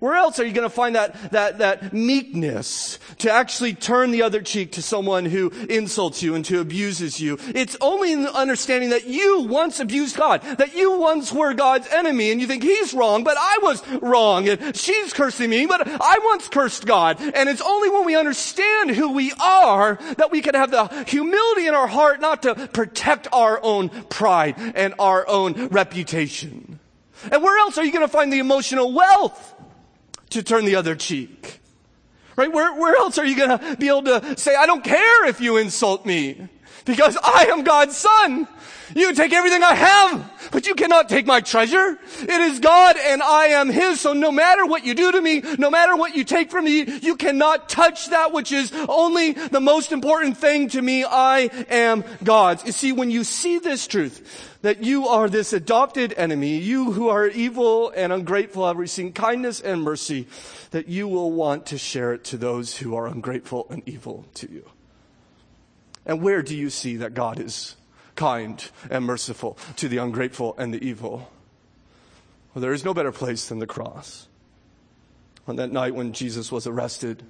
Where 0.00 0.16
else 0.16 0.40
are 0.40 0.46
you 0.46 0.52
going 0.52 0.68
to 0.68 0.74
find 0.74 0.96
that, 0.96 1.30
that, 1.32 1.58
that 1.58 1.92
meekness 1.92 2.98
to 3.18 3.30
actually 3.30 3.74
turn 3.74 4.12
the 4.12 4.22
other 4.22 4.40
cheek 4.40 4.72
to 4.72 4.82
someone 4.82 5.26
who 5.26 5.50
insults 5.68 6.22
you 6.22 6.34
and 6.34 6.42
to 6.46 6.60
abuses 6.60 7.20
you? 7.20 7.38
It's 7.54 7.76
only 7.82 8.14
in 8.14 8.22
the 8.22 8.34
understanding 8.34 8.90
that 8.90 9.06
you 9.06 9.42
once 9.42 9.78
abused 9.78 10.16
God, 10.16 10.40
that 10.40 10.74
you 10.74 10.98
once 10.98 11.34
were 11.34 11.52
God's 11.52 11.86
enemy 11.88 12.30
and 12.30 12.40
you 12.40 12.46
think 12.46 12.62
he's 12.62 12.94
wrong, 12.94 13.24
but 13.24 13.36
I 13.38 13.58
was 13.60 13.86
wrong 14.00 14.48
and 14.48 14.74
she's 14.74 15.12
cursing 15.12 15.50
me, 15.50 15.66
but 15.66 15.86
I 15.86 16.18
once 16.24 16.48
cursed 16.48 16.86
God. 16.86 17.20
And 17.20 17.50
it's 17.50 17.60
only 17.60 17.90
when 17.90 18.06
we 18.06 18.16
understand 18.16 18.92
who 18.92 19.12
we 19.12 19.32
are 19.32 19.96
that 20.16 20.30
we 20.30 20.40
can 20.40 20.54
have 20.54 20.70
the 20.70 20.86
humility 21.08 21.66
in 21.66 21.74
our 21.74 21.88
heart 21.88 22.22
not 22.22 22.42
to 22.44 22.54
protect 22.68 23.28
our 23.34 23.60
own 23.62 23.90
pride 24.08 24.54
and 24.74 24.94
our 24.98 25.28
own 25.28 25.66
reputation. 25.66 26.78
And 27.30 27.42
where 27.42 27.58
else 27.58 27.76
are 27.76 27.84
you 27.84 27.92
going 27.92 28.06
to 28.06 28.08
find 28.08 28.32
the 28.32 28.38
emotional 28.38 28.94
wealth 28.94 29.56
to 30.30 30.42
turn 30.42 30.64
the 30.64 30.76
other 30.76 30.94
cheek. 30.94 31.60
Right? 32.36 32.52
Where, 32.52 32.74
where 32.74 32.96
else 32.96 33.18
are 33.18 33.24
you 33.24 33.36
going 33.36 33.58
to 33.58 33.76
be 33.76 33.88
able 33.88 34.04
to 34.04 34.38
say, 34.38 34.54
I 34.56 34.66
don't 34.66 34.82
care 34.82 35.26
if 35.26 35.40
you 35.40 35.56
insult 35.58 36.06
me 36.06 36.48
because 36.84 37.16
I 37.22 37.46
am 37.50 37.64
God's 37.64 37.96
son. 37.96 38.48
You 38.94 39.14
take 39.14 39.32
everything 39.32 39.62
I 39.62 39.74
have, 39.74 40.48
but 40.50 40.66
you 40.66 40.74
cannot 40.74 41.08
take 41.08 41.24
my 41.24 41.40
treasure. 41.40 41.98
It 42.22 42.28
is 42.28 42.58
God 42.58 42.96
and 42.98 43.22
I 43.22 43.46
am 43.46 43.70
His. 43.70 44.00
So 44.00 44.12
no 44.12 44.32
matter 44.32 44.66
what 44.66 44.84
you 44.84 44.94
do 44.94 45.12
to 45.12 45.20
me, 45.20 45.42
no 45.58 45.70
matter 45.70 45.94
what 45.96 46.16
you 46.16 46.24
take 46.24 46.50
from 46.50 46.64
me, 46.64 46.98
you 46.98 47.16
cannot 47.16 47.68
touch 47.68 48.10
that 48.10 48.32
which 48.32 48.50
is 48.50 48.72
only 48.88 49.32
the 49.32 49.60
most 49.60 49.92
important 49.92 50.38
thing 50.38 50.68
to 50.70 50.82
me. 50.82 51.04
I 51.04 51.50
am 51.70 52.04
God's. 52.24 52.64
You 52.64 52.72
see, 52.72 52.92
when 52.92 53.10
you 53.10 53.22
see 53.22 53.58
this 53.58 53.86
truth, 53.86 54.56
that 54.62 54.82
you 54.82 55.06
are 55.08 55.28
this 55.28 55.52
adopted 55.52 56.12
enemy, 56.16 56.58
you 56.58 56.92
who 56.92 57.08
are 57.08 57.28
evil 57.28 57.92
and 57.94 58.12
ungrateful 58.12 58.66
have 58.66 58.76
received 58.76 59.14
kindness 59.14 59.60
and 59.60 59.82
mercy, 59.82 60.26
that 60.72 60.88
you 60.88 61.06
will 61.06 61.30
want 61.30 61.66
to 61.66 61.78
share 61.78 62.12
it 62.12 62.24
to 62.24 62.36
those 62.36 62.76
who 62.78 62.94
are 62.94 63.06
ungrateful 63.06 63.66
and 63.70 63.82
evil 63.86 64.26
to 64.34 64.50
you. 64.50 64.64
And 66.06 66.22
where 66.22 66.42
do 66.42 66.56
you 66.56 66.70
see 66.70 66.96
that 66.96 67.14
God 67.14 67.38
is 67.38 67.76
kind 68.16 68.62
and 68.90 69.04
merciful 69.04 69.58
to 69.76 69.88
the 69.88 69.98
ungrateful 69.98 70.54
and 70.58 70.72
the 70.72 70.84
evil? 70.84 71.30
Well, 72.54 72.62
there 72.62 72.72
is 72.72 72.84
no 72.84 72.94
better 72.94 73.12
place 73.12 73.48
than 73.48 73.58
the 73.58 73.66
cross. 73.66 74.26
On 75.46 75.56
that 75.56 75.72
night 75.72 75.94
when 75.94 76.12
Jesus 76.12 76.50
was 76.50 76.66
arrested, 76.66 77.22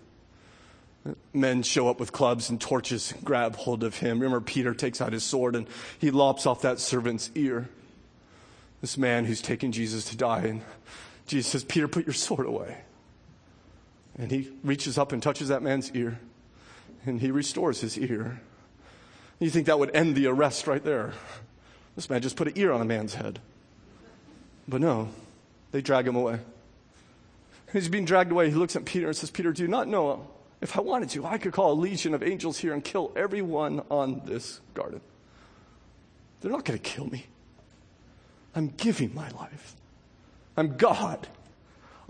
men 1.32 1.62
show 1.62 1.88
up 1.88 2.00
with 2.00 2.12
clubs 2.12 2.50
and 2.50 2.60
torches 2.60 3.12
and 3.12 3.24
grab 3.24 3.56
hold 3.56 3.82
of 3.84 3.96
him. 3.96 4.18
Remember, 4.20 4.40
Peter 4.40 4.74
takes 4.74 5.00
out 5.00 5.12
his 5.12 5.24
sword 5.24 5.56
and 5.56 5.66
he 5.98 6.10
lops 6.10 6.46
off 6.46 6.62
that 6.62 6.78
servant's 6.78 7.30
ear. 7.34 7.68
This 8.80 8.96
man 8.96 9.24
who's 9.24 9.42
taking 9.42 9.72
Jesus 9.72 10.06
to 10.06 10.16
die. 10.16 10.42
And 10.42 10.62
Jesus 11.26 11.52
says, 11.52 11.64
Peter, 11.64 11.88
put 11.88 12.06
your 12.06 12.14
sword 12.14 12.46
away. 12.46 12.78
And 14.16 14.30
he 14.30 14.50
reaches 14.62 14.98
up 14.98 15.12
and 15.12 15.22
touches 15.22 15.48
that 15.48 15.62
man's 15.62 15.90
ear 15.92 16.18
and 17.06 17.20
he 17.20 17.30
restores 17.30 17.80
his 17.80 17.98
ear. 17.98 18.40
You 19.40 19.50
think 19.50 19.66
that 19.66 19.78
would 19.78 19.94
end 19.94 20.14
the 20.14 20.26
arrest 20.28 20.66
right 20.66 20.84
there. 20.84 21.14
This 21.96 22.08
man 22.08 22.22
just 22.22 22.36
put 22.36 22.46
an 22.46 22.54
ear 22.56 22.72
on 22.72 22.80
a 22.80 22.84
man's 22.84 23.14
head. 23.14 23.40
But 24.68 24.80
no, 24.80 25.08
they 25.72 25.80
drag 25.80 26.06
him 26.06 26.14
away. 26.14 26.38
He's 27.72 27.88
being 27.88 28.04
dragged 28.04 28.30
away. 28.30 28.50
He 28.50 28.54
looks 28.54 28.76
at 28.76 28.84
Peter 28.84 29.08
and 29.08 29.16
says, 29.16 29.30
Peter, 29.30 29.52
do 29.52 29.62
you 29.62 29.68
not 29.68 29.88
know 29.88 30.28
if 30.60 30.76
I 30.76 30.80
wanted 30.82 31.08
to, 31.10 31.24
I 31.24 31.38
could 31.38 31.52
call 31.52 31.72
a 31.72 31.74
legion 31.74 32.14
of 32.14 32.22
angels 32.22 32.58
here 32.58 32.74
and 32.74 32.84
kill 32.84 33.12
everyone 33.16 33.82
on 33.90 34.22
this 34.26 34.60
garden. 34.74 35.00
They're 36.40 36.50
not 36.50 36.64
going 36.64 36.78
to 36.78 36.82
kill 36.82 37.06
me. 37.06 37.26
I'm 38.54 38.68
giving 38.68 39.14
my 39.14 39.30
life. 39.30 39.74
I'm 40.56 40.76
God. 40.76 41.28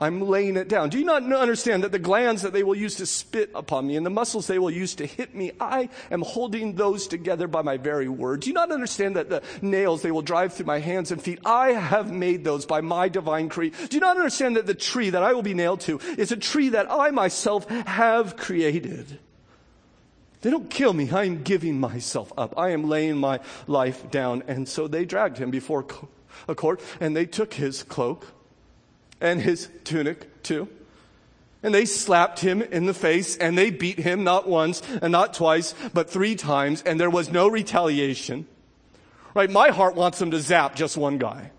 I'm 0.00 0.22
laying 0.22 0.56
it 0.56 0.70
down. 0.70 0.88
Do 0.88 0.98
you 0.98 1.04
not 1.04 1.22
understand 1.22 1.84
that 1.84 1.92
the 1.92 1.98
glands 1.98 2.40
that 2.40 2.54
they 2.54 2.62
will 2.62 2.74
use 2.74 2.94
to 2.96 3.06
spit 3.06 3.50
upon 3.54 3.86
me 3.86 3.96
and 3.96 4.06
the 4.06 4.10
muscles 4.10 4.46
they 4.46 4.58
will 4.58 4.70
use 4.70 4.94
to 4.94 5.04
hit 5.04 5.34
me, 5.34 5.52
I 5.60 5.90
am 6.10 6.22
holding 6.22 6.74
those 6.74 7.06
together 7.06 7.46
by 7.46 7.60
my 7.60 7.76
very 7.76 8.08
word. 8.08 8.40
Do 8.40 8.48
you 8.48 8.54
not 8.54 8.72
understand 8.72 9.16
that 9.16 9.28
the 9.28 9.42
nails 9.60 10.00
they 10.00 10.10
will 10.10 10.22
drive 10.22 10.54
through 10.54 10.64
my 10.64 10.78
hands 10.78 11.12
and 11.12 11.20
feet, 11.20 11.38
I 11.44 11.72
have 11.72 12.10
made 12.10 12.44
those 12.44 12.64
by 12.64 12.80
my 12.80 13.10
divine 13.10 13.50
creed. 13.50 13.74
Do 13.90 13.96
you 13.98 14.00
not 14.00 14.16
understand 14.16 14.56
that 14.56 14.66
the 14.66 14.74
tree 14.74 15.10
that 15.10 15.22
I 15.22 15.34
will 15.34 15.42
be 15.42 15.52
nailed 15.52 15.80
to 15.82 16.00
is 16.16 16.32
a 16.32 16.36
tree 16.36 16.70
that 16.70 16.90
I 16.90 17.10
myself 17.10 17.68
have 17.68 18.38
created? 18.38 19.18
They 20.40 20.48
don't 20.48 20.70
kill 20.70 20.94
me. 20.94 21.10
I 21.10 21.24
am 21.24 21.42
giving 21.42 21.78
myself 21.78 22.32
up. 22.38 22.58
I 22.58 22.70
am 22.70 22.88
laying 22.88 23.18
my 23.18 23.40
life 23.66 24.10
down. 24.10 24.44
And 24.48 24.66
so 24.66 24.88
they 24.88 25.04
dragged 25.04 25.36
him 25.36 25.50
before 25.50 25.84
a 26.48 26.54
court 26.54 26.80
and 27.00 27.14
they 27.14 27.26
took 27.26 27.52
his 27.52 27.82
cloak 27.82 28.26
and 29.20 29.40
his 29.40 29.68
tunic 29.84 30.42
too. 30.42 30.68
And 31.62 31.74
they 31.74 31.84
slapped 31.84 32.40
him 32.40 32.62
in 32.62 32.86
the 32.86 32.94
face 32.94 33.36
and 33.36 33.56
they 33.56 33.70
beat 33.70 33.98
him 33.98 34.24
not 34.24 34.48
once 34.48 34.82
and 35.02 35.12
not 35.12 35.34
twice, 35.34 35.74
but 35.92 36.08
three 36.08 36.34
times 36.34 36.82
and 36.82 36.98
there 36.98 37.10
was 37.10 37.30
no 37.30 37.48
retaliation. 37.48 38.46
Right? 39.34 39.50
My 39.50 39.68
heart 39.68 39.94
wants 39.94 40.18
them 40.18 40.30
to 40.30 40.40
zap 40.40 40.74
just 40.74 40.96
one 40.96 41.18
guy. 41.18 41.50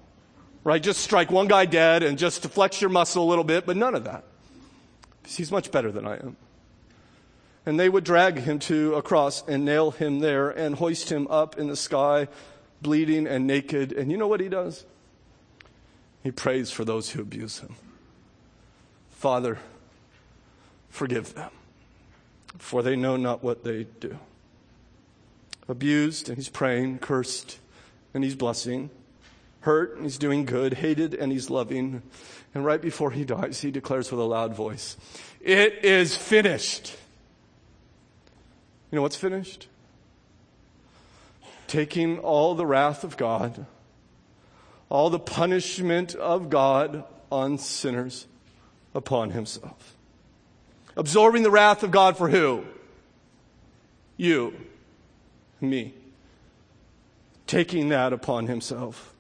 Right? 0.64 0.82
Just 0.82 1.02
strike 1.02 1.32
one 1.32 1.48
guy 1.48 1.66
dead 1.66 2.04
and 2.04 2.18
just 2.18 2.44
to 2.44 2.50
flex 2.50 2.82
your 2.82 2.90
muscle 2.90 3.24
a 3.24 3.30
little 3.30 3.44
bit, 3.44 3.66
but 3.66 3.78
none 3.78 3.96
of 3.96 4.04
that. 4.06 4.24
Because 5.22 5.38
he's 5.38 5.52
much 5.52 5.72
better 5.72 5.92
than 5.92 6.08
I 6.08 6.16
am. 6.16 6.36
And 7.66 7.80
they 7.80 7.90
would 7.90 8.04
drag 8.04 8.40
him 8.40 8.58
to 8.60 8.96
a 8.96 9.04
cross 9.04 9.44
and 9.48 9.64
nail 9.64 9.92
him 9.92 10.20
there 10.20 10.50
and 10.50 10.76
hoist 10.76 11.12
him 11.12 11.28
up 11.28 11.60
in 11.60 11.68
the 11.68 11.76
sky, 11.76 12.28
bleeding 12.82 13.28
and 13.28 13.46
naked. 13.46 13.92
And 13.92 14.12
you 14.12 14.18
know 14.18 14.28
what 14.28 14.40
he 14.40 14.50
does? 14.50 14.84
He 16.24 16.32
prays 16.32 16.72
for 16.72 16.86
those 16.86 17.12
who 17.12 17.22
abuse 17.22 17.60
him. 17.60 17.76
Father, 19.10 19.60
forgive 20.90 21.34
them, 21.34 21.52
for 22.58 22.84
they 22.84 22.96
know 22.96 23.18
not 23.18 23.44
what 23.44 23.64
they 23.64 23.86
do. 24.00 24.18
Abused, 25.68 26.28
and 26.28 26.38
he's 26.38 26.50
praying, 26.50 27.00
cursed, 27.00 27.60
and 28.14 28.24
he's 28.24 28.36
blessing, 28.36 28.90
hurt, 29.62 29.96
and 29.96 30.04
he's 30.04 30.18
doing 30.18 30.46
good, 30.46 30.76
hated, 30.76 31.14
and 31.14 31.32
he's 31.32 31.50
loving. 31.50 32.02
And 32.54 32.66
right 32.66 32.82
before 32.82 33.12
he 33.12 33.24
dies, 33.24 33.62
he 33.62 33.72
declares 33.72 34.12
with 34.12 34.20
a 34.20 34.24
loud 34.24 34.56
voice, 34.56 34.98
It 35.40 35.86
is 35.86 36.16
finished. 36.16 36.96
You 38.92 38.98
know 38.98 39.02
what's 39.02 39.16
finished? 39.16 39.68
Taking 41.68 42.20
all 42.20 42.54
the 42.54 42.66
wrath 42.66 43.04
of 43.04 43.16
God 43.16 43.66
all 44.92 45.10
the 45.10 45.20
punishment 45.20 46.16
of 46.16 46.50
God 46.50 47.06
on 47.32 47.58
sinners 47.58 48.28
upon 48.94 49.30
himself. 49.30 49.96
Absorbing 50.98 51.44
the 51.44 51.50
wrath 51.50 51.82
of 51.82 51.92
God 51.92 52.18
for 52.18 52.28
who? 52.28 52.66
You. 54.18 54.54
Me. 55.62 55.94
taking 57.48 57.90
that 57.90 58.12
upon 58.12 58.48
himself 58.48 59.14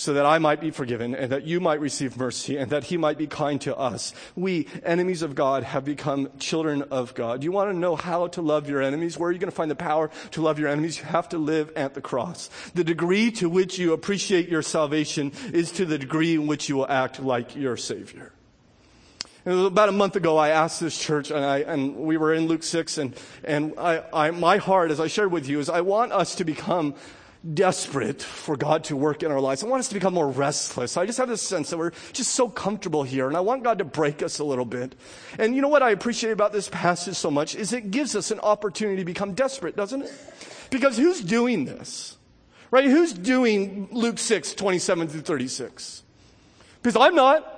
so 0.00 0.14
that 0.14 0.24
I 0.24 0.38
might 0.38 0.62
be 0.62 0.70
forgiven 0.70 1.14
and 1.14 1.30
that 1.30 1.44
you 1.44 1.60
might 1.60 1.78
receive 1.78 2.16
mercy 2.16 2.56
and 2.56 2.70
that 2.70 2.84
he 2.84 2.96
might 2.96 3.18
be 3.18 3.26
kind 3.26 3.60
to 3.60 3.76
us. 3.76 4.14
We, 4.34 4.66
enemies 4.82 5.20
of 5.20 5.34
God, 5.34 5.62
have 5.62 5.84
become 5.84 6.30
children 6.38 6.84
of 6.90 7.14
God. 7.14 7.44
You 7.44 7.52
want 7.52 7.70
to 7.70 7.76
know 7.76 7.96
how 7.96 8.28
to 8.28 8.40
love 8.40 8.66
your 8.66 8.80
enemies? 8.80 9.18
Where 9.18 9.28
are 9.28 9.32
you 9.32 9.38
going 9.38 9.50
to 9.50 9.54
find 9.54 9.70
the 9.70 9.76
power 9.76 10.10
to 10.30 10.40
love 10.40 10.58
your 10.58 10.68
enemies? 10.68 10.96
You 10.96 11.04
have 11.04 11.28
to 11.28 11.38
live 11.38 11.70
at 11.76 11.92
the 11.92 12.00
cross. 12.00 12.48
The 12.72 12.82
degree 12.82 13.30
to 13.32 13.50
which 13.50 13.78
you 13.78 13.92
appreciate 13.92 14.48
your 14.48 14.62
salvation 14.62 15.32
is 15.52 15.70
to 15.72 15.84
the 15.84 15.98
degree 15.98 16.34
in 16.34 16.46
which 16.46 16.70
you 16.70 16.76
will 16.76 16.88
act 16.88 17.20
like 17.20 17.54
your 17.54 17.76
Savior. 17.76 18.32
About 19.44 19.90
a 19.90 19.92
month 19.92 20.16
ago, 20.16 20.38
I 20.38 20.48
asked 20.48 20.80
this 20.80 20.98
church, 20.98 21.30
and, 21.30 21.44
I, 21.44 21.58
and 21.58 21.96
we 21.96 22.16
were 22.16 22.32
in 22.32 22.46
Luke 22.46 22.62
6, 22.62 22.96
and, 22.96 23.14
and 23.44 23.74
I, 23.76 24.02
I, 24.14 24.30
my 24.30 24.56
heart, 24.56 24.90
as 24.90 24.98
I 24.98 25.08
shared 25.08 25.30
with 25.30 25.46
you, 25.46 25.60
is 25.60 25.68
I 25.68 25.82
want 25.82 26.12
us 26.12 26.36
to 26.36 26.44
become 26.44 26.94
desperate 27.54 28.22
for 28.22 28.56
God 28.56 28.84
to 28.84 28.96
work 28.96 29.22
in 29.22 29.30
our 29.30 29.40
lives. 29.40 29.64
I 29.64 29.66
want 29.66 29.80
us 29.80 29.88
to 29.88 29.94
become 29.94 30.14
more 30.14 30.28
restless. 30.28 30.96
I 30.96 31.06
just 31.06 31.18
have 31.18 31.28
this 31.28 31.42
sense 31.42 31.70
that 31.70 31.78
we're 31.78 31.92
just 32.12 32.32
so 32.34 32.48
comfortable 32.48 33.02
here, 33.02 33.28
and 33.28 33.36
I 33.36 33.40
want 33.40 33.64
God 33.64 33.78
to 33.78 33.84
break 33.84 34.22
us 34.22 34.38
a 34.38 34.44
little 34.44 34.64
bit. 34.64 34.94
And 35.38 35.54
you 35.54 35.62
know 35.62 35.68
what 35.68 35.82
I 35.82 35.90
appreciate 35.90 36.32
about 36.32 36.52
this 36.52 36.68
passage 36.68 37.14
so 37.14 37.30
much 37.30 37.54
is 37.54 37.72
it 37.72 37.90
gives 37.90 38.14
us 38.14 38.30
an 38.30 38.40
opportunity 38.40 38.98
to 38.98 39.04
become 39.04 39.32
desperate, 39.34 39.74
doesn't 39.74 40.02
it? 40.02 40.12
Because 40.70 40.96
who's 40.96 41.20
doing 41.20 41.64
this? 41.64 42.16
Right? 42.70 42.84
Who's 42.84 43.12
doing 43.12 43.88
Luke 43.90 44.18
6, 44.18 44.54
27 44.54 45.08
through 45.08 45.22
36? 45.22 46.02
Because 46.82 46.96
I'm 46.96 47.14
not. 47.14 47.56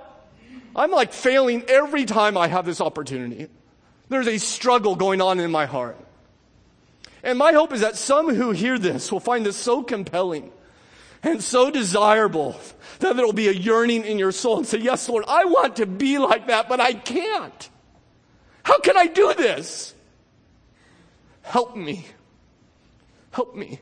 I'm 0.75 0.91
like 0.91 1.13
failing 1.13 1.63
every 1.67 2.05
time 2.05 2.35
I 2.37 2.47
have 2.47 2.65
this 2.65 2.81
opportunity. 2.81 3.47
There's 4.09 4.27
a 4.27 4.39
struggle 4.39 4.95
going 4.95 5.21
on 5.21 5.39
in 5.39 5.51
my 5.51 5.65
heart. 5.65 5.97
And 7.23 7.39
my 7.39 7.53
hope 7.53 7.71
is 7.71 7.81
that 7.81 7.95
some 7.95 8.35
who 8.35 8.51
hear 8.51 8.77
this 8.77 9.11
will 9.11 9.21
find 9.21 9.45
this 9.45 9.55
so 9.55 9.81
compelling 9.81 10.51
and 11.23 11.41
so 11.41 11.71
desirable 11.71 12.59
that 12.99 13.15
there 13.15 13.25
will 13.25 13.31
be 13.31 13.47
a 13.47 13.53
yearning 13.53 14.03
in 14.03 14.19
your 14.19 14.33
soul 14.33 14.57
and 14.57 14.67
say, 14.67 14.79
Yes, 14.79 15.07
Lord, 15.07 15.23
I 15.27 15.45
want 15.45 15.77
to 15.77 15.85
be 15.85 16.17
like 16.17 16.47
that, 16.47 16.67
but 16.67 16.81
I 16.81 16.93
can't. 16.93 17.69
How 18.63 18.77
can 18.79 18.97
I 18.97 19.07
do 19.07 19.33
this? 19.33 19.93
Help 21.43 21.77
me. 21.77 22.05
Help 23.31 23.55
me. 23.55 23.79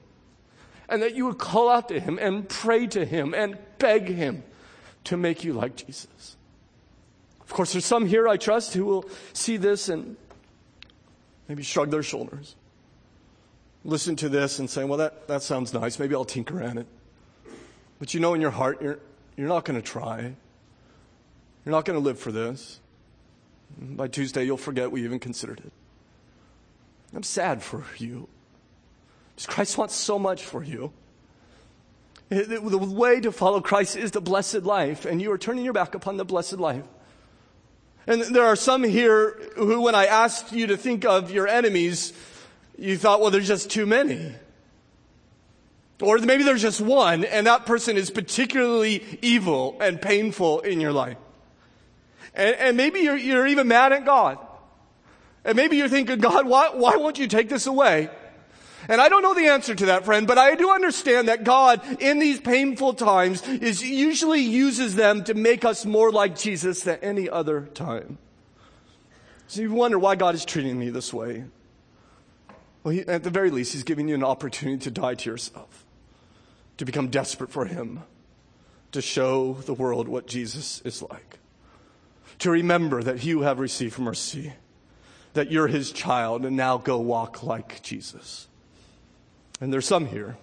And 0.87 1.01
that 1.01 1.15
you 1.15 1.25
would 1.25 1.39
call 1.39 1.69
out 1.69 1.89
to 1.89 1.99
him 1.99 2.19
and 2.21 2.47
pray 2.47 2.85
to 2.87 3.05
him 3.05 3.33
and 3.33 3.57
beg 3.79 4.07
him 4.07 4.43
to 5.05 5.17
make 5.17 5.43
you 5.43 5.53
like 5.53 5.75
Jesus. 5.75 6.37
Of 7.41 7.53
course, 7.53 7.73
there's 7.73 7.85
some 7.85 8.05
here 8.05 8.27
I 8.27 8.37
trust 8.37 8.73
who 8.75 8.85
will 8.85 9.05
see 9.33 9.57
this 9.57 9.89
and 9.89 10.15
maybe 11.47 11.63
shrug 11.63 11.89
their 11.89 12.03
shoulders 12.03 12.55
listen 13.83 14.15
to 14.17 14.29
this 14.29 14.59
and 14.59 14.69
say, 14.69 14.83
well, 14.83 14.97
that, 14.97 15.27
that 15.27 15.43
sounds 15.43 15.73
nice. 15.73 15.99
Maybe 15.99 16.15
I'll 16.15 16.25
tinker 16.25 16.61
at 16.61 16.77
it. 16.77 16.87
But 17.99 18.13
you 18.13 18.19
know 18.19 18.33
in 18.33 18.41
your 18.41 18.51
heart, 18.51 18.81
you're, 18.81 18.99
you're 19.37 19.47
not 19.47 19.65
going 19.65 19.79
to 19.79 19.87
try. 19.87 20.33
You're 21.65 21.71
not 21.71 21.85
going 21.85 21.99
to 21.99 22.03
live 22.03 22.19
for 22.19 22.31
this. 22.31 22.79
By 23.79 24.07
Tuesday, 24.07 24.43
you'll 24.43 24.57
forget 24.57 24.91
we 24.91 25.03
even 25.03 25.19
considered 25.19 25.59
it. 25.59 25.71
I'm 27.13 27.23
sad 27.23 27.61
for 27.61 27.85
you. 27.97 28.27
Because 29.35 29.45
Christ 29.45 29.77
wants 29.77 29.95
so 29.95 30.19
much 30.19 30.43
for 30.43 30.63
you. 30.63 30.91
The 32.29 32.77
way 32.77 33.19
to 33.19 33.31
follow 33.31 33.59
Christ 33.59 33.97
is 33.97 34.11
the 34.11 34.21
blessed 34.21 34.63
life, 34.63 35.05
and 35.05 35.21
you 35.21 35.31
are 35.33 35.37
turning 35.37 35.65
your 35.65 35.73
back 35.73 35.95
upon 35.95 36.15
the 36.15 36.23
blessed 36.23 36.59
life. 36.59 36.85
And 38.07 38.21
there 38.21 38.45
are 38.45 38.55
some 38.55 38.83
here 38.83 39.37
who, 39.55 39.81
when 39.81 39.95
I 39.95 40.05
asked 40.05 40.53
you 40.53 40.67
to 40.67 40.77
think 40.77 41.05
of 41.05 41.29
your 41.29 41.47
enemies, 41.47 42.13
you 42.77 42.97
thought, 42.97 43.21
well, 43.21 43.31
there's 43.31 43.47
just 43.47 43.69
too 43.69 43.85
many. 43.85 44.33
Or 46.01 46.17
maybe 46.17 46.43
there's 46.43 46.61
just 46.61 46.81
one, 46.81 47.23
and 47.23 47.45
that 47.45 47.65
person 47.65 47.95
is 47.95 48.09
particularly 48.09 49.19
evil 49.21 49.77
and 49.79 50.01
painful 50.01 50.61
in 50.61 50.81
your 50.81 50.91
life. 50.91 51.17
And, 52.33 52.55
and 52.55 52.77
maybe 52.77 53.01
you're, 53.01 53.17
you're, 53.17 53.47
even 53.47 53.67
mad 53.67 53.93
at 53.93 54.05
God. 54.05 54.39
And 55.45 55.55
maybe 55.55 55.77
you're 55.77 55.89
thinking, 55.89 56.19
God, 56.19 56.47
why, 56.47 56.69
why 56.73 56.95
won't 56.95 57.19
you 57.19 57.27
take 57.27 57.49
this 57.49 57.67
away? 57.67 58.09
And 58.87 58.99
I 58.99 59.09
don't 59.09 59.21
know 59.21 59.35
the 59.35 59.47
answer 59.47 59.75
to 59.75 59.85
that, 59.87 60.05
friend, 60.05 60.25
but 60.25 60.39
I 60.39 60.55
do 60.55 60.71
understand 60.71 61.27
that 61.27 61.43
God, 61.43 61.81
in 62.01 62.17
these 62.17 62.39
painful 62.39 62.95
times, 62.95 63.47
is 63.47 63.83
usually 63.83 64.41
uses 64.41 64.95
them 64.95 65.23
to 65.25 65.35
make 65.35 65.63
us 65.63 65.85
more 65.85 66.11
like 66.11 66.37
Jesus 66.37 66.81
than 66.81 66.97
any 67.01 67.29
other 67.29 67.61
time. 67.73 68.17
So 69.47 69.61
you 69.61 69.71
wonder 69.71 69.99
why 69.99 70.15
God 70.15 70.33
is 70.33 70.45
treating 70.45 70.79
me 70.79 70.89
this 70.89 71.13
way. 71.13 71.43
Well, 72.83 72.93
he, 72.93 73.01
at 73.01 73.23
the 73.23 73.29
very 73.29 73.51
least, 73.51 73.73
he's 73.73 73.83
giving 73.83 74.07
you 74.07 74.15
an 74.15 74.23
opportunity 74.23 74.79
to 74.83 74.91
die 74.91 75.15
to 75.15 75.29
yourself, 75.29 75.85
to 76.77 76.85
become 76.85 77.09
desperate 77.09 77.51
for 77.51 77.65
him, 77.65 78.03
to 78.91 79.01
show 79.01 79.53
the 79.53 79.73
world 79.73 80.07
what 80.07 80.27
Jesus 80.27 80.81
is 80.81 81.01
like, 81.01 81.39
to 82.39 82.49
remember 82.49 83.03
that 83.03 83.23
you 83.23 83.41
have 83.41 83.59
received 83.59 83.99
mercy, 83.99 84.53
that 85.33 85.51
you're 85.51 85.67
his 85.67 85.91
child, 85.91 86.45
and 86.45 86.57
now 86.57 86.77
go 86.77 86.97
walk 86.97 87.43
like 87.43 87.81
Jesus. 87.83 88.47
And 89.61 89.71
there's 89.71 89.85
some 89.85 90.07
here 90.07 90.37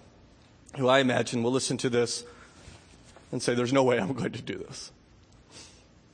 who 0.77 0.87
I 0.87 0.99
imagine 0.99 1.43
will 1.43 1.51
listen 1.51 1.77
to 1.77 1.89
this 1.89 2.23
and 3.31 3.41
say, 3.43 3.53
There's 3.53 3.73
no 3.73 3.83
way 3.83 3.99
I'm 3.99 4.13
going 4.13 4.31
to 4.31 4.41
do 4.41 4.57
this. 4.57 4.91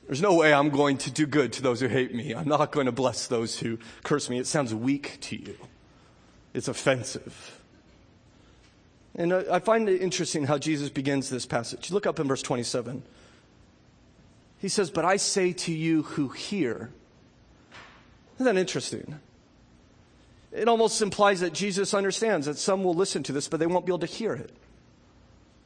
There's 0.06 0.22
no 0.22 0.34
way 0.34 0.52
I'm 0.52 0.70
going 0.70 0.98
to 0.98 1.10
do 1.10 1.26
good 1.26 1.52
to 1.54 1.62
those 1.62 1.80
who 1.80 1.88
hate 1.88 2.14
me. 2.14 2.32
I'm 2.32 2.46
not 2.46 2.70
going 2.70 2.86
to 2.86 2.92
bless 2.92 3.26
those 3.26 3.58
who 3.58 3.78
curse 4.04 4.30
me. 4.30 4.38
It 4.38 4.46
sounds 4.46 4.72
weak 4.74 5.18
to 5.22 5.36
you. 5.36 5.56
It's 6.56 6.68
offensive. 6.68 7.60
And 9.14 9.34
I 9.34 9.58
find 9.58 9.90
it 9.90 10.00
interesting 10.00 10.44
how 10.44 10.56
Jesus 10.56 10.88
begins 10.88 11.28
this 11.28 11.44
passage. 11.44 11.90
Look 11.90 12.06
up 12.06 12.18
in 12.18 12.26
verse 12.26 12.40
27. 12.40 13.02
He 14.58 14.68
says, 14.70 14.90
But 14.90 15.04
I 15.04 15.18
say 15.18 15.52
to 15.52 15.72
you 15.72 16.04
who 16.04 16.30
hear. 16.30 16.88
Isn't 18.36 18.46
that 18.46 18.56
interesting? 18.56 19.20
It 20.50 20.66
almost 20.66 21.02
implies 21.02 21.40
that 21.40 21.52
Jesus 21.52 21.92
understands 21.92 22.46
that 22.46 22.56
some 22.56 22.82
will 22.82 22.94
listen 22.94 23.22
to 23.24 23.32
this, 23.32 23.48
but 23.48 23.60
they 23.60 23.66
won't 23.66 23.84
be 23.84 23.90
able 23.90 23.98
to 23.98 24.06
hear 24.06 24.32
it. 24.32 24.50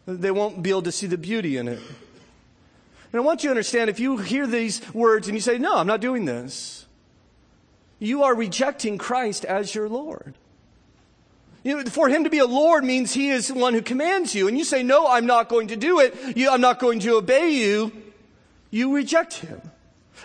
They 0.07 0.33
won't 0.33 0.61
be 0.61 0.71
able 0.71 0.83
to 0.83 0.93
see 0.93 1.07
the 1.07 1.19
beauty 1.19 1.57
in 1.57 1.69
it. 1.69 1.79
And 3.13 3.21
I 3.21 3.25
want 3.25 3.45
you 3.45 3.49
to 3.49 3.53
understand 3.53 3.91
if 3.91 4.01
you 4.01 4.17
hear 4.17 4.49
these 4.49 4.93
words 4.93 5.29
and 5.29 5.37
you 5.37 5.41
say, 5.41 5.57
No, 5.57 5.77
I'm 5.77 5.87
not 5.87 6.01
doing 6.01 6.25
this, 6.25 6.87
you 8.01 8.25
are 8.25 8.35
rejecting 8.35 8.99
Christ 8.99 9.45
as 9.45 9.73
your 9.73 9.89
Lord. 9.89 10.35
You 11.63 11.77
know, 11.77 11.91
for 11.91 12.09
him 12.09 12.25
to 12.25 12.31
be 12.31 12.39
a 12.39 12.47
Lord 12.47 12.85
means 12.85 13.13
he 13.13 13.29
is 13.29 13.49
the 13.49 13.55
one 13.55 13.75
who 13.75 13.83
commands 13.83 14.35
you. 14.35 14.49
And 14.49 14.57
you 14.57 14.65
say, 14.65 14.83
no, 14.83 15.07
I'm 15.07 15.27
not 15.27 15.49
going 15.49 15.69
to 15.69 15.77
do 15.77 16.01
it. 16.01 16.37
You, 16.37 16.51
I'm 16.51 16.61
not 16.61 16.79
going 16.79 17.01
to 17.01 17.17
obey 17.17 17.51
you. 17.51 17.93
You 18.71 18.95
reject 18.95 19.35
him. 19.35 19.61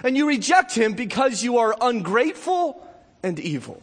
And 0.04 0.16
you 0.16 0.28
reject 0.28 0.76
him 0.76 0.94
because 0.94 1.44
you 1.44 1.58
are 1.58 1.76
ungrateful 1.82 2.86
and 3.22 3.40
evil. 3.40 3.82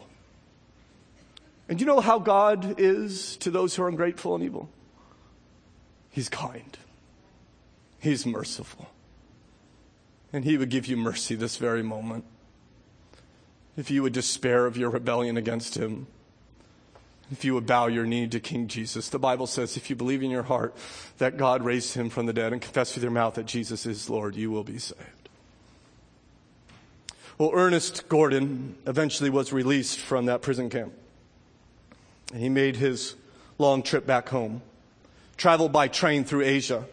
And 1.68 1.80
you 1.80 1.86
know 1.86 2.00
how 2.00 2.18
God 2.18 2.78
is 2.78 3.36
to 3.38 3.50
those 3.50 3.74
who 3.74 3.82
are 3.82 3.88
ungrateful 3.88 4.34
and 4.34 4.44
evil? 4.44 4.68
He's 6.10 6.28
kind. 6.28 6.76
He's 7.98 8.26
merciful. 8.26 8.90
And 10.32 10.44
he 10.44 10.56
would 10.56 10.70
give 10.70 10.86
you 10.86 10.96
mercy 10.96 11.34
this 11.34 11.56
very 11.56 11.82
moment. 11.82 12.24
If 13.76 13.90
you 13.90 14.02
would 14.02 14.12
despair 14.12 14.66
of 14.66 14.76
your 14.76 14.90
rebellion 14.90 15.36
against 15.36 15.76
him, 15.76 16.06
if 17.32 17.46
you 17.46 17.54
would 17.54 17.66
bow 17.66 17.86
your 17.86 18.04
knee 18.04 18.28
to 18.28 18.38
King 18.38 18.68
Jesus. 18.68 19.08
The 19.08 19.18
Bible 19.18 19.46
says 19.46 19.76
if 19.78 19.88
you 19.88 19.96
believe 19.96 20.22
in 20.22 20.30
your 20.30 20.42
heart 20.42 20.76
that 21.16 21.38
God 21.38 21.64
raised 21.64 21.94
him 21.94 22.10
from 22.10 22.26
the 22.26 22.32
dead 22.32 22.52
and 22.52 22.60
confess 22.60 22.94
with 22.94 23.02
your 23.02 23.10
mouth 23.10 23.34
that 23.34 23.46
Jesus 23.46 23.86
is 23.86 24.10
Lord, 24.10 24.36
you 24.36 24.50
will 24.50 24.64
be 24.64 24.78
saved. 24.78 25.00
Well, 27.38 27.50
Ernest 27.54 28.08
Gordon 28.10 28.76
eventually 28.86 29.30
was 29.30 29.52
released 29.52 29.98
from 29.98 30.26
that 30.26 30.42
prison 30.42 30.68
camp. 30.68 30.92
And 32.32 32.42
he 32.42 32.50
made 32.50 32.76
his 32.76 33.14
long 33.58 33.82
trip 33.82 34.06
back 34.06 34.28
home, 34.28 34.60
traveled 35.36 35.72
by 35.72 35.88
train 35.88 36.24
through 36.24 36.42
Asia. 36.42 36.84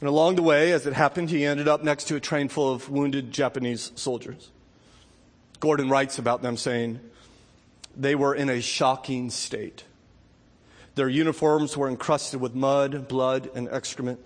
And 0.00 0.08
along 0.08 0.36
the 0.36 0.42
way, 0.42 0.72
as 0.72 0.86
it 0.86 0.92
happened, 0.92 1.30
he 1.30 1.44
ended 1.44 1.66
up 1.66 1.82
next 1.82 2.04
to 2.04 2.16
a 2.16 2.20
train 2.20 2.48
full 2.48 2.72
of 2.72 2.88
wounded 2.88 3.32
Japanese 3.32 3.90
soldiers. 3.96 4.50
Gordon 5.60 5.88
writes 5.88 6.18
about 6.18 6.42
them 6.42 6.56
saying, 6.56 7.00
they 7.96 8.14
were 8.14 8.34
in 8.34 8.48
a 8.48 8.60
shocking 8.60 9.30
state. 9.30 9.84
Their 10.94 11.08
uniforms 11.08 11.76
were 11.76 11.88
encrusted 11.88 12.40
with 12.40 12.54
mud, 12.54 13.08
blood, 13.08 13.50
and 13.54 13.68
excrement. 13.68 14.20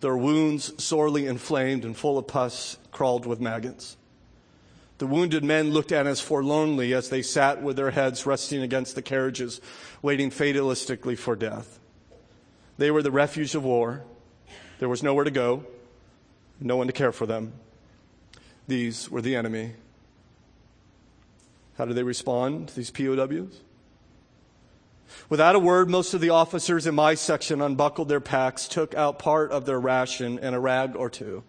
Their 0.00 0.16
wounds, 0.16 0.82
sorely 0.82 1.26
inflamed 1.26 1.84
and 1.84 1.96
full 1.96 2.16
of 2.16 2.26
pus, 2.26 2.78
crawled 2.90 3.26
with 3.26 3.40
maggots. 3.40 3.96
The 4.98 5.06
wounded 5.06 5.44
men 5.44 5.70
looked 5.70 5.92
at 5.92 6.06
us 6.06 6.20
forlornly 6.20 6.94
as 6.94 7.08
they 7.08 7.22
sat 7.22 7.62
with 7.62 7.76
their 7.76 7.90
heads 7.90 8.26
resting 8.26 8.62
against 8.62 8.94
the 8.94 9.02
carriages, 9.02 9.60
waiting 10.02 10.30
fatalistically 10.30 11.16
for 11.18 11.36
death. 11.36 11.78
They 12.78 12.90
were 12.90 13.02
the 13.02 13.10
refuge 13.10 13.54
of 13.54 13.64
war. 13.64 14.02
There 14.78 14.88
was 14.88 15.02
nowhere 15.02 15.24
to 15.24 15.30
go, 15.30 15.64
no 16.60 16.76
one 16.76 16.86
to 16.86 16.92
care 16.92 17.12
for 17.12 17.26
them. 17.26 17.52
These 18.68 19.10
were 19.10 19.20
the 19.20 19.36
enemy 19.36 19.74
how 21.76 21.84
do 21.84 21.94
they 21.94 22.02
respond, 22.02 22.70
these 22.70 22.90
POWs? 22.90 23.60
Without 25.28 25.56
a 25.56 25.58
word, 25.58 25.90
most 25.90 26.14
of 26.14 26.20
the 26.20 26.30
officers 26.30 26.86
in 26.86 26.94
my 26.94 27.14
section 27.14 27.60
unbuckled 27.60 28.08
their 28.08 28.20
packs, 28.20 28.68
took 28.68 28.94
out 28.94 29.18
part 29.18 29.50
of 29.50 29.66
their 29.66 29.80
ration 29.80 30.38
and 30.38 30.54
a 30.54 30.60
rag 30.60 30.94
or 30.94 31.10
two, 31.10 31.42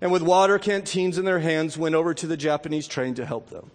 and 0.00 0.12
with 0.12 0.22
water 0.22 0.58
canteens 0.58 1.18
in 1.18 1.24
their 1.24 1.40
hands, 1.40 1.76
went 1.76 1.94
over 1.94 2.14
to 2.14 2.26
the 2.26 2.36
Japanese 2.36 2.86
train 2.86 3.14
to 3.14 3.26
help 3.26 3.50
them. 3.50 3.70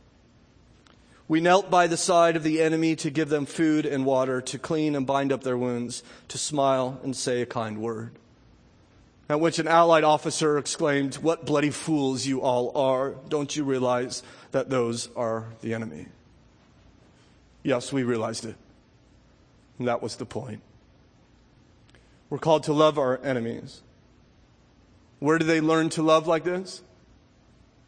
We 1.28 1.40
knelt 1.40 1.70
by 1.70 1.88
the 1.88 1.98
side 1.98 2.36
of 2.36 2.44
the 2.44 2.62
enemy 2.62 2.96
to 2.98 3.10
give 3.10 3.30
them 3.30 3.46
food 3.46 3.86
and 3.86 4.06
water, 4.06 4.42
to 4.42 4.60
clean 4.60 4.96
and 4.96 5.08
bind 5.08 5.32
up 5.32 5.44
their 5.44 5.58
wounds, 5.58 6.04
to 6.28 6.38
smile 6.38 7.00
and 7.04 7.16
say 7.16 7.42
a 7.42 7.46
kind 7.46 7.80
word. 7.80 8.12
At 9.34 9.40
which 9.40 9.58
an 9.58 9.68
allied 9.68 10.04
officer 10.04 10.60
exclaimed, 10.60 11.16
What 11.16 11.44
bloody 11.44 11.72
fools 11.72 12.24
you 12.24 12.44
all 12.44 12.72
are! 12.78 13.16
Don't 13.30 13.56
you 13.56 13.64
realize 13.64 14.22
that 14.52 14.70
those 14.70 15.10
are 15.16 15.46
the 15.62 15.74
enemy? 15.74 16.06
Yes, 17.64 17.92
we 17.92 18.04
realized 18.04 18.46
it. 18.46 18.54
And 19.80 19.88
that 19.88 20.04
was 20.04 20.18
the 20.18 20.26
point. 20.28 20.62
We're 22.30 22.38
called 22.38 22.66
to 22.66 22.74
love 22.74 23.00
our 23.00 23.20
enemies. 23.24 23.82
Where 25.18 25.40
do 25.40 25.48
they 25.48 25.62
learn 25.62 25.90
to 25.90 26.04
love 26.04 26.28
like 26.28 26.44
this? 26.44 26.84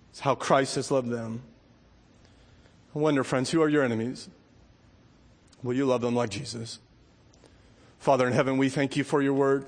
It's 0.09 0.21
how 0.21 0.33
Christ 0.33 0.73
has 0.77 0.89
loved 0.89 1.09
them. 1.09 1.43
I 2.95 2.97
wonder, 2.97 3.23
friends, 3.23 3.51
who 3.51 3.61
are 3.61 3.69
your 3.69 3.83
enemies? 3.83 4.29
Will 5.61 5.75
you 5.75 5.85
love 5.85 6.01
them 6.01 6.15
like 6.15 6.31
Jesus? 6.31 6.79
Father 7.99 8.25
in 8.25 8.33
heaven, 8.33 8.57
we 8.57 8.67
thank 8.67 8.97
you 8.97 9.03
for 9.03 9.21
your 9.21 9.33
word. 9.33 9.67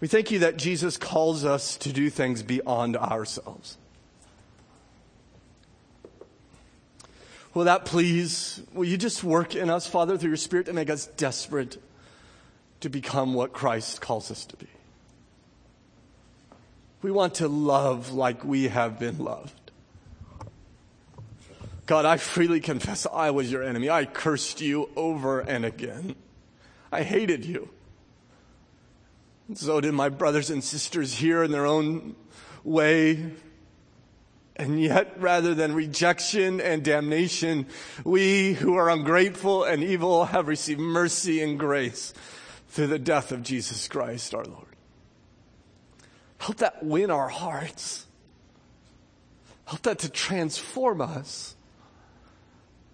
We 0.00 0.08
thank 0.08 0.30
you 0.30 0.40
that 0.40 0.56
Jesus 0.56 0.96
calls 0.96 1.44
us 1.44 1.76
to 1.78 1.92
do 1.92 2.10
things 2.10 2.42
beyond 2.42 2.96
ourselves. 2.96 3.78
Will 7.54 7.64
that 7.64 7.84
please, 7.84 8.60
will 8.72 8.84
you 8.84 8.96
just 8.96 9.22
work 9.22 9.54
in 9.54 9.70
us, 9.70 9.86
Father, 9.86 10.18
through 10.18 10.30
your 10.30 10.36
Spirit 10.36 10.66
to 10.66 10.72
make 10.72 10.90
us 10.90 11.06
desperate 11.06 11.80
to 12.80 12.88
become 12.88 13.32
what 13.32 13.52
Christ 13.52 14.00
calls 14.00 14.30
us 14.30 14.44
to 14.46 14.56
be? 14.56 14.66
We 17.00 17.12
want 17.12 17.34
to 17.36 17.48
love 17.48 18.12
like 18.12 18.44
we 18.44 18.68
have 18.68 18.98
been 18.98 19.18
loved. 19.18 19.70
God, 21.86 22.04
I 22.06 22.16
freely 22.16 22.60
confess 22.60 23.06
I 23.12 23.30
was 23.30 23.52
your 23.52 23.62
enemy. 23.62 23.90
I 23.90 24.06
cursed 24.06 24.60
you 24.60 24.88
over 24.96 25.40
and 25.40 25.64
again. 25.64 26.16
I 26.90 27.02
hated 27.02 27.44
you. 27.44 27.68
So 29.52 29.80
did 29.80 29.92
my 29.92 30.08
brothers 30.08 30.48
and 30.48 30.64
sisters 30.64 31.14
here 31.14 31.42
in 31.42 31.50
their 31.50 31.66
own 31.66 32.16
way. 32.62 33.32
And 34.56 34.80
yet, 34.80 35.20
rather 35.20 35.54
than 35.54 35.74
rejection 35.74 36.60
and 36.60 36.82
damnation, 36.82 37.66
we 38.04 38.54
who 38.54 38.76
are 38.76 38.88
ungrateful 38.88 39.64
and 39.64 39.82
evil 39.82 40.26
have 40.26 40.48
received 40.48 40.80
mercy 40.80 41.42
and 41.42 41.58
grace 41.58 42.14
through 42.68 42.86
the 42.86 42.98
death 42.98 43.32
of 43.32 43.42
Jesus 43.42 43.86
Christ 43.86 44.34
our 44.34 44.44
Lord. 44.44 44.76
Help 46.38 46.58
that 46.58 46.82
win 46.82 47.10
our 47.10 47.28
hearts. 47.28 48.06
Help 49.66 49.82
that 49.82 49.98
to 50.00 50.08
transform 50.08 51.00
us 51.00 51.54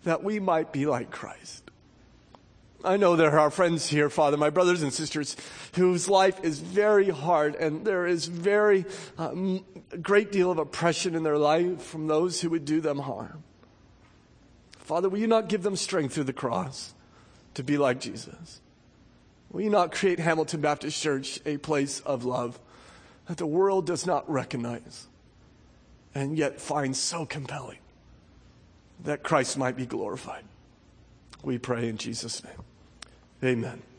that 0.05 0.25
we 0.25 0.41
might 0.41 0.73
be 0.73 0.87
like 0.87 1.11
Christ. 1.11 1.70
I 2.85 2.97
know 2.97 3.17
there 3.17 3.39
are 3.39 3.51
friends 3.51 3.89
here, 3.89 4.09
Father, 4.09 4.37
my 4.37 4.51
brothers 4.51 4.83
and 4.83 4.93
sisters, 4.93 5.37
whose 5.75 6.09
life 6.09 6.43
is 6.43 6.61
very 6.61 7.11
hard 7.11 7.55
and 7.55 7.85
there 7.85 8.07
is 8.07 8.27
very 8.27 8.85
uh, 9.19 9.35
great 10.01 10.33
deal 10.33 10.51
of 10.51 10.59
oppression 10.59 11.15
in 11.15 11.23
their 11.23 11.39
life 11.39 11.83
from 11.83 12.07
those 12.07 12.41
who 12.41 12.51
would 12.51 12.65
do 12.65 12.81
them 12.81 12.99
harm. 12.99 13.43
Father, 14.79 15.09
will 15.09 15.19
you 15.19 15.27
not 15.27 15.49
give 15.49 15.63
them 15.63 15.77
strength 15.77 16.15
through 16.15 16.25
the 16.25 16.33
cross 16.33 16.95
to 17.55 17.63
be 17.63 17.79
like 17.79 18.01
Jesus? 18.01 18.61
Will 19.51 19.63
you 19.63 19.71
not 19.71 19.93
create 19.93 20.19
Hamilton 20.19 20.61
Baptist 20.61 21.01
Church 21.03 21.41
a 21.45 21.59
place 21.59 22.01
of 22.01 22.25
love 22.25 22.59
that 23.27 23.37
the 23.37 23.47
world 23.47 23.87
does 23.87 24.07
not 24.07 24.29
recognize 24.31 25.07
and 26.15 26.37
yet 26.37 26.61
finds 26.61 26.99
so 26.99 27.27
compelling? 27.27 27.79
that 29.05 29.23
Christ 29.23 29.57
might 29.57 29.77
be 29.77 29.87
glorified. 29.87 30.45
We 31.43 31.59
pray 31.59 31.89
in 31.89 31.97
Jesus' 31.97 32.43
name. 32.45 32.53
Amen. 33.43 33.90